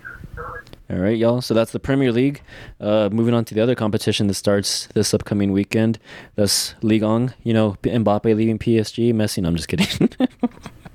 All 0.90 0.98
right, 0.98 1.16
y'all. 1.16 1.40
So 1.40 1.54
that's 1.54 1.72
the 1.72 1.80
Premier 1.80 2.12
League. 2.12 2.42
Uh, 2.78 3.08
moving 3.10 3.32
on 3.32 3.46
to 3.46 3.54
the 3.54 3.62
other 3.62 3.74
competition 3.74 4.26
that 4.26 4.34
starts 4.34 4.86
this 4.88 5.14
upcoming 5.14 5.50
weekend. 5.52 5.98
That's 6.34 6.74
Ligue 6.82 7.02
1. 7.02 7.34
You 7.42 7.54
know, 7.54 7.76
Mbappe 7.82 8.36
leaving 8.36 8.58
PSG. 8.58 9.14
Messi. 9.14 9.42
No, 9.42 9.48
I'm 9.48 9.56
just 9.56 9.68
kidding. 9.68 10.10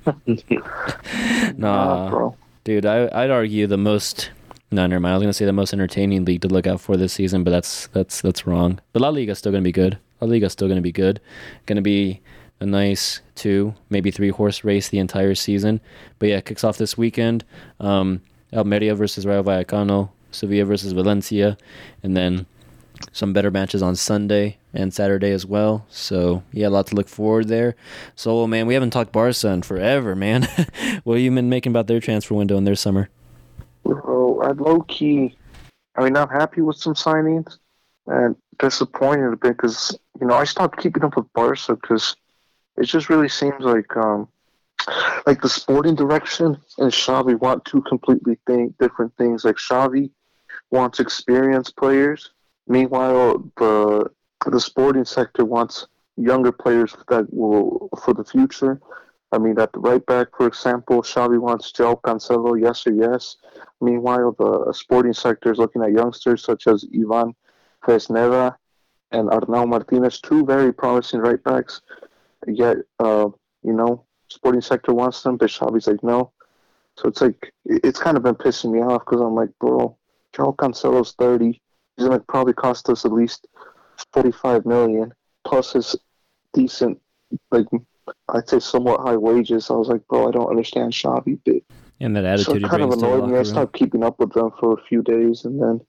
nah, 1.58 2.10
bro. 2.10 2.36
dude. 2.64 2.86
I, 2.86 3.10
I'd 3.12 3.32
argue 3.32 3.66
the 3.66 3.78
most. 3.78 4.30
No, 4.72 4.86
never 4.86 5.00
mind. 5.00 5.14
I 5.14 5.18
was 5.18 5.24
gonna 5.24 5.34
say 5.34 5.46
the 5.46 5.54
most 5.54 5.74
entertaining 5.74 6.24
league 6.24 6.42
to 6.42 6.48
look 6.48 6.68
out 6.68 6.80
for 6.80 6.96
this 6.96 7.14
season, 7.14 7.44
but 7.44 7.50
that's 7.50 7.88
that's 7.88 8.22
that's 8.22 8.46
wrong. 8.46 8.80
But 8.94 9.02
La 9.02 9.10
Liga's 9.10 9.40
still 9.40 9.52
gonna 9.52 9.64
be 9.64 9.72
good. 9.72 9.98
La 10.22 10.28
Liga's 10.28 10.54
still 10.54 10.68
gonna 10.68 10.82
be 10.82 10.92
good. 10.92 11.20
Gonna 11.66 11.82
be 11.82 12.22
a 12.60 12.66
nice 12.68 13.22
two, 13.34 13.74
maybe 13.90 14.12
three 14.12 14.30
horse 14.30 14.64
race 14.64 14.90
the 14.90 15.00
entire 15.00 15.34
season. 15.34 15.82
But 16.20 16.30
yeah, 16.30 16.38
it 16.38 16.46
kicks 16.46 16.64
off 16.64 16.78
this 16.78 16.98
weekend. 16.98 17.44
Um, 17.80 18.22
Almeria 18.54 18.96
versus 18.96 19.26
Rayo 19.26 19.44
Vallecano, 19.44 20.10
Sevilla 20.32 20.66
versus 20.66 20.94
Valencia, 20.94 21.58
and 22.04 22.16
then 22.16 22.46
some 23.12 23.34
better 23.34 23.52
matches 23.52 23.82
on 23.82 23.96
Sunday 23.96 24.58
and 24.74 24.94
Saturday 24.94 25.32
as 25.32 25.46
well. 25.46 25.86
So 25.90 26.44
yeah, 26.52 26.68
a 26.68 26.70
lot 26.70 26.88
to 26.88 26.96
look 26.96 27.08
forward 27.08 27.48
there. 27.48 27.76
So 28.16 28.46
man, 28.48 28.68
we 28.68 28.74
haven't 28.74 28.92
talked 28.92 29.12
Barca 29.12 29.48
in 29.48 29.62
forever, 29.62 30.16
man. 30.16 30.44
what 31.04 31.16
have 31.16 31.24
you 31.24 31.32
been 31.32 31.50
making 31.50 31.72
about 31.72 31.88
their 31.88 32.00
transfer 32.00 32.36
window 32.36 32.58
in 32.58 32.66
their 32.66 32.76
summer? 32.76 33.10
Bro, 33.84 34.42
I 34.42 34.52
low 34.52 34.82
key, 34.82 35.36
I 35.96 36.04
mean, 36.04 36.14
not 36.14 36.32
happy 36.32 36.62
with 36.62 36.78
some 36.78 36.94
signings 36.94 37.58
and 38.08 38.36
disappointed 38.58 39.34
a 39.34 39.38
bit 39.38 39.58
because, 39.58 39.98
you 40.20 40.28
know, 40.28 40.36
I 40.36 40.44
stopped 40.44 40.80
keeping 40.80 41.04
up 41.04 41.16
with 41.16 41.32
Barca 41.34 41.76
because 41.76 42.16
it 42.78 42.86
just 42.86 43.10
really 43.10 43.30
seems 43.30 43.62
like, 43.62 43.96
um, 43.96 44.28
like 45.26 45.42
the 45.42 45.50
sporting 45.50 45.96
direction 45.96 46.58
and 46.78 46.92
Xavi 46.92 47.40
want 47.40 47.66
two 47.66 47.82
completely 47.84 48.38
thing, 48.48 48.74
different 48.80 49.16
things. 49.18 49.46
Like 49.46 49.58
Xavi 49.58 50.10
wants 50.72 51.00
experienced 51.00 51.76
players, 51.76 52.32
meanwhile 52.68 53.44
the 53.58 54.10
the 54.46 54.60
sporting 54.60 55.06
sector 55.06 55.44
wants 55.46 55.88
younger 56.16 56.52
players 56.52 56.96
that 57.10 57.32
will 57.34 57.90
for 58.04 58.14
the 58.14 58.24
future. 58.24 58.80
I 59.32 59.38
mean, 59.38 59.60
at 59.60 59.72
the 59.74 59.80
right 59.80 60.04
back, 60.06 60.30
for 60.36 60.48
example, 60.48 61.04
Xavi 61.04 61.40
wants 61.40 61.72
Joe 61.72 61.98
Cancelo, 62.04 62.60
yes 62.60 62.88
or 62.88 62.94
yes. 62.94 63.38
Meanwhile, 63.80 64.36
the 64.40 64.74
sporting 64.74 65.14
sector 65.14 65.52
is 65.52 65.60
looking 65.60 65.84
at 65.84 65.92
youngsters 65.92 66.44
such 66.44 66.66
as 66.66 66.86
Ivan 67.00 67.36
Fresneda 67.84 68.56
and 69.12 69.30
Arnau 69.30 69.68
Martinez, 69.68 70.20
two 70.20 70.46
very 70.46 70.74
promising 70.74 71.20
right 71.20 71.44
backs. 71.44 71.82
Yet, 72.48 72.78
uh, 73.00 73.30
you 73.64 73.74
know, 73.74 74.06
sporting 74.30 74.62
sector 74.62 74.94
wants 74.94 75.22
them, 75.24 75.38
but 75.38 75.50
Xavi's 75.50 75.88
like, 75.88 76.04
no. 76.04 76.32
So 76.98 77.08
it's 77.08 77.22
like, 77.22 77.54
it's 77.66 78.00
kind 78.00 78.18
of 78.18 78.24
been 78.24 78.36
pissing 78.36 78.72
me 78.72 78.80
off 78.80 79.06
because 79.06 79.22
I'm 79.22 79.36
like, 79.36 79.50
bro, 79.60 79.98
Joe 80.34 80.54
Cancelo's 80.54 81.14
30. 81.14 81.62
He's 81.98 82.08
going 82.08 82.20
to 82.20 82.26
probably 82.28 82.54
cost 82.54 82.90
us 82.90 83.06
at 83.06 83.12
least 83.12 83.48
45 84.14 84.66
million 84.66 85.14
plus 85.46 85.74
his 85.74 85.96
decent, 86.54 87.00
like, 87.52 87.66
I'd 88.30 88.50
say 88.50 88.60
somewhat 88.60 89.02
high 89.02 89.18
wages. 89.18 89.70
I 89.70 89.74
was 89.74 89.88
like, 89.88 90.06
bro, 90.08 90.28
I 90.28 90.32
don't 90.32 90.50
understand 90.50 90.94
Xavi, 90.94 91.40
but 91.46 91.56
And 92.00 92.16
that 92.16 92.26
attitude. 92.26 92.46
so 92.46 92.54
it 92.56 92.70
kind 92.70 92.84
of 92.84 92.90
brings 92.90 93.02
to 93.02 93.08
the 93.08 93.14
annoyed 93.14 93.30
me. 93.32 93.38
I 93.38 93.44
stopped 93.44 93.74
keeping 93.74 94.04
up 94.04 94.20
with 94.20 94.34
them 94.34 94.52
for 94.60 94.74
a 94.74 94.84
few 94.84 95.02
days, 95.02 95.46
and 95.46 95.62
then, 95.62 95.82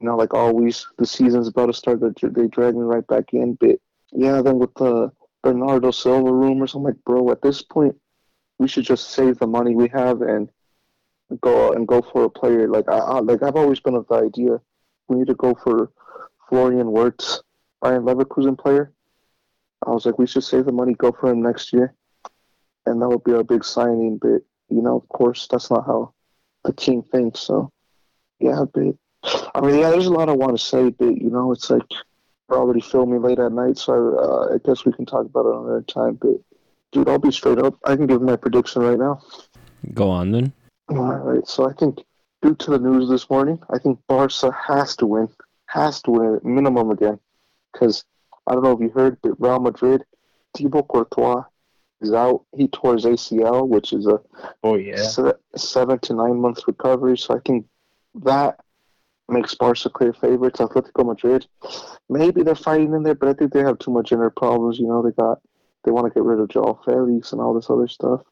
you 0.00 0.06
know, 0.06 0.16
like 0.16 0.34
always, 0.34 0.86
the 0.98 1.06
season's 1.06 1.48
about 1.48 1.66
to 1.66 1.72
start. 1.72 2.00
They, 2.00 2.28
they 2.28 2.48
drag 2.48 2.74
me 2.74 2.82
right 2.82 3.06
back 3.06 3.32
in. 3.32 3.54
But 3.54 3.78
yeah, 4.12 4.42
then 4.42 4.58
with 4.58 4.74
the 4.74 5.12
Bernardo 5.42 5.90
Silva 5.90 6.32
rumors, 6.32 6.74
I'm 6.74 6.82
like, 6.82 7.02
bro, 7.04 7.30
at 7.30 7.42
this 7.42 7.62
point, 7.62 7.96
we 8.58 8.68
should 8.68 8.84
just 8.84 9.10
save 9.10 9.38
the 9.38 9.46
money 9.46 9.74
we 9.74 9.88
have 9.88 10.22
and 10.22 10.48
go 11.40 11.72
and 11.72 11.88
go 11.88 12.02
for 12.02 12.24
a 12.24 12.30
player. 12.30 12.68
Like 12.68 12.88
I, 12.88 12.98
I 12.98 13.20
like 13.20 13.42
I've 13.42 13.56
always 13.56 13.80
been 13.80 13.94
of 13.94 14.06
the 14.08 14.16
idea 14.16 14.60
we 15.08 15.16
need 15.16 15.26
to 15.26 15.34
go 15.34 15.54
for 15.54 15.90
Florian 16.48 16.92
Wirtz, 16.92 17.42
Bayern 17.82 18.04
Leverkusen 18.04 18.58
player. 18.58 18.92
I 19.84 19.90
was 19.90 20.06
like, 20.06 20.18
we 20.18 20.26
should 20.26 20.44
save 20.44 20.66
the 20.66 20.72
money, 20.72 20.94
go 20.94 21.10
for 21.12 21.30
him 21.30 21.42
next 21.42 21.72
year, 21.72 21.94
and 22.86 23.02
that 23.02 23.08
would 23.08 23.24
be 23.24 23.32
our 23.32 23.42
big 23.42 23.64
signing. 23.64 24.18
But 24.18 24.42
you 24.68 24.82
know, 24.82 24.96
of 24.96 25.08
course, 25.08 25.48
that's 25.50 25.70
not 25.70 25.86
how 25.86 26.14
the 26.64 26.72
team 26.72 27.02
thinks. 27.02 27.40
So, 27.40 27.72
yeah, 28.38 28.64
but 28.72 28.94
I 29.54 29.60
mean, 29.60 29.80
yeah, 29.80 29.90
there's 29.90 30.06
a 30.06 30.12
lot 30.12 30.28
I 30.28 30.32
want 30.32 30.56
to 30.56 30.64
say, 30.64 30.90
but 30.90 31.16
you 31.20 31.30
know, 31.30 31.52
it's 31.52 31.70
like 31.70 31.82
we're 32.52 32.58
already 32.58 32.80
filming 32.80 33.22
late 33.22 33.38
at 33.38 33.52
night, 33.52 33.78
so 33.78 34.18
uh, 34.18 34.54
I 34.54 34.58
guess 34.58 34.84
we 34.84 34.92
can 34.92 35.06
talk 35.06 35.24
about 35.24 35.46
it 35.46 35.54
another 35.54 35.82
time. 35.82 36.14
But 36.20 36.36
dude, 36.92 37.08
I'll 37.08 37.18
be 37.18 37.32
straight 37.32 37.58
up. 37.58 37.78
I 37.84 37.96
can 37.96 38.06
give 38.06 38.20
my 38.20 38.36
prediction 38.36 38.82
right 38.82 38.98
now. 38.98 39.22
Go 39.94 40.10
on 40.10 40.32
then. 40.32 40.52
All 40.88 41.14
right, 41.14 41.46
so 41.48 41.68
I 41.68 41.72
think 41.72 42.00
due 42.42 42.54
to 42.56 42.70
the 42.72 42.78
news 42.78 43.08
this 43.08 43.30
morning, 43.30 43.58
I 43.70 43.78
think 43.78 43.98
Barca 44.06 44.52
has 44.52 44.94
to 44.96 45.06
win, 45.06 45.28
has 45.66 46.02
to 46.02 46.10
win 46.10 46.34
at 46.36 46.44
minimum 46.44 46.90
again, 46.90 47.18
because 47.72 48.04
I 48.46 48.52
don't 48.52 48.64
know 48.64 48.72
if 48.72 48.80
you 48.80 48.90
heard, 48.90 49.16
but 49.22 49.40
Real 49.40 49.60
Madrid, 49.60 50.04
Thibaut 50.54 50.88
Courtois 50.88 51.44
is 52.02 52.12
out. 52.12 52.44
He 52.54 52.68
tore 52.68 52.94
his 52.94 53.06
ACL, 53.06 53.66
which 53.66 53.94
is 53.94 54.06
a 54.06 54.20
Oh 54.62 54.74
yeah. 54.74 54.96
se- 54.96 55.38
seven 55.56 55.98
to 56.00 56.14
nine 56.14 56.38
month 56.38 56.60
recovery. 56.66 57.16
So 57.16 57.34
I 57.36 57.40
think 57.46 57.64
that 58.16 58.60
makes 59.32 59.54
Barca 59.54 59.90
clear 59.90 60.12
favorites. 60.12 60.60
Atletico 60.60 61.06
Madrid, 61.06 61.46
maybe 62.08 62.42
they're 62.42 62.54
fighting 62.54 62.94
in 62.94 63.02
there, 63.02 63.14
but 63.14 63.28
I 63.28 63.32
think 63.34 63.52
they 63.52 63.60
have 63.60 63.78
too 63.78 63.90
much 63.90 64.12
inner 64.12 64.30
problems. 64.30 64.78
You 64.78 64.86
know, 64.86 65.02
they 65.02 65.12
got 65.12 65.40
they 65.84 65.90
want 65.90 66.06
to 66.06 66.14
get 66.14 66.24
rid 66.24 66.40
of 66.40 66.48
Joao 66.48 66.80
Felix 66.84 67.32
and 67.32 67.40
all 67.40 67.54
this 67.54 67.70
other 67.70 67.88
stuff. 67.88 68.22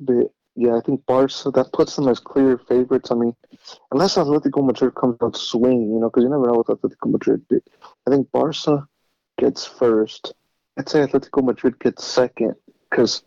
But 0.00 0.32
yeah, 0.56 0.76
I 0.76 0.80
think 0.80 1.04
Barca 1.06 1.50
that 1.52 1.72
puts 1.72 1.96
them 1.96 2.08
as 2.08 2.20
clear 2.20 2.58
favorites. 2.58 3.10
I 3.10 3.14
mean, 3.14 3.34
unless 3.92 4.16
Atletico 4.16 4.64
Madrid 4.64 4.94
comes 4.94 5.16
out 5.22 5.36
swinging, 5.36 5.92
you 5.92 6.00
know, 6.00 6.10
because 6.10 6.24
you 6.24 6.30
never 6.30 6.46
know 6.46 6.64
with 6.66 6.68
Atletico 6.68 7.10
Madrid. 7.10 7.42
But 7.48 7.62
I 8.06 8.10
think 8.10 8.30
Barca 8.32 8.86
gets 9.38 9.66
first. 9.66 10.34
I'd 10.76 10.88
say 10.88 11.00
Atletico 11.00 11.44
Madrid 11.44 11.78
gets 11.78 12.04
second 12.04 12.54
because 12.90 13.22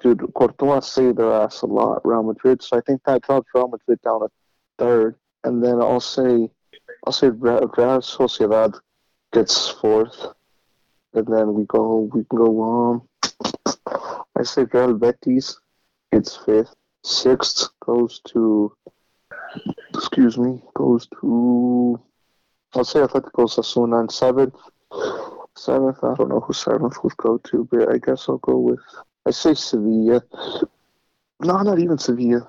dude, 0.00 0.22
Courtois 0.34 0.80
saved 0.80 1.18
their 1.18 1.32
ass 1.32 1.62
a 1.62 1.66
lot, 1.66 2.04
Real 2.04 2.22
Madrid. 2.22 2.62
So 2.62 2.76
I 2.76 2.80
think 2.80 3.02
that 3.04 3.22
drops 3.22 3.48
Real 3.54 3.68
Madrid 3.68 4.00
down 4.02 4.20
to 4.20 4.28
third, 4.78 5.16
and 5.44 5.62
then 5.62 5.80
I'll 5.80 6.00
say, 6.00 6.50
I'll 7.06 7.12
say 7.12 7.28
Real 7.28 7.68
Sociedad 7.68 8.78
gets 9.32 9.68
fourth, 9.68 10.26
and 11.14 11.26
then 11.26 11.54
we 11.54 11.64
go, 11.64 12.10
we 12.12 12.24
can 12.24 12.38
go 12.38 12.62
um, 12.62 13.08
I 14.36 14.42
say 14.42 14.64
Real 14.72 14.94
Betis 14.94 15.58
gets 16.12 16.36
fifth, 16.36 16.74
sixth 17.04 17.68
goes 17.84 18.20
to, 18.28 18.74
excuse 19.94 20.38
me, 20.38 20.62
goes 20.74 21.08
to, 21.20 22.00
I'll 22.74 22.84
say 22.84 23.00
Atletico 23.00 23.44
Osasuna, 23.46 24.00
and 24.00 24.12
seventh, 24.12 24.54
seventh, 25.56 25.98
I 26.02 26.14
don't 26.14 26.28
know 26.28 26.40
who 26.40 26.52
seventh 26.52 27.02
would 27.02 27.16
go 27.16 27.38
to, 27.38 27.68
but 27.70 27.92
I 27.92 27.98
guess 27.98 28.28
I'll 28.28 28.38
go 28.38 28.58
with. 28.58 28.80
I 29.26 29.30
say 29.30 29.54
Sevilla. 29.54 30.22
No, 31.40 31.62
not 31.62 31.78
even 31.78 31.98
Sevilla. 31.98 32.48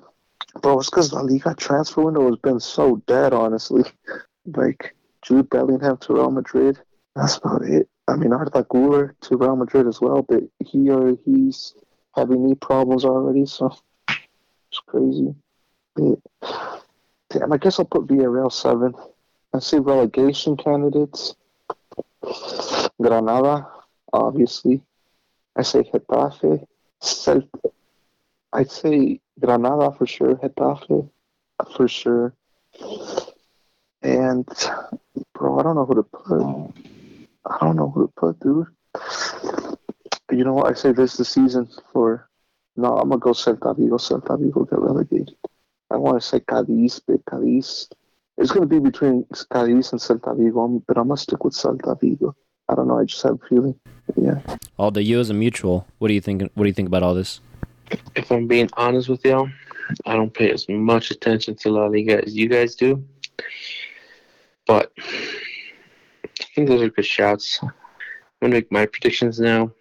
Bro, 0.60 0.80
it's 0.80 0.90
because 0.90 1.10
the 1.10 1.22
Liga 1.22 1.54
transfer 1.54 2.02
window 2.02 2.26
has 2.28 2.36
been 2.36 2.60
so 2.60 3.02
dead, 3.06 3.32
honestly. 3.32 3.84
Like, 4.44 4.96
Jude 5.22 5.48
Bellingham 5.50 5.98
to 5.98 6.14
Real 6.14 6.32
Madrid. 6.32 6.76
That's 7.14 7.36
about 7.36 7.62
it. 7.62 7.88
I 8.08 8.16
mean, 8.16 8.32
Arda 8.32 8.64
Guler 8.64 9.14
to 9.20 9.36
Real 9.36 9.54
Madrid 9.54 9.86
as 9.86 10.00
well, 10.00 10.22
but 10.22 10.42
he 10.58 10.90
or 10.90 11.16
he's 11.24 11.74
having 12.16 12.44
knee 12.44 12.56
problems 12.56 13.04
already, 13.04 13.46
so 13.46 13.72
it's 14.08 14.80
crazy. 14.84 15.32
But, 15.94 16.18
damn, 17.30 17.52
I 17.52 17.56
guess 17.56 17.78
I'll 17.78 17.84
put 17.84 18.08
Villarreal 18.08 18.50
seventh. 18.50 18.96
I 19.54 19.60
say 19.60 19.78
relegation 19.78 20.56
candidates. 20.56 21.36
Granada, 23.00 23.68
obviously. 24.12 24.82
I 25.56 25.62
say 25.62 25.82
Getafe. 25.82 26.66
Celt- 27.00 27.48
I'd 28.52 28.70
say 28.70 29.20
Granada 29.40 29.92
for 29.96 30.06
sure. 30.06 30.36
Getafe 30.36 31.10
for 31.76 31.88
sure. 31.88 32.34
And 34.02 34.46
bro, 35.34 35.58
I 35.58 35.62
don't 35.62 35.76
know 35.76 35.86
who 35.86 35.94
to 35.94 36.02
put. 36.02 36.42
I 37.46 37.58
don't 37.60 37.76
know 37.76 37.90
who 37.90 38.06
to 38.06 38.12
put, 38.16 38.40
dude. 38.40 38.66
You 40.30 40.44
know 40.44 40.54
what? 40.54 40.70
I 40.70 40.74
say 40.74 40.92
this 40.92 41.16
the 41.16 41.24
season 41.24 41.68
for. 41.92 42.28
No, 42.76 42.96
I'm 42.96 43.10
gonna 43.10 43.20
go 43.20 43.30
Celta 43.30 43.76
Vigo. 43.76 43.96
Celta 43.96 44.40
Vigo 44.40 44.64
get 44.64 44.78
relegated. 44.78 45.36
I 45.90 45.96
want 45.96 46.20
to 46.20 46.26
say 46.26 46.40
Cadiz, 46.40 47.00
but 47.06 47.24
Cadiz. 47.26 47.88
It's 48.38 48.50
gonna 48.50 48.66
be 48.66 48.78
between 48.78 49.24
Cadiz 49.52 49.92
and 49.92 50.00
Celta 50.00 50.36
Vigo, 50.36 50.82
but 50.86 50.96
I'm 50.96 51.08
gonna 51.08 51.18
stick 51.18 51.44
with 51.44 51.54
Celta 51.54 52.00
Vigo. 52.00 52.34
I 52.68 52.74
don't 52.74 52.88
know. 52.88 52.98
I 52.98 53.04
just 53.04 53.22
have 53.22 53.34
a 53.34 53.46
feeling. 53.46 53.78
Yeah. 54.16 54.40
All 54.78 54.90
the 54.90 55.02
you 55.02 55.20
as 55.20 55.28
a 55.28 55.34
mutual. 55.34 55.86
What 55.98 56.08
do 56.08 56.14
you 56.14 56.20
think? 56.20 56.42
What 56.54 56.64
do 56.64 56.66
you 56.66 56.72
think 56.72 56.88
about 56.88 57.02
all 57.02 57.14
this? 57.14 57.40
If 58.14 58.30
I'm 58.30 58.46
being 58.46 58.68
honest 58.74 59.08
with 59.08 59.24
y'all, 59.24 59.48
I 60.06 60.14
don't 60.14 60.32
pay 60.32 60.50
as 60.50 60.68
much 60.68 61.10
attention 61.10 61.54
to 61.56 61.70
La 61.70 61.86
Liga 61.86 62.22
as 62.24 62.34
you 62.36 62.48
guys 62.48 62.74
do. 62.74 63.04
But 64.66 64.92
I 64.98 66.44
think 66.54 66.68
those 66.68 66.82
are 66.82 66.88
good 66.88 67.06
shouts. 67.06 67.58
I'm 67.62 67.70
gonna 68.40 68.54
make 68.54 68.72
my 68.72 68.86
predictions 68.86 69.40
now. 69.40 69.72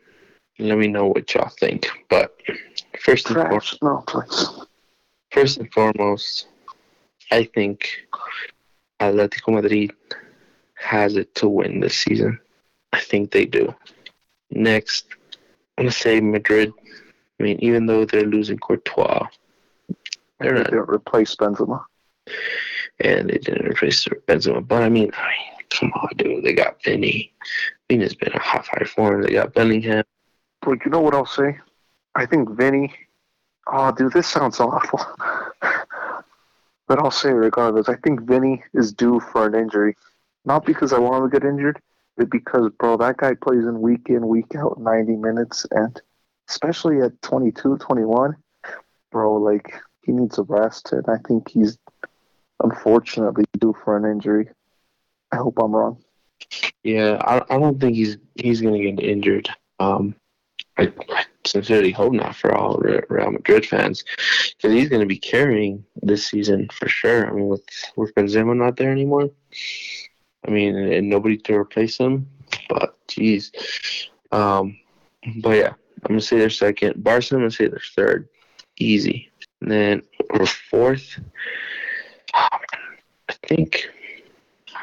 Let 0.59 0.77
me 0.77 0.87
know 0.87 1.07
what 1.07 1.33
y'all 1.33 1.49
think. 1.59 1.87
But 2.09 2.35
first 2.99 3.29
and 3.29 3.35
foremost, 3.35 3.81
No, 3.81 4.03
please. 4.07 4.47
first 5.31 5.57
and 5.57 5.71
foremost, 5.73 6.47
I 7.31 7.45
think 7.45 7.89
Atletico 8.99 9.53
Madrid 9.53 9.91
has 10.75 11.15
it 11.15 11.33
to 11.35 11.47
win 11.47 11.79
this 11.79 11.95
season. 11.97 12.39
I 12.93 12.99
think 12.99 13.31
they 13.31 13.45
do. 13.45 13.73
Next, 14.51 15.05
I'm 15.77 15.85
gonna 15.85 15.91
say 15.91 16.19
Madrid. 16.19 16.73
I 17.41 17.43
mean, 17.43 17.57
even 17.61 17.87
though 17.87 18.05
they're 18.05 18.23
losing 18.25 18.59
Courtois, 18.59 19.27
they're 20.39 20.53
They 20.53 20.59
not, 20.59 20.69
didn't 20.69 20.89
replace 20.89 21.35
Benzema. 21.35 21.83
and 22.99 23.29
they 23.29 23.39
didn't 23.39 23.67
replace 23.67 24.05
Benzema. 24.27 24.67
But 24.67 24.83
I 24.83 24.89
mean, 24.89 25.11
I 25.17 25.27
mean, 25.29 25.65
come 25.71 25.91
on, 25.93 26.09
dude. 26.17 26.43
They 26.43 26.53
got 26.53 26.83
Vinny. 26.83 27.33
Vinny's 27.89 28.13
been 28.13 28.33
a 28.33 28.39
hot 28.39 28.67
high 28.67 28.85
form. 28.85 29.23
They 29.23 29.31
got 29.33 29.53
Bellingham. 29.55 30.03
But 30.61 30.85
you 30.85 30.91
know 30.91 31.01
what 31.01 31.15
I'll 31.15 31.25
say? 31.25 31.57
I 32.13 32.27
think 32.27 32.49
Vinny. 32.51 32.93
Oh, 33.65 33.91
dude, 33.91 34.13
this 34.13 34.27
sounds 34.27 34.59
awful. 34.59 34.99
but 36.87 36.99
I'll 36.99 37.09
say 37.11 37.29
it 37.29 37.33
regardless. 37.33 37.89
I 37.89 37.95
think 37.95 38.21
Vinny 38.21 38.63
is 38.73 38.93
due 38.93 39.19
for 39.19 39.47
an 39.47 39.55
injury. 39.55 39.95
Not 40.45 40.65
because 40.65 40.93
I 40.93 40.99
want 40.99 41.23
him 41.23 41.31
to 41.31 41.39
get 41.39 41.47
injured, 41.47 41.79
but 42.17 42.29
because, 42.29 42.71
bro, 42.77 42.97
that 42.97 43.17
guy 43.17 43.33
plays 43.33 43.63
in 43.65 43.81
week 43.81 44.09
in, 44.09 44.27
week 44.27 44.55
out, 44.55 44.79
90 44.79 45.15
minutes. 45.15 45.65
And 45.71 45.99
especially 46.49 47.01
at 47.01 47.21
22, 47.21 47.77
21, 47.77 48.35
bro, 49.11 49.35
like, 49.35 49.73
he 50.01 50.11
needs 50.11 50.37
a 50.37 50.43
rest. 50.43 50.91
And 50.93 51.05
I 51.07 51.17
think 51.27 51.49
he's 51.49 51.77
unfortunately 52.63 53.45
due 53.59 53.75
for 53.83 53.97
an 53.97 54.05
injury. 54.05 54.49
I 55.31 55.37
hope 55.37 55.57
I'm 55.61 55.71
wrong. 55.71 56.03
Yeah, 56.83 57.17
I, 57.21 57.37
I 57.53 57.59
don't 57.59 57.79
think 57.79 57.95
he's 57.95 58.17
he's 58.35 58.61
gonna 58.61 58.79
get 58.79 58.99
injured. 58.99 59.49
Um, 59.79 60.15
I, 60.77 60.91
I 61.09 61.25
sincerely 61.45 61.91
hope 61.91 62.13
not 62.13 62.35
for 62.35 62.53
all 62.53 62.77
Real 62.77 63.31
Madrid 63.31 63.65
fans, 63.65 64.03
because 64.57 64.73
he's 64.73 64.89
gonna 64.89 65.05
be 65.05 65.17
carrying 65.17 65.85
this 66.01 66.25
season 66.25 66.67
for 66.73 66.89
sure. 66.89 67.27
I 67.27 67.31
mean, 67.31 67.47
with 67.47 67.63
with 67.95 68.13
Benzema 68.15 68.55
not 68.57 68.77
there 68.77 68.91
anymore, 68.91 69.29
I 70.45 70.51
mean, 70.51 70.75
and 70.75 71.09
nobody 71.09 71.37
to 71.37 71.55
replace 71.55 71.97
him. 71.97 72.27
But 72.67 72.95
geez, 73.07 73.51
um, 74.31 74.77
but 75.37 75.57
yeah, 75.57 75.73
I'm 76.03 76.09
gonna 76.09 76.21
say 76.21 76.37
they're 76.39 76.49
second. 76.49 77.03
Barca, 77.03 77.35
I'm 77.35 77.41
gonna 77.41 77.51
say 77.51 77.67
they're 77.67 77.81
third, 77.95 78.27
easy. 78.77 79.29
And 79.61 79.71
then 79.71 80.01
we're 80.33 80.45
fourth. 80.45 81.19
I 82.33 82.59
think 83.47 83.89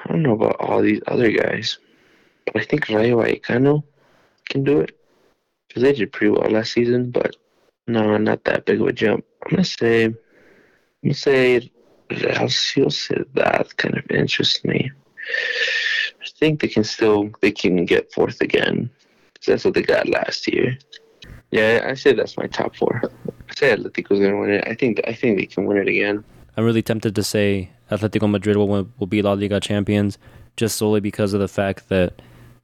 I 0.05 0.09
don't 0.09 0.23
know 0.23 0.33
about 0.35 0.57
all 0.61 0.81
these 0.83 1.01
other 1.07 1.31
guys, 1.31 1.79
but 2.47 2.63
I 2.63 2.65
think 2.65 2.89
Rayo 2.89 3.19
Vallecano 3.19 3.83
can 4.49 4.65
do 4.65 4.81
it. 4.81 4.95
because 5.69 5.83
they 5.83 5.93
did 5.93 6.13
pretty 6.13 6.31
well 6.31 6.51
last 6.51 6.73
season, 6.73 7.11
but 7.11 7.37
no, 7.87 8.17
not 8.17 8.45
that 8.45 8.65
big 8.65 8.81
of 8.81 8.87
a 8.87 8.93
jump. 8.93 9.25
I'm 9.45 9.51
gonna 9.51 9.65
say, 9.65 10.05
I'm 10.05 10.17
gonna 11.03 11.15
say 11.15 11.71
Real 12.11 12.49
Sociedad 12.49 13.77
kind 13.77 13.99
of 13.99 14.11
interests 14.11 14.65
me. 14.65 14.91
I 16.23 16.27
think 16.39 16.61
they 16.61 16.69
can 16.69 16.85
still 16.85 17.31
they 17.41 17.51
can 17.51 17.85
get 17.85 18.13
fourth 18.13 18.41
again. 18.41 18.91
'cause 19.35 19.47
that's 19.47 19.65
what 19.65 19.75
they 19.75 19.83
got 19.83 20.09
last 20.09 20.49
year. 20.53 20.77
Yeah, 21.51 21.87
I 21.89 21.95
say 21.95 22.13
that's 22.13 22.37
my 22.37 22.47
top 22.47 22.77
four. 22.77 23.03
I 23.49 23.55
say 23.55 23.75
Atletico's 23.75 24.21
gonna 24.21 24.39
win 24.39 24.51
it. 24.51 24.65
I 24.67 24.75
think 24.75 25.01
I 25.07 25.13
think 25.13 25.39
they 25.39 25.47
can 25.47 25.65
win 25.65 25.79
it 25.79 25.89
again. 25.89 26.25
I'm 26.57 26.65
really 26.65 26.83
tempted 26.83 27.15
to 27.15 27.23
say 27.23 27.71
Atletico 27.91 28.31
Madrid 28.31 28.57
will 28.57 28.89
will 28.99 29.07
be 29.07 29.23
La 29.23 29.33
Liga 29.33 29.61
champions, 29.61 30.19
just 30.57 30.77
solely 30.77 31.01
because 31.01 31.33
of 31.33 31.41
the 31.41 31.49
fact 31.49 31.89
that 31.89 32.21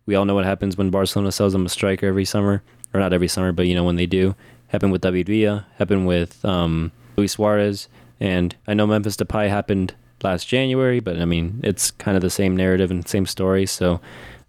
we 0.07 0.15
all 0.15 0.25
know 0.25 0.35
what 0.35 0.45
happens 0.45 0.77
when 0.77 0.91
Barcelona 0.91 1.33
sells 1.33 1.55
them 1.55 1.65
a 1.65 1.71
striker 1.71 2.07
every 2.07 2.27
summer, 2.27 2.63
or 2.93 3.01
not 3.01 3.13
every 3.13 3.29
summer, 3.29 3.53
but 3.53 3.67
you 3.67 3.75
know 3.75 3.85
when 3.85 3.97
they 3.97 4.07
do. 4.07 4.35
Happened 4.69 4.93
with 4.93 5.03
David 5.03 5.29
Villa, 5.29 5.67
happened 5.79 6.07
with 6.07 6.45
um, 6.45 6.91
Luis 7.17 7.33
Suarez, 7.33 7.89
and 8.19 8.55
I 8.67 8.75
know 8.75 8.87
Memphis 8.87 9.17
Depay 9.17 9.49
happened 9.49 9.95
last 10.23 10.49
January, 10.49 11.01
but 11.01 11.19
I 11.21 11.25
mean 11.25 11.61
it's 11.63 11.91
kind 11.91 12.17
of 12.17 12.23
the 12.23 12.31
same 12.31 12.57
narrative 12.57 12.91
and 12.91 13.07
same 13.09 13.25
story. 13.25 13.67
So 13.67 14.01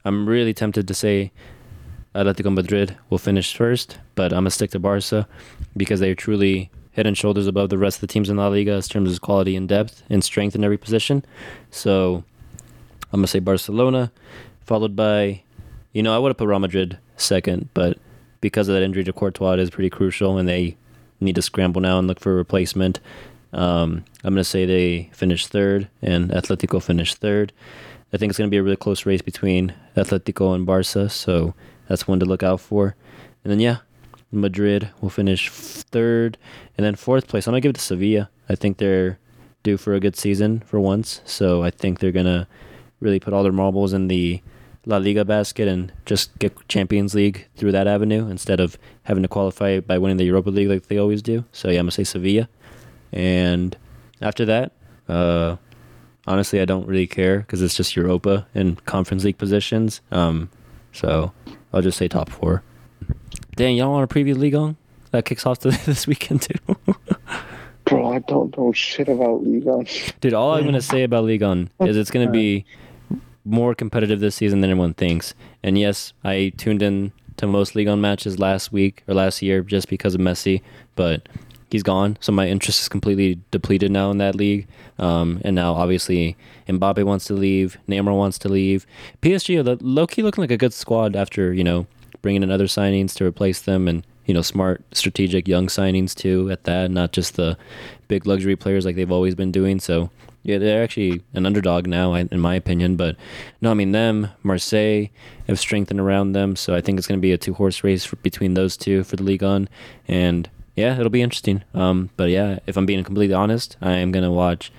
I'm 0.03 0.27
really 0.27 0.53
tempted 0.53 0.87
to 0.87 0.93
say 0.93 1.31
Atletico 2.15 2.53
Madrid 2.53 2.97
will 3.09 3.17
finish 3.17 3.55
first, 3.55 3.97
but 4.15 4.31
I'm 4.31 4.39
gonna 4.39 4.51
stick 4.51 4.71
to 4.71 4.79
Barca 4.79 5.27
because 5.75 5.99
they're 5.99 6.15
truly 6.15 6.71
head 6.93 7.05
and 7.05 7.17
shoulders 7.17 7.45
above 7.45 7.69
the 7.69 7.77
rest 7.77 7.97
of 7.97 8.01
the 8.01 8.07
teams 8.07 8.29
in 8.29 8.37
La 8.37 8.47
Liga 8.47 8.73
in 8.73 8.81
terms 8.81 9.13
of 9.13 9.21
quality 9.21 9.55
and 9.55 9.67
depth 9.67 10.01
and 10.09 10.23
strength 10.23 10.55
in 10.55 10.63
every 10.63 10.77
position. 10.77 11.25
So 11.69 12.23
I'm 13.11 13.19
gonna 13.19 13.27
say 13.27 13.39
Barcelona, 13.39 14.11
followed 14.61 14.95
by, 14.95 15.43
you 15.91 16.01
know, 16.01 16.15
I 16.15 16.17
would 16.17 16.29
have 16.29 16.37
put 16.37 16.47
Real 16.47 16.59
Madrid 16.59 16.97
second, 17.17 17.69
but 17.73 17.97
because 18.39 18.69
of 18.69 18.75
that 18.75 18.83
injury 18.83 19.03
to 19.03 19.13
Courtois, 19.13 19.53
it 19.53 19.59
is 19.59 19.69
pretty 19.69 19.89
crucial, 19.89 20.37
and 20.37 20.47
they 20.47 20.77
need 21.19 21.35
to 21.35 21.41
scramble 21.41 21.81
now 21.81 21.99
and 21.99 22.07
look 22.07 22.19
for 22.19 22.31
a 22.31 22.35
replacement. 22.35 22.99
Um, 23.51 24.05
I'm 24.23 24.33
gonna 24.33 24.43
say 24.43 24.65
they 24.65 25.09
finish 25.13 25.47
third, 25.47 25.89
and 26.01 26.29
Atletico 26.31 26.81
finish 26.81 27.13
third. 27.13 27.51
I 28.13 28.17
think 28.17 28.29
it's 28.29 28.37
gonna 28.37 28.49
be 28.49 28.57
a 28.57 28.63
really 28.63 28.75
close 28.75 29.05
race 29.05 29.21
between 29.21 29.73
Atletico 29.97 30.55
and 30.55 30.65
Barca, 30.65 31.09
so 31.09 31.53
that's 31.87 32.07
one 32.07 32.19
to 32.19 32.25
look 32.25 32.43
out 32.43 32.59
for. 32.59 32.95
And 33.43 33.51
then 33.51 33.59
yeah, 33.59 33.77
Madrid 34.31 34.89
will 35.01 35.09
finish 35.09 35.49
third, 35.49 36.37
and 36.77 36.85
then 36.85 36.95
fourth 36.95 37.27
place. 37.27 37.47
I'm 37.47 37.51
gonna 37.51 37.61
give 37.61 37.71
it 37.71 37.75
to 37.75 37.81
Sevilla. 37.81 38.29
I 38.49 38.55
think 38.55 38.77
they're 38.77 39.19
due 39.63 39.77
for 39.77 39.93
a 39.93 39.99
good 39.99 40.15
season 40.15 40.61
for 40.61 40.79
once, 40.79 41.21
so 41.25 41.63
I 41.63 41.71
think 41.71 41.99
they're 41.99 42.11
gonna 42.11 42.47
really 42.99 43.19
put 43.19 43.33
all 43.33 43.43
their 43.43 43.51
marbles 43.51 43.93
in 43.93 44.07
the 44.07 44.41
La 44.85 44.97
Liga 44.97 45.25
basket 45.25 45.67
and 45.67 45.91
just 46.05 46.37
get 46.37 46.55
Champions 46.67 47.15
League 47.15 47.47
through 47.55 47.71
that 47.71 47.87
avenue 47.87 48.27
instead 48.29 48.59
of 48.59 48.77
having 49.03 49.23
to 49.23 49.29
qualify 49.29 49.79
by 49.79 49.97
winning 49.97 50.17
the 50.17 50.25
Europa 50.25 50.49
League 50.49 50.69
like 50.69 50.87
they 50.87 50.97
always 50.97 51.21
do. 51.21 51.43
So 51.51 51.69
yeah, 51.69 51.79
I'm 51.79 51.85
gonna 51.85 51.91
say 51.91 52.03
Sevilla, 52.03 52.47
and 53.11 53.75
after 54.21 54.45
that, 54.45 54.71
uh, 55.09 55.57
honestly, 56.27 56.61
I 56.61 56.65
don't 56.65 56.87
really 56.87 57.07
care 57.07 57.39
because 57.39 57.61
it's 57.61 57.75
just 57.75 57.95
Europa 57.95 58.47
and 58.53 58.83
Conference 58.85 59.23
League 59.23 59.37
positions. 59.37 60.01
Um, 60.11 60.49
so 60.91 61.31
I'll 61.73 61.81
just 61.81 61.97
say 61.97 62.07
top 62.07 62.29
four. 62.29 62.63
Dan, 63.55 63.75
y'all 63.75 63.91
want 63.91 64.09
to 64.09 64.13
preview 64.13 64.35
Ligue 64.35 64.55
1? 64.55 64.75
That 65.11 65.25
kicks 65.25 65.45
off 65.45 65.59
to 65.59 65.69
this 65.85 66.07
weekend 66.07 66.41
too. 66.41 66.75
Bro, 67.85 68.13
I 68.13 68.19
don't 68.19 68.55
know 68.57 68.71
shit 68.71 69.07
about 69.07 69.43
Liga. 69.43 69.85
Dude, 70.19 70.33
all 70.33 70.53
I'm 70.55 70.65
gonna 70.65 70.81
say 70.81 71.03
about 71.03 71.23
Ligue 71.23 71.43
1 71.43 71.69
is 71.81 71.97
it's 71.97 72.11
gonna 72.11 72.31
be 72.31 72.65
more 73.45 73.75
competitive 73.75 74.19
this 74.19 74.35
season 74.35 74.61
than 74.61 74.71
anyone 74.71 74.93
thinks. 74.95 75.35
And 75.63 75.77
yes, 75.77 76.13
I 76.23 76.51
tuned 76.57 76.81
in 76.81 77.11
to 77.37 77.47
most 77.47 77.75
Ligue 77.75 77.87
1 77.87 78.01
matches 78.01 78.39
last 78.39 78.71
week 78.71 79.03
or 79.07 79.13
last 79.13 79.41
year 79.41 79.61
just 79.61 79.87
because 79.87 80.15
of 80.15 80.21
Messi, 80.21 80.61
but 80.95 81.29
he's 81.71 81.83
gone, 81.83 82.17
so 82.19 82.31
my 82.31 82.47
interest 82.47 82.81
is 82.81 82.89
completely 82.89 83.39
depleted 83.51 83.91
now 83.91 84.11
in 84.11 84.17
that 84.19 84.35
league. 84.35 84.67
Um, 84.97 85.41
and 85.43 85.55
now 85.55 85.73
obviously 85.73 86.37
Mbappe 86.67 87.03
wants 87.03 87.25
to 87.25 87.33
leave, 87.33 87.77
Neymar 87.87 88.15
wants 88.15 88.37
to 88.39 88.49
leave. 88.49 88.85
PSG 89.21 89.59
are 89.59 89.77
low 89.81 90.07
key 90.07 90.23
looking 90.23 90.41
like 90.41 90.51
a 90.51 90.57
good 90.57 90.73
squad 90.73 91.15
after 91.15 91.53
you 91.53 91.63
know 91.63 91.87
bringing 92.21 92.43
in 92.43 92.51
other 92.51 92.65
signings 92.65 93.13
to 93.15 93.25
replace 93.25 93.61
them 93.61 93.87
and 93.87 94.05
you 94.25 94.33
know 94.33 94.41
smart 94.41 94.81
strategic 94.93 95.47
young 95.47 95.67
signings 95.67 96.15
too 96.15 96.49
at 96.49 96.63
that 96.63 96.89
not 96.89 97.11
just 97.11 97.35
the 97.35 97.55
big 98.07 98.25
luxury 98.25 98.55
players 98.55 98.85
like 98.85 98.95
they've 98.95 99.11
always 99.11 99.35
been 99.35 99.51
doing. 99.51 99.79
So 99.79 100.09
yeah 100.43 100.59
they're 100.59 100.83
actually 100.83 101.23
an 101.33 101.45
underdog 101.45 101.87
now 101.87 102.13
in 102.13 102.39
my 102.39 102.55
opinion. 102.55 102.95
But 102.95 103.17
no 103.61 103.71
i 103.71 103.73
mean 103.73 103.91
them 103.91 104.29
marseille 104.43 105.07
have 105.47 105.59
strengthened 105.59 105.99
around 105.99 106.31
them. 106.31 106.55
So 106.55 106.73
i 106.73 106.81
think 106.81 106.97
it's 106.97 107.07
going 107.07 107.19
to 107.19 107.21
be 107.21 107.33
a 107.33 107.37
two 107.37 107.53
horse 107.53 107.83
race 107.83 108.05
for, 108.05 108.15
between 108.17 108.53
those 108.53 108.77
two 108.77 109.03
for 109.03 109.17
the 109.17 109.23
Ligue 109.23 109.43
1. 109.43 109.67
And 110.07 110.49
yeah 110.75 110.97
it'll 110.97 111.09
be 111.09 111.21
interesting 111.21 111.63
um, 111.73 112.09
but 112.17 112.29
yeah 112.29 112.59
if 112.67 112.77
i'm 112.77 112.85
being 112.85 113.03
completely 113.03 113.33
honest 113.33 113.77
i 113.81 113.91
am 113.91 114.11
to 114.11 114.31
watch 114.31 114.71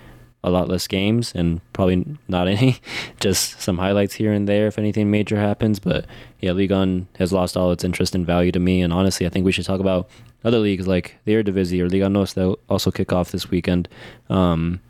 a 0.47 0.51
lot 0.51 0.69
less 0.69 0.87
games 0.87 1.33
and 1.35 1.61
probably 1.73 2.07
not 2.29 2.47
any, 2.47 2.79
just 3.21 3.61
some 3.61 3.79
highlights 3.79 4.15
here 4.15 4.33
and 4.33 4.49
there 4.49 4.69
if 4.69 4.79
anything 4.79 5.11
major 5.11 5.37
happens. 5.37 5.81
But 5.81 6.07
yeah, 6.41 6.53
Ligue 6.53 6.71
1 6.71 7.09
has 7.19 7.33
lost 7.33 7.57
all 7.57 7.73
its 7.73 7.83
interest 7.83 8.15
and 8.15 8.25
value 8.25 8.53
to 8.53 8.61
me. 8.61 8.81
And 8.81 8.93
honestly, 8.93 9.27
I 9.27 9.29
think 9.29 9.45
we 9.45 9.51
should 9.51 9.67
talk 9.67 9.81
about 9.81 10.09
other 10.45 10.61
leagues 10.61 10.87
like 10.87 11.17
the 11.25 11.33
Eredivisie 11.33 11.81
or 11.81 11.89
Liga 11.89 12.09
Nos 12.09 12.35
that 12.35 12.57
also 12.69 12.93
kick 12.93 13.13
off 13.13 13.33
this 13.33 13.51
weekend. 13.51 13.89
Um, 14.31 14.81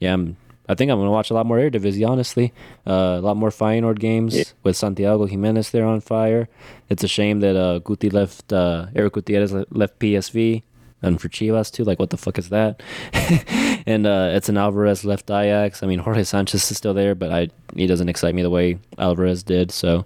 yeah, 0.00 0.12
I'm, 0.12 0.36
I 0.68 0.74
think 0.74 0.90
I'm 0.90 0.98
going 0.98 1.06
to 1.06 1.12
watch 1.12 1.30
a 1.30 1.34
lot 1.34 1.46
more 1.46 1.58
Eredivisie, 1.58 2.06
honestly. 2.08 2.52
Uh, 2.86 3.16
a 3.18 3.20
lot 3.20 3.36
more 3.36 3.50
Feyenoord 3.50 3.98
games 3.98 4.36
Yeah. 4.36 4.44
with 4.64 4.76
Santiago 4.76 5.26
Jimenez 5.26 5.70
there 5.70 5.84
on 5.84 6.00
fire. 6.00 6.48
It's 6.88 7.04
a 7.04 7.08
shame 7.08 7.40
that 7.40 7.56
uh, 7.56 7.80
Guti 7.80 8.12
left, 8.12 8.52
uh, 8.52 8.86
Eric 8.94 9.12
Gutierrez 9.14 9.52
left 9.70 9.98
PSV 10.00 10.62
and 11.02 11.20
for 11.20 11.28
Chivas 11.28 11.70
too. 11.70 11.84
Like, 11.84 11.98
what 11.98 12.10
the 12.10 12.16
fuck 12.16 12.38
is 12.38 12.48
that? 12.48 12.82
and 13.86 14.06
uh, 14.06 14.30
Edson 14.34 14.56
Alvarez 14.56 15.04
left 15.04 15.30
Ajax. 15.30 15.82
I 15.82 15.86
mean, 15.86 16.00
Jorge 16.00 16.24
Sanchez 16.24 16.68
is 16.70 16.76
still 16.76 16.94
there, 16.94 17.14
but 17.14 17.30
I 17.30 17.48
he 17.76 17.86
doesn't 17.86 18.08
excite 18.08 18.34
me 18.34 18.42
the 18.42 18.50
way 18.50 18.78
Alvarez 18.98 19.42
did. 19.44 19.70
So, 19.70 20.04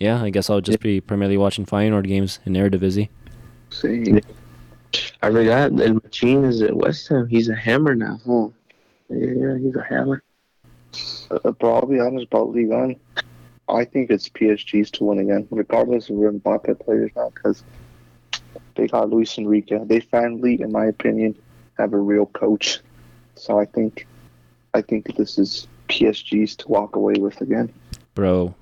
yeah, 0.00 0.22
I 0.22 0.30
guess 0.30 0.48
I'll 0.50 0.60
just 0.60 0.80
be 0.80 1.00
primarily 1.00 1.36
watching 1.36 1.66
Feyenoord 1.66 2.06
games 2.08 2.40
in 2.46 2.54
Eredivisie. 2.54 3.08
See, 3.70 4.20
I 5.22 5.30
forgot 5.30 5.76
that 5.76 5.92
Machin 6.02 6.44
is 6.44 6.62
at 6.62 6.74
West 6.74 7.06
Ham. 7.08 7.28
He's 7.28 7.48
a 7.48 7.54
hammer 7.54 7.94
now. 7.94 8.18
huh. 8.26 8.48
Yeah, 9.10 9.58
he's 9.58 9.76
a 9.76 9.82
hammer. 9.82 10.22
Uh, 11.30 11.50
bro, 11.52 11.76
I'll 11.76 11.86
be 11.86 12.00
honest 12.00 12.26
about 12.26 12.50
Ligue 12.50 12.68
1. 12.68 12.96
I 13.68 13.84
think 13.84 14.10
it's 14.10 14.28
PSG's 14.28 14.90
to 14.92 15.04
win 15.04 15.18
again, 15.18 15.46
regardless 15.50 16.10
of 16.10 16.16
where 16.16 16.32
Mbappe 16.32 16.84
players 16.84 17.12
now, 17.14 17.30
because 17.34 17.62
they 18.74 18.88
got 18.88 19.10
Luis 19.10 19.38
Enrique. 19.38 19.78
They 19.84 20.00
finally, 20.00 20.60
in 20.60 20.72
my 20.72 20.86
opinion, 20.86 21.36
have 21.78 21.92
a 21.92 21.98
real 21.98 22.26
coach. 22.26 22.80
So 23.36 23.58
I 23.58 23.64
think, 23.64 24.06
I 24.74 24.82
think 24.82 25.16
this 25.16 25.38
is 25.38 25.68
PSG's 25.88 26.56
to 26.56 26.68
walk 26.68 26.96
away 26.96 27.14
with 27.14 27.40
again. 27.40 27.72
Bro, 28.14 28.54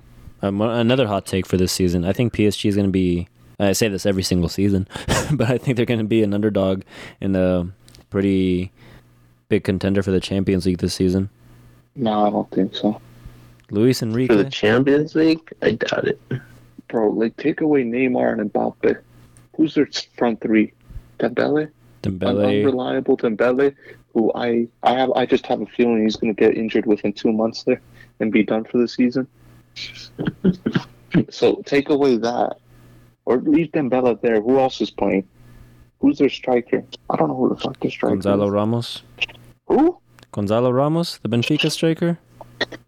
um, 0.43 0.61
another 0.61 1.07
hot 1.07 1.27
take 1.27 1.47
for 1.47 1.57
this 1.57 1.73
season. 1.73 2.05
I 2.05 2.13
think 2.13 2.33
PSG 2.33 2.67
is 2.67 2.75
going 2.75 2.89
to 2.89 2.93
be. 2.93 3.29
I 3.61 3.73
say 3.73 3.89
this 3.89 4.07
every 4.07 4.23
single 4.23 4.49
season, 4.49 4.87
but 5.33 5.51
I 5.51 5.59
think 5.59 5.77
they're 5.77 5.87
going 5.87 5.99
to 5.99 6.05
be 6.05 6.23
an 6.23 6.33
underdog 6.33 6.83
in 7.21 7.35
a 7.35 7.69
pretty 8.09 8.71
big 9.49 9.65
contender 9.65 10.03
for 10.03 10.11
the 10.11 10.21
Champions 10.21 10.67
League 10.67 10.79
this 10.79 10.95
season. 10.95 11.31
No, 11.97 12.27
I 12.27 12.31
don't 12.31 12.51
think 12.51 12.75
so, 12.75 13.01
Luis 13.71 14.03
Enrique 14.03 14.35
For 14.35 14.43
the 14.43 14.51
Champions 14.51 15.15
League, 15.15 15.53
I 15.63 15.73
doubt 15.73 16.07
it. 16.09 16.21
bro. 16.89 17.11
Like, 17.11 17.37
take 17.37 17.61
away 17.61 17.85
Neymar 17.85 18.39
and 18.39 18.53
Mbappe. 18.53 18.99
Who's 19.57 19.75
their 19.75 19.89
front 20.17 20.41
three? 20.41 20.73
Dembele. 21.19 21.71
An 22.05 22.19
Dembele. 22.19 22.61
unreliable 22.61 23.17
Dembele, 23.17 23.75
who 24.15 24.33
I 24.35 24.69
I 24.83 24.93
have 24.93 25.11
I 25.13 25.27
just 25.27 25.47
have 25.47 25.61
a 25.61 25.67
feeling 25.67 26.03
he's 26.05 26.17
going 26.17 26.35
to 26.35 26.41
get 26.41 26.57
injured 26.57 26.87
within 26.87 27.13
two 27.13 27.33
months 27.33 27.65
there 27.65 27.81
and 28.21 28.31
be 28.33 28.45
done 28.45 28.65
for 28.65 28.79
the 28.79 28.87
season. 28.89 29.27
so 31.31 31.57
take 31.67 31.89
away 31.89 32.17
that, 32.19 32.57
or 33.25 33.39
leave 33.39 33.73
Dembele 33.73 34.21
there. 34.21 34.41
Who 34.41 34.59
else 34.59 34.81
is 34.81 34.91
playing? 34.91 35.27
Who's 36.01 36.19
their 36.19 36.29
striker? 36.29 36.85
I 37.11 37.17
don't 37.17 37.29
know 37.29 37.37
who 37.37 37.49
the 37.49 37.57
fuck 37.57 37.81
their 37.81 37.91
striker 37.91 38.15
Gonzalo 38.15 38.47
is. 38.79 39.03
Don't 39.17 39.38
Who? 39.69 39.99
Gonzalo 40.33 40.71
Ramos, 40.71 41.19
the 41.19 41.29
Benfica 41.29 41.71
striker. 41.71 42.19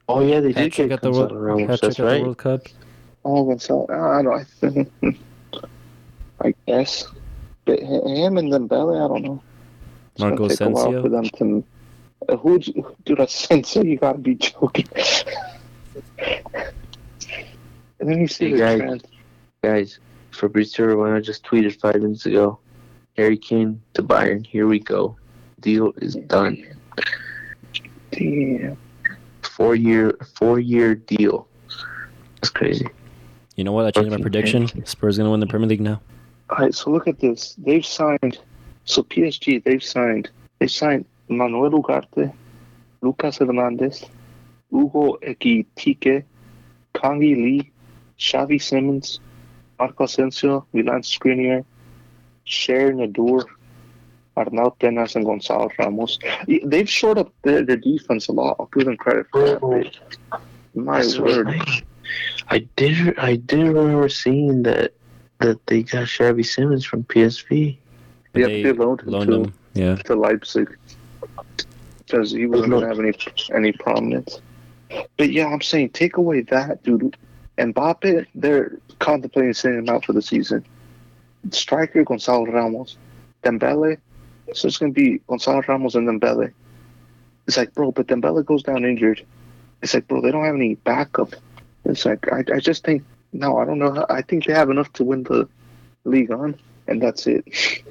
Oh 0.09 0.21
yeah, 0.23 0.41
they 0.41 0.53
did 0.53 0.73
trick 0.73 0.89
get 0.89 1.01
the 1.03 1.11
World, 1.13 1.33
Ramos. 1.33 1.69
That's 1.81 1.83
at 1.85 1.97
the 1.97 2.05
right. 2.05 2.23
World 2.23 2.39
Cup. 2.39 2.63
Oh, 3.25 3.45
Gonzalo. 3.45 3.87
I 3.91 4.23
don't. 4.23 4.41
I 4.41 4.45
think. 4.45 4.91
I 6.43 6.55
guess. 6.67 7.07
But 7.67 7.79
him 7.81 8.39
and 8.39 8.51
Dembele, 8.53 8.97
I 9.05 9.09
don't 9.09 9.23
know. 9.23 9.43
It's 10.13 10.21
gonna 10.21 10.31
Marco 10.31 10.49
take 10.49 10.61
a 10.61 10.69
while 10.71 10.83
Asensio? 10.89 11.03
for 11.03 11.09
them 11.09 11.25
to. 11.39 11.65
Uh, 12.29 12.37
who? 12.37 12.59
Dude, 13.05 13.21
Asensio, 13.21 13.83
you 13.85 13.97
gotta 13.99 14.19
be 14.19 14.35
joking. 14.35 14.89
and 16.19 18.09
then 18.09 18.21
you 18.21 18.27
see 18.27 18.47
Hey, 18.47 18.53
the 18.53 18.59
guys. 18.59 18.79
trend. 18.79 19.07
Guys, 19.63 19.99
Fabrizio 20.31 20.87
Romano 20.87 21.21
just 21.21 21.45
tweeted 21.45 21.79
five 21.81 21.97
minutes 21.97 22.27
ago. 22.27 22.59
Harry 23.17 23.37
Kane 23.37 23.81
to 23.95 24.03
Bayern. 24.03 24.47
Here 24.47 24.67
we 24.67 24.79
go. 24.79 25.17
Deal 25.61 25.93
is 25.97 26.17
done. 26.17 26.65
Damn. 28.13 28.77
Four 29.43 29.75
year, 29.75 30.17
four 30.35 30.59
year 30.59 30.95
deal. 30.95 31.47
That's 32.37 32.51
crazy. 32.51 32.87
You 33.57 33.65
know 33.65 33.73
what? 33.73 33.87
I 33.87 33.91
changed 33.91 34.11
my 34.11 34.19
prediction. 34.19 34.69
Spurs 34.87 35.19
going 35.19 35.27
to 35.27 35.31
win 35.31 35.41
the 35.41 35.47
Premier 35.47 35.69
League 35.69 35.81
now. 35.81 36.01
All 36.49 36.59
right, 36.59 36.75
so 36.75 36.91
look 36.91 37.07
at 37.07 37.21
this. 37.21 37.55
They've 37.59 37.85
signed. 37.85 38.39
So 38.85 39.03
PSG, 39.03 39.63
they've 39.63 39.83
signed. 39.83 40.31
They 40.59 40.67
signed 40.67 41.05
Manuel 41.29 41.71
Ugarte, 41.71 42.33
Lucas 43.03 43.39
Hernandez, 43.39 44.05
Hugo 44.71 45.19
Ekitike, 45.23 46.25
Kang-in 46.95 47.43
Lee, 47.45 47.71
Xavi 48.19 48.61
Simons, 48.61 49.21
Marco 49.79 50.05
Asensio, 50.05 50.67
Milan 50.73 51.03
Skriniar, 51.03 51.65
Cher 52.45 52.93
Ndour, 52.93 53.45
Arnau 54.45 54.77
Tenas, 54.79 55.17
and 55.17 55.25
Gonzalo 55.25 55.71
Ramos. 55.79 56.19
They've 56.65 56.89
shored 56.89 57.19
up 57.19 57.33
their, 57.43 57.63
their 57.63 57.77
defense 57.77 58.29
a 58.29 58.33
lot. 58.33 58.57
I'll 58.59 58.71
give 58.73 58.87
them 58.87 58.97
credit 58.97 59.27
for 59.31 59.45
that. 59.45 59.63
Oh. 59.63 60.41
My 60.75 60.99
That's 60.99 61.19
word. 61.19 61.49
I, 61.49 61.83
I 62.49 62.59
did. 62.77 63.19
I 63.19 63.37
did 63.37 63.67
remember 63.69 64.09
seeing 64.09 64.63
that 64.65 64.93
that 65.41 65.67
they 65.67 65.83
got 65.83 66.05
Xavi 66.05 66.45
Simons 66.47 66.85
from 66.85 67.05
PSV. 67.05 67.77
But 68.33 68.41
Yeah, 68.41 68.47
they 68.47 68.63
they 68.63 68.73
loaned 68.73 69.03
him 69.03 69.09
loaned 69.09 69.31
to, 69.31 69.43
him. 69.43 69.55
Yeah. 69.75 69.97
to 69.97 70.15
Leipzig 70.15 70.77
because 71.99 72.33
he 72.33 72.47
wasn't 72.47 72.71
going 72.71 72.83
to 72.83 72.89
have 72.89 72.99
any 72.99 73.13
any 73.55 73.73
prominence. 73.73 74.41
But 75.17 75.33
yeah, 75.33 75.47
I'm 75.47 75.63
saying 75.63 75.91
take 75.91 76.17
away 76.17 76.43
that, 76.43 76.83
dude. 76.83 77.17
And 77.59 77.75
Mbappe, 77.75 78.27
they're 78.35 78.79
contemplating 78.99 79.53
sending 79.53 79.81
him 79.81 79.89
out 79.89 80.05
for 80.05 80.13
the 80.13 80.23
season. 80.23 80.65
Striker 81.51 82.05
Gonzalo 82.05 82.47
Ramos, 82.47 82.97
Dembele. 83.45 83.99
So 84.55 84.69
it's 84.69 84.79
going 84.79 84.95
to 84.95 85.01
be 85.01 85.19
Gonzalo 85.29 85.63
Ramos 85.67 85.95
and 85.95 86.07
then 86.07 86.21
Dembele. 86.21 86.53
It's 87.47 87.57
like, 87.57 87.75
bro, 87.75 87.93
but 87.93 88.07
Dembele 88.07 88.45
goes 88.45 88.63
down 88.63 88.85
injured. 88.85 89.25
It's 89.83 89.95
like, 89.95 90.07
bro, 90.09 90.21
they 90.21 90.31
don't 90.31 90.45
have 90.45 90.55
any 90.55 90.75
backup. 90.77 91.35
It's 91.85 92.05
like, 92.05 92.31
I, 92.33 92.45
I 92.55 92.61
just 92.61 92.85
think, 92.85 93.03
no, 93.33 93.59
I 93.59 93.65
don't 93.65 93.79
know. 93.79 93.93
How, 93.93 94.07
I 94.11 94.23
think 94.23 94.45
they 94.45 94.53
have 94.53 94.71
enough 94.71 94.93
to 94.95 95.05
win 95.05 95.23
the 95.25 95.49
Ligue 96.05 96.31
1, 96.31 96.59
and 96.89 97.03
that's 97.03 97.27
it. 97.27 97.45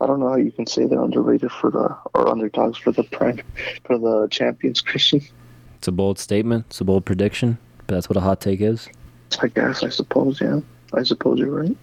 I 0.00 0.06
don't 0.06 0.20
know 0.20 0.28
how 0.28 0.36
you 0.36 0.52
can 0.52 0.66
say 0.66 0.86
they're 0.86 1.00
underrated 1.00 1.50
for 1.50 1.70
the 1.70 1.96
or 2.14 2.28
underdogs 2.28 2.76
for 2.76 2.92
the 2.92 3.04
prime 3.04 3.40
for 3.84 3.96
the 3.96 4.28
champions, 4.30 4.82
Cristian. 4.82 5.26
It's 5.78 5.88
a 5.88 5.92
bold 5.92 6.18
statement. 6.18 6.66
It's 6.68 6.80
a 6.80 6.84
bold 6.84 7.04
prediction. 7.04 7.58
But 7.86 7.94
that's 7.94 8.08
what 8.08 8.16
a 8.16 8.20
hot 8.20 8.40
take 8.40 8.60
is. 8.60 8.88
I 9.40 9.48
guess 9.48 9.82
I 9.82 9.88
suppose, 9.88 10.40
yeah. 10.40 10.60
I 10.92 11.02
suppose 11.02 11.38
you're 11.38 11.50
right. 11.50 11.76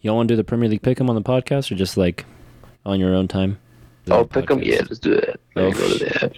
Y'all 0.00 0.16
want 0.16 0.28
to 0.28 0.32
do 0.32 0.36
the 0.36 0.44
Premier 0.44 0.68
League 0.68 0.82
pick 0.82 1.00
'em 1.00 1.10
on 1.10 1.16
the 1.16 1.22
podcast 1.22 1.70
or 1.70 1.74
just 1.74 1.96
like 1.96 2.24
on 2.86 3.00
your 3.00 3.14
own 3.14 3.28
time? 3.28 3.58
Oh, 4.08 4.24
pick 4.24 4.48
them. 4.48 4.62
Yeah, 4.62 4.82
let's 4.82 4.98
do 4.98 5.16
that. 5.16 5.40
Oh. 5.56 5.72
Go 5.72 5.98
to 5.98 6.04
that. 6.04 6.32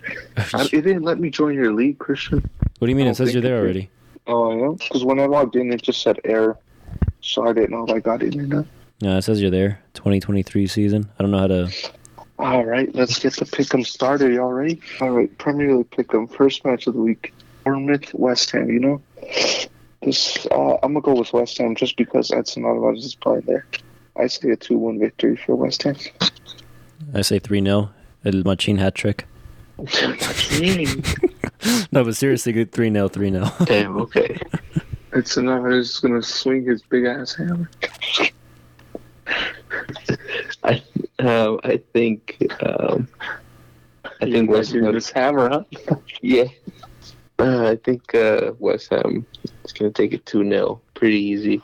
I, 0.54 0.62
it 0.64 0.82
didn't 0.82 1.02
let 1.02 1.20
me 1.20 1.30
join 1.30 1.54
your 1.54 1.72
league, 1.72 1.98
Cristian. 1.98 2.42
What 2.78 2.86
do 2.86 2.88
you 2.88 2.96
mean? 2.96 3.06
It 3.06 3.16
says 3.16 3.32
you're 3.32 3.42
there 3.42 3.58
already. 3.58 3.90
Oh, 4.26 4.52
yeah. 4.56 4.76
Because 4.78 5.04
when 5.04 5.18
I 5.20 5.26
logged 5.26 5.56
in, 5.56 5.72
it 5.72 5.82
just 5.82 6.02
said 6.02 6.18
error, 6.24 6.56
so 7.20 7.46
I 7.46 7.52
didn't 7.52 7.70
know 7.70 7.84
if 7.84 7.90
I 7.90 7.98
got 7.98 8.22
in 8.22 8.40
or 8.40 8.46
not. 8.46 8.66
No, 9.00 9.16
it 9.16 9.22
says 9.22 9.40
you're 9.40 9.50
there. 9.50 9.80
2023 9.94 10.66
season. 10.66 11.08
I 11.18 11.22
don't 11.22 11.30
know 11.30 11.38
how 11.38 11.46
to. 11.46 11.70
All 12.38 12.64
right, 12.64 12.92
let's 12.94 13.18
get 13.18 13.34
the 13.34 13.44
pick'em 13.44 13.84
started. 13.84 14.32
Y'all 14.32 14.52
ready? 14.52 14.80
All 15.00 15.10
right, 15.10 15.36
Premier 15.38 15.76
League 15.76 15.90
pick'em. 15.90 16.32
First 16.32 16.64
match 16.64 16.86
of 16.86 16.94
the 16.94 17.00
week: 17.00 17.34
Bournemouth, 17.64 18.14
West 18.14 18.50
Ham. 18.52 18.70
You 18.70 18.78
know, 18.78 19.02
this 20.02 20.46
uh, 20.52 20.74
I'm 20.82 20.94
gonna 20.94 21.00
go 21.00 21.14
with 21.14 21.32
West 21.32 21.58
Ham 21.58 21.74
just 21.74 21.96
because 21.96 22.30
Edson 22.30 22.64
Alvarez 22.64 23.04
is 23.04 23.14
playing 23.16 23.42
there. 23.42 23.66
I 24.16 24.28
see 24.28 24.50
a 24.50 24.56
two-one 24.56 24.98
victory 25.00 25.36
for 25.36 25.56
West 25.56 25.82
Ham. 25.82 25.96
I 27.14 27.22
say 27.22 27.38
3 27.38 27.62
0. 27.62 27.90
El 28.24 28.42
Machin 28.44 28.78
hat 28.78 28.94
trick. 28.94 29.26
No, 31.90 32.04
but 32.04 32.14
seriously, 32.14 32.64
3 32.64 32.92
0, 32.92 33.08
3 33.08 33.30
0. 33.30 33.50
Damn. 33.64 33.96
Okay. 33.96 34.38
Edson 35.12 35.48
Alvarez 35.48 35.90
is 35.90 35.98
gonna 36.00 36.22
swing 36.22 36.64
his 36.64 36.82
big 36.82 37.04
ass 37.04 37.34
hammer. 37.34 37.68
I 40.62 40.82
um, 41.18 41.60
I 41.64 41.80
think 41.92 42.36
um, 42.62 43.08
I 44.20 44.30
think 44.30 44.50
West 44.50 44.72
Ham. 44.72 44.92
this 44.92 45.10
hammer, 45.10 45.48
huh? 45.48 45.96
Yeah. 46.22 46.44
Uh, 47.38 47.70
I 47.70 47.76
think 47.76 48.14
uh, 48.14 48.52
West 48.58 48.90
Ham 48.90 49.24
is 49.64 49.72
gonna 49.72 49.90
take 49.90 50.12
it 50.12 50.26
two 50.26 50.48
0 50.48 50.80
pretty 50.94 51.18
easy 51.18 51.62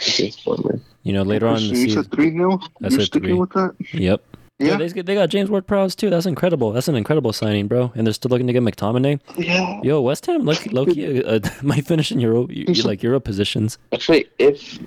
against 0.00 0.44
Bournemouth. 0.44 0.82
You 1.02 1.12
know, 1.12 1.22
later 1.22 1.46
on 1.46 1.56
in 1.56 1.62
the 1.62 1.68
you 1.70 1.76
season. 1.76 2.02
said 2.04 2.12
three 2.12 2.30
0 2.30 2.60
I 2.62 2.88
You're 2.88 3.00
sticking 3.00 3.28
three. 3.30 3.32
with 3.32 3.50
that? 3.50 3.74
Yep. 3.92 4.22
Yeah, 4.58 4.72
Yeah, 4.72 4.76
they, 4.76 4.88
they 5.02 5.14
got 5.14 5.30
James 5.30 5.48
Ward 5.48 5.66
Prowse 5.66 5.94
too. 5.94 6.10
That's 6.10 6.26
incredible. 6.26 6.72
That's 6.72 6.88
an 6.88 6.94
incredible 6.96 7.32
signing, 7.32 7.66
bro. 7.68 7.90
And 7.94 8.06
they're 8.06 8.12
still 8.12 8.28
looking 8.28 8.46
to 8.46 8.52
get 8.52 8.62
McTominay. 8.62 9.18
yeah. 9.38 9.80
Yo, 9.82 10.02
West 10.02 10.26
Ham, 10.26 10.42
look, 10.42 10.70
low 10.72 10.84
key, 10.84 11.24
uh, 11.24 11.40
might 11.62 11.86
finish 11.86 12.12
in 12.12 12.20
Euro, 12.20 12.46
like 12.84 13.02
Euro 13.02 13.18
positions. 13.20 13.78
Actually, 13.92 14.26
if 14.38 14.78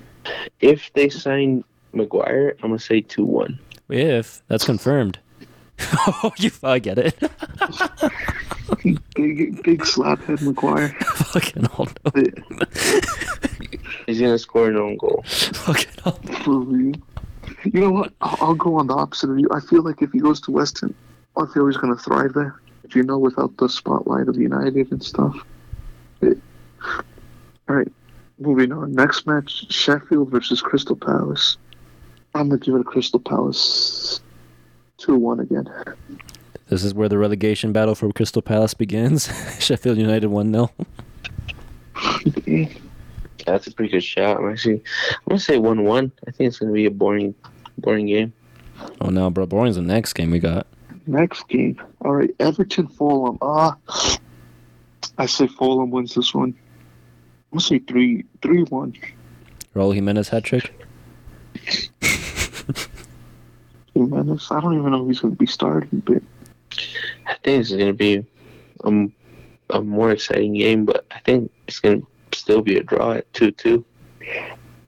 if 0.60 0.92
they 0.94 1.08
sign 1.08 1.64
Maguire, 1.92 2.54
I'm 2.62 2.70
gonna 2.70 2.78
say 2.78 3.00
two 3.00 3.24
one. 3.24 3.58
If 3.88 4.42
that's 4.46 4.64
confirmed. 4.64 5.18
oh, 6.06 6.32
you, 6.38 6.52
I 6.62 6.78
get 6.78 6.98
it. 6.98 7.18
Big, 9.14 9.62
big 9.62 9.82
slaphead 9.82 10.40
Maguire. 10.42 10.88
Fucking 11.00 11.64
hold 11.64 11.98
He's 14.06 14.20
gonna 14.20 14.38
score 14.38 14.68
an 14.68 14.76
own 14.76 14.96
goal. 14.96 15.22
Fucking 15.26 15.90
hold 16.02 16.66
You 17.64 17.80
know 17.80 17.90
what? 17.90 18.12
I'll, 18.20 18.36
I'll 18.40 18.54
go 18.54 18.76
on 18.76 18.86
the 18.86 18.94
opposite 18.94 19.30
of 19.30 19.38
you. 19.38 19.48
I 19.52 19.60
feel 19.60 19.82
like 19.82 20.02
if 20.02 20.12
he 20.12 20.18
goes 20.20 20.40
to 20.42 20.50
West 20.50 20.80
Ham, 20.80 20.94
I 21.36 21.44
feel 21.52 21.66
he's 21.66 21.76
going 21.76 21.94
to 21.96 22.02
thrive 22.02 22.32
there. 22.34 22.60
You 22.94 23.02
know, 23.02 23.18
without 23.18 23.56
the 23.56 23.68
spotlight 23.68 24.28
of 24.28 24.36
United 24.36 24.92
and 24.92 25.02
stuff. 25.02 25.36
It- 26.20 26.38
all 27.66 27.76
right, 27.76 27.90
moving 28.38 28.72
on. 28.72 28.92
Next 28.92 29.26
match: 29.26 29.72
Sheffield 29.72 30.30
versus 30.30 30.60
Crystal 30.60 30.94
Palace. 30.96 31.56
I'm 32.34 32.50
gonna 32.50 32.60
give 32.60 32.74
it 32.74 32.80
a 32.82 32.84
Crystal 32.84 33.18
Palace 33.20 34.20
two-one 34.98 35.40
again. 35.40 35.68
This 36.68 36.84
is 36.84 36.92
where 36.94 37.08
the 37.08 37.18
relegation 37.18 37.72
battle 37.72 37.94
for 37.94 38.10
Crystal 38.12 38.42
Palace 38.42 38.74
begins. 38.74 39.30
Sheffield 39.60 39.96
United 39.98 40.26
1 40.28 40.52
0. 40.52 40.70
That's 43.46 43.66
a 43.66 43.72
pretty 43.72 43.92
good 43.92 44.04
shot. 44.04 44.38
I'm 44.38 44.50
actually 44.50 44.82
I'm 45.10 45.28
gonna 45.28 45.40
say 45.40 45.58
one 45.58 45.84
one. 45.84 46.12
I 46.26 46.30
think 46.30 46.48
it's 46.48 46.58
gonna 46.58 46.72
be 46.72 46.86
a 46.86 46.90
boring 46.90 47.34
boring 47.78 48.06
game. 48.06 48.32
Oh, 49.00 49.08
no, 49.08 49.30
bro. 49.30 49.46
Boring's 49.46 49.76
the 49.76 49.82
next 49.82 50.14
game 50.14 50.30
we 50.30 50.38
got. 50.38 50.66
Next 51.06 51.46
game. 51.48 51.80
All 52.00 52.14
right, 52.14 52.34
Everton 52.40 52.88
Fulham. 52.88 53.38
Ah, 53.42 53.76
I 55.18 55.26
say 55.26 55.46
Fulham 55.46 55.90
wins 55.90 56.14
this 56.14 56.34
one. 56.34 56.54
I'm 57.52 57.58
gonna 57.58 57.60
say 57.60 57.78
three, 57.78 58.24
three-one. 58.42 58.94
Raul 59.74 59.94
Jimenez 59.94 60.28
hat 60.28 60.44
trick. 60.44 60.74
Jimenez. 63.94 64.48
I 64.50 64.60
don't 64.60 64.78
even 64.78 64.90
know 64.90 65.02
if 65.02 65.08
he's 65.08 65.20
going 65.20 65.34
to 65.34 65.38
be 65.38 65.46
starting, 65.46 66.00
but 66.00 66.22
I 67.26 67.34
think 67.42 67.60
it's 67.60 67.70
gonna 67.70 67.92
be 67.92 68.24
um, 68.82 69.12
a 69.70 69.80
more 69.82 70.10
exciting 70.10 70.54
game, 70.54 70.84
but 70.84 71.04
I 71.10 71.20
think 71.20 71.52
it's 71.68 71.80
gonna 71.80 72.02
still 72.34 72.62
be 72.62 72.76
a 72.76 72.82
draw 72.82 73.12
at 73.12 73.32
two 73.32 73.50
two. 73.50 73.84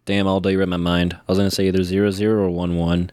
Damn, 0.05 0.27
all 0.27 0.41
day 0.41 0.57
read 0.57 0.69
my 0.69 0.77
mind. 0.77 1.15
I 1.15 1.33
was 1.33 1.39
going 1.39 1.51
to 1.51 1.55
say 1.55 1.67
either 1.67 1.83
0 1.83 2.11
0 2.13 2.45
or 2.45 2.49
1 2.49 2.77
1. 2.77 2.93
I'm 2.93 3.11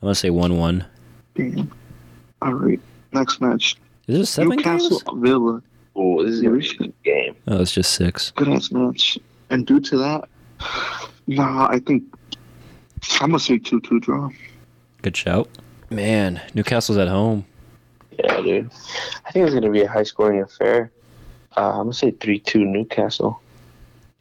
going 0.00 0.10
to 0.10 0.14
say 0.14 0.30
1 0.30 0.56
1. 0.58 0.86
damn. 1.34 1.70
All 2.40 2.54
right, 2.54 2.80
next 3.12 3.40
match. 3.40 3.76
Is 4.06 4.18
this 4.18 4.30
seven 4.30 4.56
Newcastle 4.56 5.00
games? 5.00 5.22
Villa. 5.22 5.62
Oh, 5.96 6.24
this 6.24 6.34
is 6.34 6.42
gonna 6.42 6.56
a 6.56 6.60
good 6.60 6.92
game. 7.04 7.36
Oh, 7.46 7.60
it's 7.60 7.72
just 7.72 7.94
six. 7.94 8.32
Good 8.32 8.48
ass 8.48 8.70
match. 8.70 9.18
And 9.50 9.66
due 9.66 9.80
to 9.80 9.96
that, 9.98 10.28
nah, 11.26 11.68
I 11.68 11.78
think 11.78 12.02
I'm 13.20 13.30
gonna 13.30 13.38
say 13.38 13.58
two-two 13.58 14.00
draw. 14.00 14.30
Good 15.02 15.16
shout. 15.16 15.48
Man, 15.90 16.40
Newcastle's 16.54 16.98
at 16.98 17.08
home. 17.08 17.46
Yeah, 18.18 18.40
dude. 18.40 18.70
I 19.24 19.30
think 19.30 19.46
it's 19.46 19.54
gonna 19.54 19.70
be 19.70 19.82
a 19.82 19.88
high 19.88 20.02
scoring 20.02 20.42
affair. 20.42 20.90
Uh, 21.56 21.70
I'm 21.70 21.84
gonna 21.84 21.94
say 21.94 22.10
three 22.10 22.40
two 22.40 22.64
Newcastle. 22.64 23.40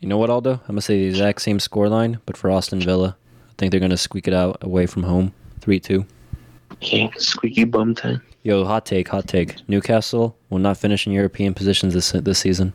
You 0.03 0.09
know 0.09 0.17
what, 0.17 0.29
Aldo? 0.29 0.51
I'm 0.51 0.59
going 0.67 0.75
to 0.75 0.81
say 0.81 0.99
the 0.99 1.07
exact 1.07 1.41
same 1.41 1.59
scoreline, 1.59 2.19
but 2.25 2.35
for 2.35 2.51
Aston 2.51 2.81
Villa. 2.81 3.15
I 3.49 3.53
think 3.57 3.71
they're 3.71 3.79
going 3.79 3.89
to 3.89 3.95
squeak 3.95 4.27
it 4.27 4.33
out 4.33 4.57
away 4.59 4.85
from 4.85 5.03
home. 5.03 5.33
3 5.61 5.79
2. 5.79 6.05
Okay, 6.73 7.09
squeaky 7.15 7.63
bum 7.63 7.95
time. 7.95 8.21
Yo, 8.41 8.65
hot 8.65 8.85
take, 8.85 9.07
hot 9.07 9.29
take. 9.29 9.57
Newcastle 9.69 10.35
will 10.49 10.59
not 10.59 10.77
finish 10.77 11.07
in 11.07 11.13
European 11.13 11.53
positions 11.53 11.93
this 11.93 12.11
this 12.11 12.39
season. 12.39 12.73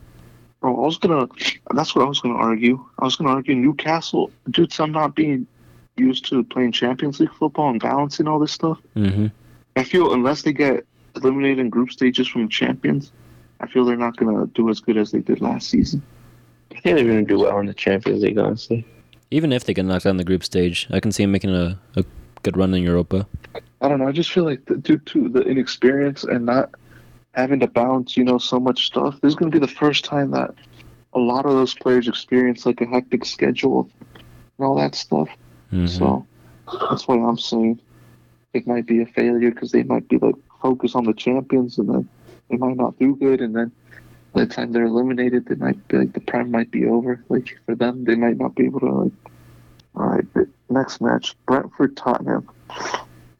Bro, 0.59 0.75
I 0.75 0.85
was 0.87 0.97
gonna. 0.97 1.27
That's 1.75 1.93
what 1.93 2.03
I 2.03 2.07
was 2.07 2.19
gonna 2.19 2.33
argue. 2.33 2.83
I 2.97 3.05
was 3.05 3.15
gonna 3.15 3.29
argue 3.29 3.53
Newcastle, 3.53 4.31
to 4.53 4.65
them 4.65 4.91
not 4.91 5.13
being 5.13 5.45
used 5.97 6.27
to 6.29 6.43
playing 6.43 6.71
Champions 6.71 7.19
League 7.19 7.33
football 7.33 7.69
and 7.69 7.79
balancing 7.79 8.27
all 8.27 8.39
this 8.39 8.53
stuff. 8.53 8.79
Mm-hmm. 8.95 9.27
I 9.75 9.83
feel 9.83 10.13
unless 10.13 10.41
they 10.41 10.53
get 10.53 10.83
eliminated 11.15 11.59
in 11.59 11.69
group 11.69 11.91
stages 11.91 12.27
from 12.27 12.49
champions, 12.49 13.11
I 13.59 13.67
feel 13.67 13.85
they're 13.85 13.97
not 13.97 14.17
gonna 14.17 14.47
do 14.47 14.67
as 14.71 14.79
good 14.79 14.97
as 14.97 15.11
they 15.11 15.19
did 15.19 15.41
last 15.41 15.69
season. 15.69 16.01
I 16.79 16.81
think 16.81 16.95
they're 16.95 17.05
gonna 17.07 17.23
do 17.23 17.39
well 17.39 17.59
in 17.59 17.65
the 17.65 17.73
Champions 17.73 18.23
League, 18.23 18.37
honestly. 18.37 18.85
Even 19.31 19.51
if 19.51 19.65
they 19.65 19.73
get 19.73 19.83
knocked 19.83 20.05
out 20.05 20.11
in 20.11 20.17
the 20.17 20.23
group 20.23 20.45
stage, 20.45 20.87
I 20.91 21.01
can 21.01 21.11
see 21.11 21.23
them 21.23 21.31
making 21.33 21.53
a, 21.53 21.77
a 21.97 22.05
good 22.43 22.55
run 22.55 22.73
in 22.73 22.83
Europa. 22.83 23.27
I 23.81 23.89
don't 23.89 23.99
know. 23.99 24.07
I 24.07 24.13
just 24.13 24.31
feel 24.31 24.45
like 24.45 24.65
the, 24.65 24.77
due 24.77 24.97
to 24.97 25.27
the 25.27 25.41
inexperience 25.41 26.23
and 26.23 26.45
not 26.45 26.69
having 27.33 27.59
to 27.59 27.67
bounce, 27.67 28.15
you 28.15 28.23
know, 28.23 28.37
so 28.37 28.61
much 28.61 28.85
stuff, 28.87 29.19
this 29.19 29.29
is 29.29 29.35
gonna 29.35 29.51
be 29.51 29.59
the 29.59 29.67
first 29.67 30.05
time 30.05 30.31
that 30.31 30.53
a 31.13 31.19
lot 31.19 31.45
of 31.45 31.51
those 31.51 31.73
players 31.73 32.07
experience 32.07 32.65
like 32.65 32.79
a 32.79 32.85
hectic 32.85 33.25
schedule 33.25 33.89
and 34.15 34.65
all 34.65 34.75
that 34.75 34.95
stuff. 34.95 35.27
Mhm. 35.73 35.89
So 35.89 36.25
that's 36.89 37.05
why 37.09 37.15
I'm 37.17 37.37
saying 37.37 37.81
it 38.53 38.65
might 38.67 38.85
be 38.85 39.01
a 39.01 39.05
failure 39.05 39.51
because 39.51 39.73
they 39.73 39.83
might 39.83 40.07
be 40.07 40.17
like 40.17 40.35
focused 40.61 40.95
on 40.95 41.03
the 41.03 41.13
champions 41.13 41.77
and 41.77 41.89
then 41.89 42.09
they 42.49 42.55
might 42.55 42.77
not 42.77 42.97
do 42.99 43.17
good 43.17 43.41
and 43.41 43.53
then 43.53 43.71
by 44.33 44.45
the 44.45 44.53
time 44.53 44.71
they're 44.71 44.85
eliminated 44.85 45.45
they 45.45 45.55
might 45.55 45.87
be 45.87 45.97
like 45.97 46.13
the 46.13 46.19
prime 46.19 46.51
might 46.51 46.71
be 46.71 46.85
over. 46.85 47.23
Like 47.29 47.57
for 47.65 47.75
them 47.75 48.03
they 48.05 48.15
might 48.15 48.37
not 48.37 48.55
be 48.55 48.65
able 48.65 48.79
to 48.81 48.91
like 48.91 49.11
all 49.95 50.05
right, 50.05 50.33
the 50.33 50.47
next 50.69 51.01
match, 51.01 51.35
Brentford 51.45 51.97
Tottenham. 51.97 52.49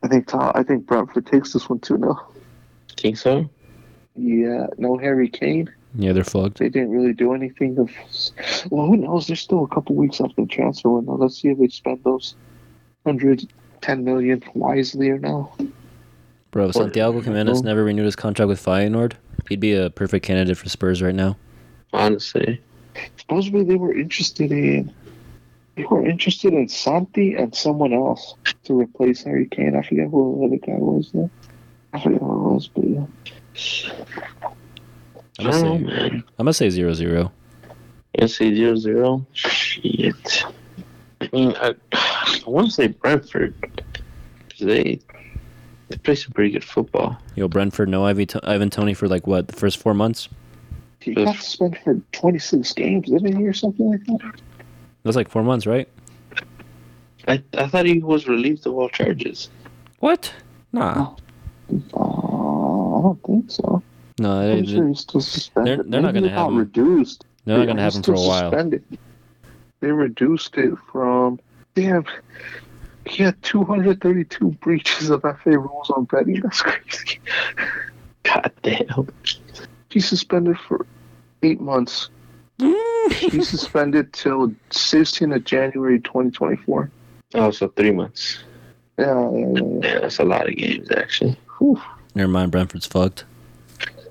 I 0.03 0.07
think 0.07 0.33
I 0.33 0.63
think 0.63 0.85
Brentford 0.85 1.25
takes 1.25 1.53
this 1.53 1.69
one 1.69 1.79
2 1.79 1.97
0. 1.97 2.19
Think 2.97 3.17
so? 3.17 3.49
Yeah, 4.15 4.67
no 4.77 4.97
Harry 4.97 5.29
Kane. 5.29 5.69
yeah, 5.95 6.11
they're 6.11 6.23
fucked. 6.23 6.57
They 6.57 6.69
didn't 6.69 6.91
really 6.91 7.13
do 7.13 7.33
anything. 7.33 7.77
Of, 7.77 7.91
well, 8.69 8.87
who 8.87 8.97
knows? 8.97 9.27
There's 9.27 9.39
still 9.39 9.63
a 9.63 9.67
couple 9.67 9.95
weeks 9.95 10.19
after 10.19 10.41
the 10.41 10.47
transfer 10.47 10.89
window. 10.89 11.15
Let's 11.15 11.39
see 11.39 11.49
if 11.49 11.57
they 11.57 11.67
spend 11.69 12.03
those 12.03 12.35
110 13.03 14.03
million 14.03 14.43
wisely 14.53 15.09
or 15.09 15.19
no. 15.19 15.53
Bro, 16.51 16.71
Santiago 16.71 17.21
Jimenez 17.21 17.61
never 17.61 17.83
renewed 17.83 18.05
his 18.05 18.15
contract 18.15 18.49
with 18.49 18.63
Feyenoord, 18.63 19.13
he'd 19.49 19.59
be 19.59 19.73
a 19.73 19.89
perfect 19.89 20.25
candidate 20.25 20.57
for 20.57 20.69
Spurs 20.69 21.01
right 21.01 21.15
now. 21.15 21.35
Honestly. 21.91 22.61
Supposedly 23.17 23.63
they 23.63 23.75
were 23.75 23.93
interested 23.93 24.51
in 24.51 24.93
they 25.75 25.85
were 25.85 26.05
interested 26.05 26.53
in 26.53 26.67
Santi 26.67 27.35
and 27.35 27.55
someone 27.55 27.93
else 27.93 28.35
to 28.65 28.77
replace 28.77 29.23
Harry 29.23 29.47
Kane. 29.47 29.75
I 29.75 29.81
forget 29.81 30.09
who 30.09 30.37
the 30.39 30.45
other 30.47 30.57
guy 30.57 30.77
was 30.77 31.11
though. 31.13 31.29
I 31.93 32.01
forget 32.01 32.19
who 32.19 32.33
it 32.33 32.53
was, 32.53 32.67
but 32.67 32.83
yeah. 32.87 33.05
I'm 35.39 35.45
gonna 35.45 35.53
say, 35.53 35.77
man. 35.77 36.11
I'm 36.37 36.45
gonna 36.45 36.53
say 36.53 36.69
zero 36.69 36.93
zero. 36.93 37.31
You 38.19 38.27
say 38.27 38.53
zero 38.53 38.75
zero? 38.75 39.25
Shit. 39.33 40.43
I 41.21 41.29
mean, 41.31 41.55
I, 41.57 41.75
I 41.93 42.41
want 42.45 42.67
to 42.67 42.73
say 42.73 42.87
Brentford. 42.87 43.83
they, 44.59 44.99
they 45.89 45.97
play 45.97 46.15
some 46.15 46.31
pretty 46.33 46.51
good 46.51 46.63
football. 46.63 47.17
Yo, 47.35 47.47
Brentford, 47.47 47.89
no 47.89 48.05
Ivy 48.05 48.27
Ivan 48.43 48.69
Toney 48.69 48.93
for 48.93 49.07
like 49.07 49.27
what 49.27 49.47
the 49.47 49.55
first 49.55 49.77
four 49.77 49.93
months? 49.93 50.29
He 51.01 51.13
got 51.13 51.35
suspended 51.35 51.81
for 51.83 51.95
26 52.11 52.73
games, 52.73 53.09
didn't 53.09 53.35
he, 53.37 53.45
or 53.47 53.53
something 53.53 53.89
like 53.91 54.05
that? 54.05 54.41
That's 55.03 55.15
like 55.15 55.29
four 55.29 55.43
months, 55.43 55.65
right? 55.65 55.87
I, 57.27 57.41
I 57.57 57.67
thought 57.67 57.85
he 57.85 57.99
was 57.99 58.27
relieved 58.27 58.65
of 58.67 58.73
all 58.73 58.89
charges. 58.89 59.49
What? 59.99 60.33
Nah, 60.71 61.15
Uh, 61.93 61.99
I 61.99 63.01
don't 63.01 63.19
think 63.25 63.49
so. 63.51 63.81
no, 64.19 64.39
they, 64.47 64.57
I'm 64.59 64.65
sure 64.65 64.87
he's 64.87 64.99
still 65.01 65.21
suspended. 65.21 65.79
They're- 65.79 65.83
they're 65.85 66.01
not 66.01 66.13
gonna 66.13 66.29
have 66.29 66.47
him. 66.49 66.57
reduced. 66.57 67.25
they're 67.45 67.57
not 67.57 67.61
Yeah, 67.63 67.67
gonna 67.67 67.81
have 67.81 67.95
him 67.95 68.03
for 68.03 68.13
a 68.13 68.19
while. 68.19 68.51
suspended. 68.51 68.83
They 69.79 69.91
reduced 69.91 70.57
it 70.57 70.73
from 70.91 71.39
damn. 71.75 72.03
He 73.09 73.23
had 73.23 73.41
232 73.41 74.51
breaches 74.61 75.09
of 75.09 75.21
FA 75.21 75.57
rules 75.57 75.89
on 75.89 76.05
betting. 76.05 76.41
That's 76.41 76.61
crazy. 76.61 77.19
God 78.23 78.51
damn. 78.61 79.07
He's 79.89 80.07
suspended 80.07 80.57
for 80.59 80.85
eight 81.41 81.59
months. 81.59 82.09
He's 82.59 83.49
suspended 83.49 84.13
till 84.13 84.49
16th 84.69 85.35
of 85.35 85.43
January 85.43 85.99
2024. 85.99 86.91
Oh, 87.35 87.51
so 87.51 87.67
three 87.69 87.91
months. 87.91 88.43
Yeah, 88.97 89.05
yeah, 89.05 89.37
yeah. 89.37 89.47
yeah. 89.55 89.79
Yeah, 89.81 89.99
that's 90.01 90.19
a 90.19 90.23
lot 90.23 90.47
of 90.47 90.55
games, 90.55 90.91
actually. 90.91 91.37
Whew. 91.57 91.81
Never 92.15 92.31
mind, 92.31 92.51
Brentford's 92.51 92.85
fucked. 92.85 93.25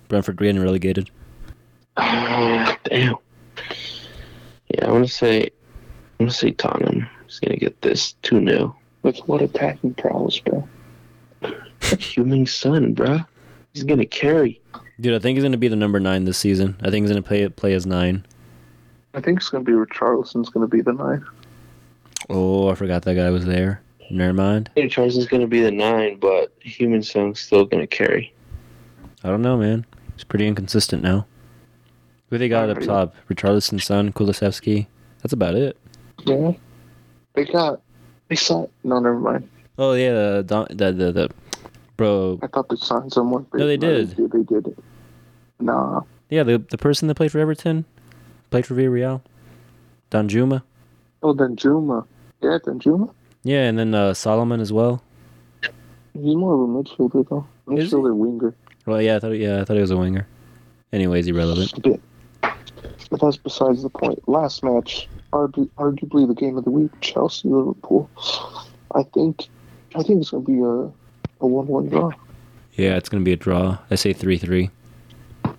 Brentford 0.09 0.39
getting 0.39 0.61
relegated. 0.61 1.11
Oh, 1.97 2.77
damn. 2.85 3.17
Yeah, 4.75 4.87
I 4.87 4.91
want 4.91 5.07
to 5.07 5.13
say, 5.13 5.43
I'm 5.43 6.27
going 6.27 6.31
to 6.31 6.35
say 6.35 6.51
Tottenham 6.53 7.07
is 7.29 7.39
going 7.41 7.53
to 7.53 7.61
get 7.61 7.81
this 7.83 8.15
2 8.23 8.45
0. 8.45 8.77
With 9.09 9.21
what 9.21 9.41
attacking 9.41 9.95
prowess, 9.95 10.39
bro? 10.39 10.69
Heung-min 11.81 12.45
Son, 12.45 12.93
bro. 12.93 13.21
He's 13.73 13.85
going 13.85 14.01
to 14.01 14.05
carry. 14.05 14.61
Dude, 15.01 15.15
I 15.15 15.19
think 15.19 15.37
he's 15.37 15.45
gonna 15.45 15.57
be 15.57 15.69
the 15.69 15.77
number 15.77 15.99
nine 15.99 16.27
this 16.27 16.37
season. 16.37 16.77
I 16.83 16.91
think 16.91 17.05
he's 17.05 17.11
gonna 17.11 17.23
play 17.23 17.49
play 17.49 17.73
as 17.73 17.87
nine. 17.87 18.27
I 19.15 19.23
think 19.23 19.39
it's 19.39 19.49
going 19.49 19.65
to 19.65 19.71
be 19.71 19.75
Richarlison's 19.75 20.51
going 20.51 20.69
to 20.69 20.71
be 20.71 20.83
the 20.83 20.93
nine. 20.93 21.25
Oh, 22.29 22.69
I 22.69 22.75
forgot 22.75 23.01
that 23.05 23.15
guy 23.15 23.31
was 23.31 23.47
there. 23.47 23.81
Never 24.11 24.35
mind. 24.35 24.69
I 24.73 24.81
think 24.81 24.93
Charleston's 24.93 25.27
going 25.27 25.41
to 25.41 25.47
be 25.47 25.63
the 25.63 25.71
9, 25.71 26.19
but 26.19 26.53
Heung-min 26.61 27.03
Son's 27.03 27.41
still 27.41 27.65
going 27.65 27.81
to 27.81 27.87
carry. 27.87 28.35
I 29.25 29.29
don't 29.29 29.41
know, 29.41 29.57
man. 29.57 29.87
He's 30.17 30.25
pretty 30.25 30.47
inconsistent 30.47 31.03
now. 31.03 31.27
Who 32.29 32.37
they 32.37 32.51
got 32.51 32.69
up 32.69 32.81
top? 32.81 33.15
Richarlison's 33.31 33.85
son, 33.85 34.13
Kulusevski. 34.13 34.87
That's 35.23 35.33
about 35.33 35.55
it. 35.55 35.79
Yeah. 36.27 36.53
They 37.33 37.47
got. 37.47 37.81
They 38.29 38.37
signed. 38.37 38.69
No, 38.85 38.99
never 38.99 39.19
mind. 39.19 39.49
Oh 39.79 39.93
yeah, 39.95 40.43
the 40.43 40.67
the 40.71 40.93
the, 40.93 41.13
the 41.13 41.31
bro. 41.97 42.39
I 42.43 42.47
thought 42.47 42.69
they 42.69 42.77
signed 42.77 43.13
someone. 43.13 43.47
No, 43.55 43.67
they 43.67 43.77
did. 43.77 44.11
They, 44.11 44.27
they 44.27 44.43
did 44.43 44.69
it. 44.69 44.79
Nah. 45.61 46.03
Yeah, 46.31 46.43
the 46.43 46.59
the 46.59 46.79
person 46.79 47.09
that 47.09 47.15
played 47.15 47.33
for 47.33 47.39
Everton, 47.39 47.85
played 48.51 48.67
for 48.67 48.75
Villarreal, 48.75 49.23
Danjuma. 50.11 50.63
Oh, 51.23 51.35
Danjuma. 51.35 52.07
Yeah, 52.43 52.59
Danjuma. 52.65 53.13
Yeah, 53.43 53.63
and 53.65 53.79
then 53.79 53.95
uh, 53.95 54.15
Solomon 54.15 54.61
as 54.61 54.73
well. 54.73 55.03
He's 56.13 56.37
more 56.37 56.55
of 56.55 56.61
a 56.61 56.67
midfielder, 56.67 57.29
though. 57.29 57.47
Midfielder 57.67 58.15
winger. 58.15 58.55
Well, 58.87 59.01
yeah, 59.01 59.17
I 59.17 59.19
thought 59.21 59.33
yeah, 59.33 59.61
I 59.61 59.65
thought 59.65 59.75
he 59.75 59.81
was 59.81 59.91
a 59.91 59.97
winger. 59.97 60.27
Anyways, 60.93 61.27
irrelevant. 61.27 61.73
But 62.43 63.21
that's 63.21 63.37
besides 63.37 63.83
the 63.83 63.91
point. 63.91 64.27
Last 64.29 64.63
match, 64.63 65.09
argu- 65.33 65.71
arguably 65.79 66.27
the 66.27 66.35
game 66.35 66.57
of 66.57 66.65
the 66.65 66.71
week, 66.71 66.91
Chelsea 67.01 67.49
Liverpool. 67.49 68.11
I 68.95 69.03
think, 69.03 69.49
I 69.95 70.03
think 70.03 70.21
it's 70.23 70.31
gonna 70.31 70.45
be 70.45 70.61
a 70.61 70.91
a 71.41 71.47
one-one 71.47 71.89
draw. 71.89 72.11
Yeah, 72.75 72.97
it's 72.97 73.09
gonna 73.09 73.25
be 73.25 73.33
a 73.33 73.37
draw. 73.37 73.79
I 73.91 73.95
say 73.95 74.13
three 74.13 74.39
three. 74.39 74.71
I 75.45 75.51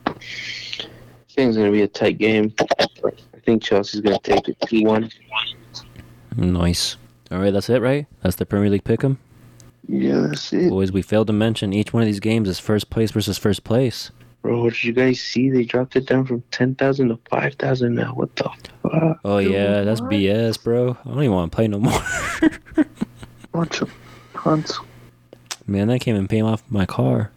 think 1.42 1.50
it's 1.50 1.58
going 1.58 1.72
to 1.72 1.72
be 1.72 1.84
a 1.84 1.88
tight 1.88 2.18
game. 2.18 2.54
I 2.60 3.40
think 3.46 3.64
Chelsea's 3.64 4.02
going 4.02 4.20
to 4.20 4.22
take 4.22 4.50
it 4.50 4.58
2 4.68 4.84
1. 4.84 5.10
Nice. 6.36 6.98
All 7.32 7.40
right, 7.40 7.54
that's 7.54 7.70
it, 7.70 7.82
right? 7.82 8.08
That's 8.22 8.36
the 8.36 8.46
Premier 8.46 8.70
League 8.70 8.84
pick'em. 8.84 9.18
Yeah, 9.88 10.28
that's 10.28 10.52
it. 10.52 10.70
Boys, 10.70 10.92
we 10.92 11.02
failed 11.02 11.28
to 11.28 11.34
mention 11.34 11.72
each 11.74 11.94
one 11.94 12.04
of 12.04 12.08
these 12.08 12.20
games 12.20 12.50
is 12.50 12.60
first 12.60 12.90
place 12.90 13.12
versus 13.12 13.38
first 13.38 13.64
place. 13.64 14.12
Bro, 14.42 14.64
what 14.64 14.74
did 14.74 14.84
you 14.84 14.94
guys 14.94 15.20
see? 15.20 15.50
They 15.50 15.64
dropped 15.66 15.96
it 15.96 16.06
down 16.06 16.26
from 16.26 16.44
10,000 16.52 17.10
to 17.10 17.20
5,000 17.30 17.94
now. 17.94 18.14
What 18.14 18.36
the 18.38 18.50
fuck? 18.84 19.20
Oh 19.26 19.42
Dude, 19.42 19.52
yeah, 19.52 19.82
that's 19.82 20.02
what? 20.02 20.12
BS, 20.12 20.64
bro. 20.64 20.98
I 21.06 21.10
don't 21.10 21.24
even 21.24 21.32
want 21.34 21.52
to 21.52 21.56
play 21.56 21.68
no 21.68 21.80
more. 21.80 22.02
Bunch 23.52 23.82
of 23.82 23.92
cunts. 24.34 24.80
Man, 25.68 25.88
that 25.90 26.00
came 26.00 26.16
and 26.16 26.30
paid 26.30 26.42
off 26.42 26.64
my 26.70 26.86
car. 26.86 27.32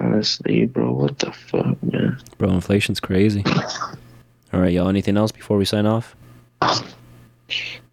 Honestly, 0.00 0.66
bro, 0.66 0.92
what 0.92 1.18
the 1.18 1.30
fuck, 1.32 1.80
man? 1.82 2.20
Bro, 2.38 2.50
inflation's 2.50 3.00
crazy. 3.00 3.44
All 4.52 4.60
right, 4.60 4.72
y'all. 4.72 4.88
Anything 4.88 5.16
else 5.16 5.30
before 5.30 5.56
we 5.56 5.64
sign 5.64 5.86
off? 5.86 6.16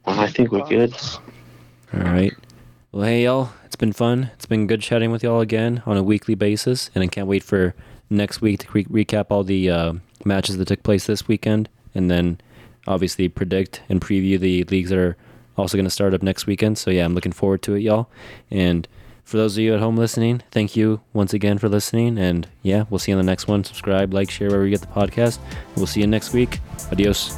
I 0.06 0.28
think 0.28 0.52
we're 0.52 0.66
good. 0.68 0.96
All 1.94 2.02
right. 2.02 2.34
Well, 2.92 3.04
hey, 3.04 3.24
y'all. 3.24 3.52
It's 3.66 3.76
been 3.76 3.94
fun. 3.94 4.32
It's 4.36 4.46
been 4.46 4.68
good 4.68 4.82
chatting 4.82 5.12
with 5.12 5.24
y'all 5.24 5.42
again 5.42 5.84
on 5.86 5.98
a 5.98 6.04
weekly 6.04 6.36
basis, 6.36 6.90
and 6.96 7.04
I 7.04 7.08
can't 7.08 7.28
wait 7.28 7.44
for 7.44 7.76
next 8.12 8.42
week 8.42 8.60
to 8.60 8.68
re- 8.72 9.06
recap 9.06 9.28
all 9.30 9.44
the 9.44 9.70
uh, 9.70 9.94
matches 10.26 10.58
that 10.58 10.68
took 10.68 10.84
place 10.84 11.08
this 11.08 11.28
weekend, 11.28 11.70
and 11.96 12.12
then 12.12 12.40
obviously 12.88 13.30
predict 13.30 13.82
and 13.90 14.02
preview 14.02 14.40
the 14.40 14.64
leagues 14.66 14.90
that 14.90 15.00
are 15.00 15.18
also 15.58 15.78
going 15.78 15.86
to 15.86 15.92
start 15.92 16.14
up 16.14 16.22
next 16.22 16.46
weekend. 16.46 16.78
So 16.78 16.92
yeah, 16.92 17.06
I'm 17.06 17.14
looking 17.14 17.32
forward 17.32 17.62
to 17.64 17.76
it, 17.76 17.82
y'all. 17.82 18.10
And 18.50 18.88
for 19.24 19.38
those 19.38 19.58
of 19.58 19.64
you 19.64 19.74
at 19.74 19.80
home 19.80 19.96
listening, 19.96 20.42
thank 20.52 20.76
you 20.76 21.02
once 21.14 21.34
again 21.34 21.58
for 21.58 21.70
listening. 21.70 22.18
And 22.18 22.48
yeah, 22.64 22.86
we'll 22.90 23.00
see 23.00 23.12
you 23.12 23.18
on 23.18 23.24
the 23.24 23.30
next 23.30 23.48
one. 23.48 23.64
Subscribe, 23.64 24.14
like, 24.14 24.30
share 24.30 24.50
wherever 24.50 24.66
you 24.66 24.72
get 24.72 24.82
the 24.82 24.88
podcast. 24.88 25.40
We'll 25.76 25.88
see 25.88 26.02
you 26.02 26.08
next 26.08 26.34
week. 26.34 26.60
Adios. 26.92 27.38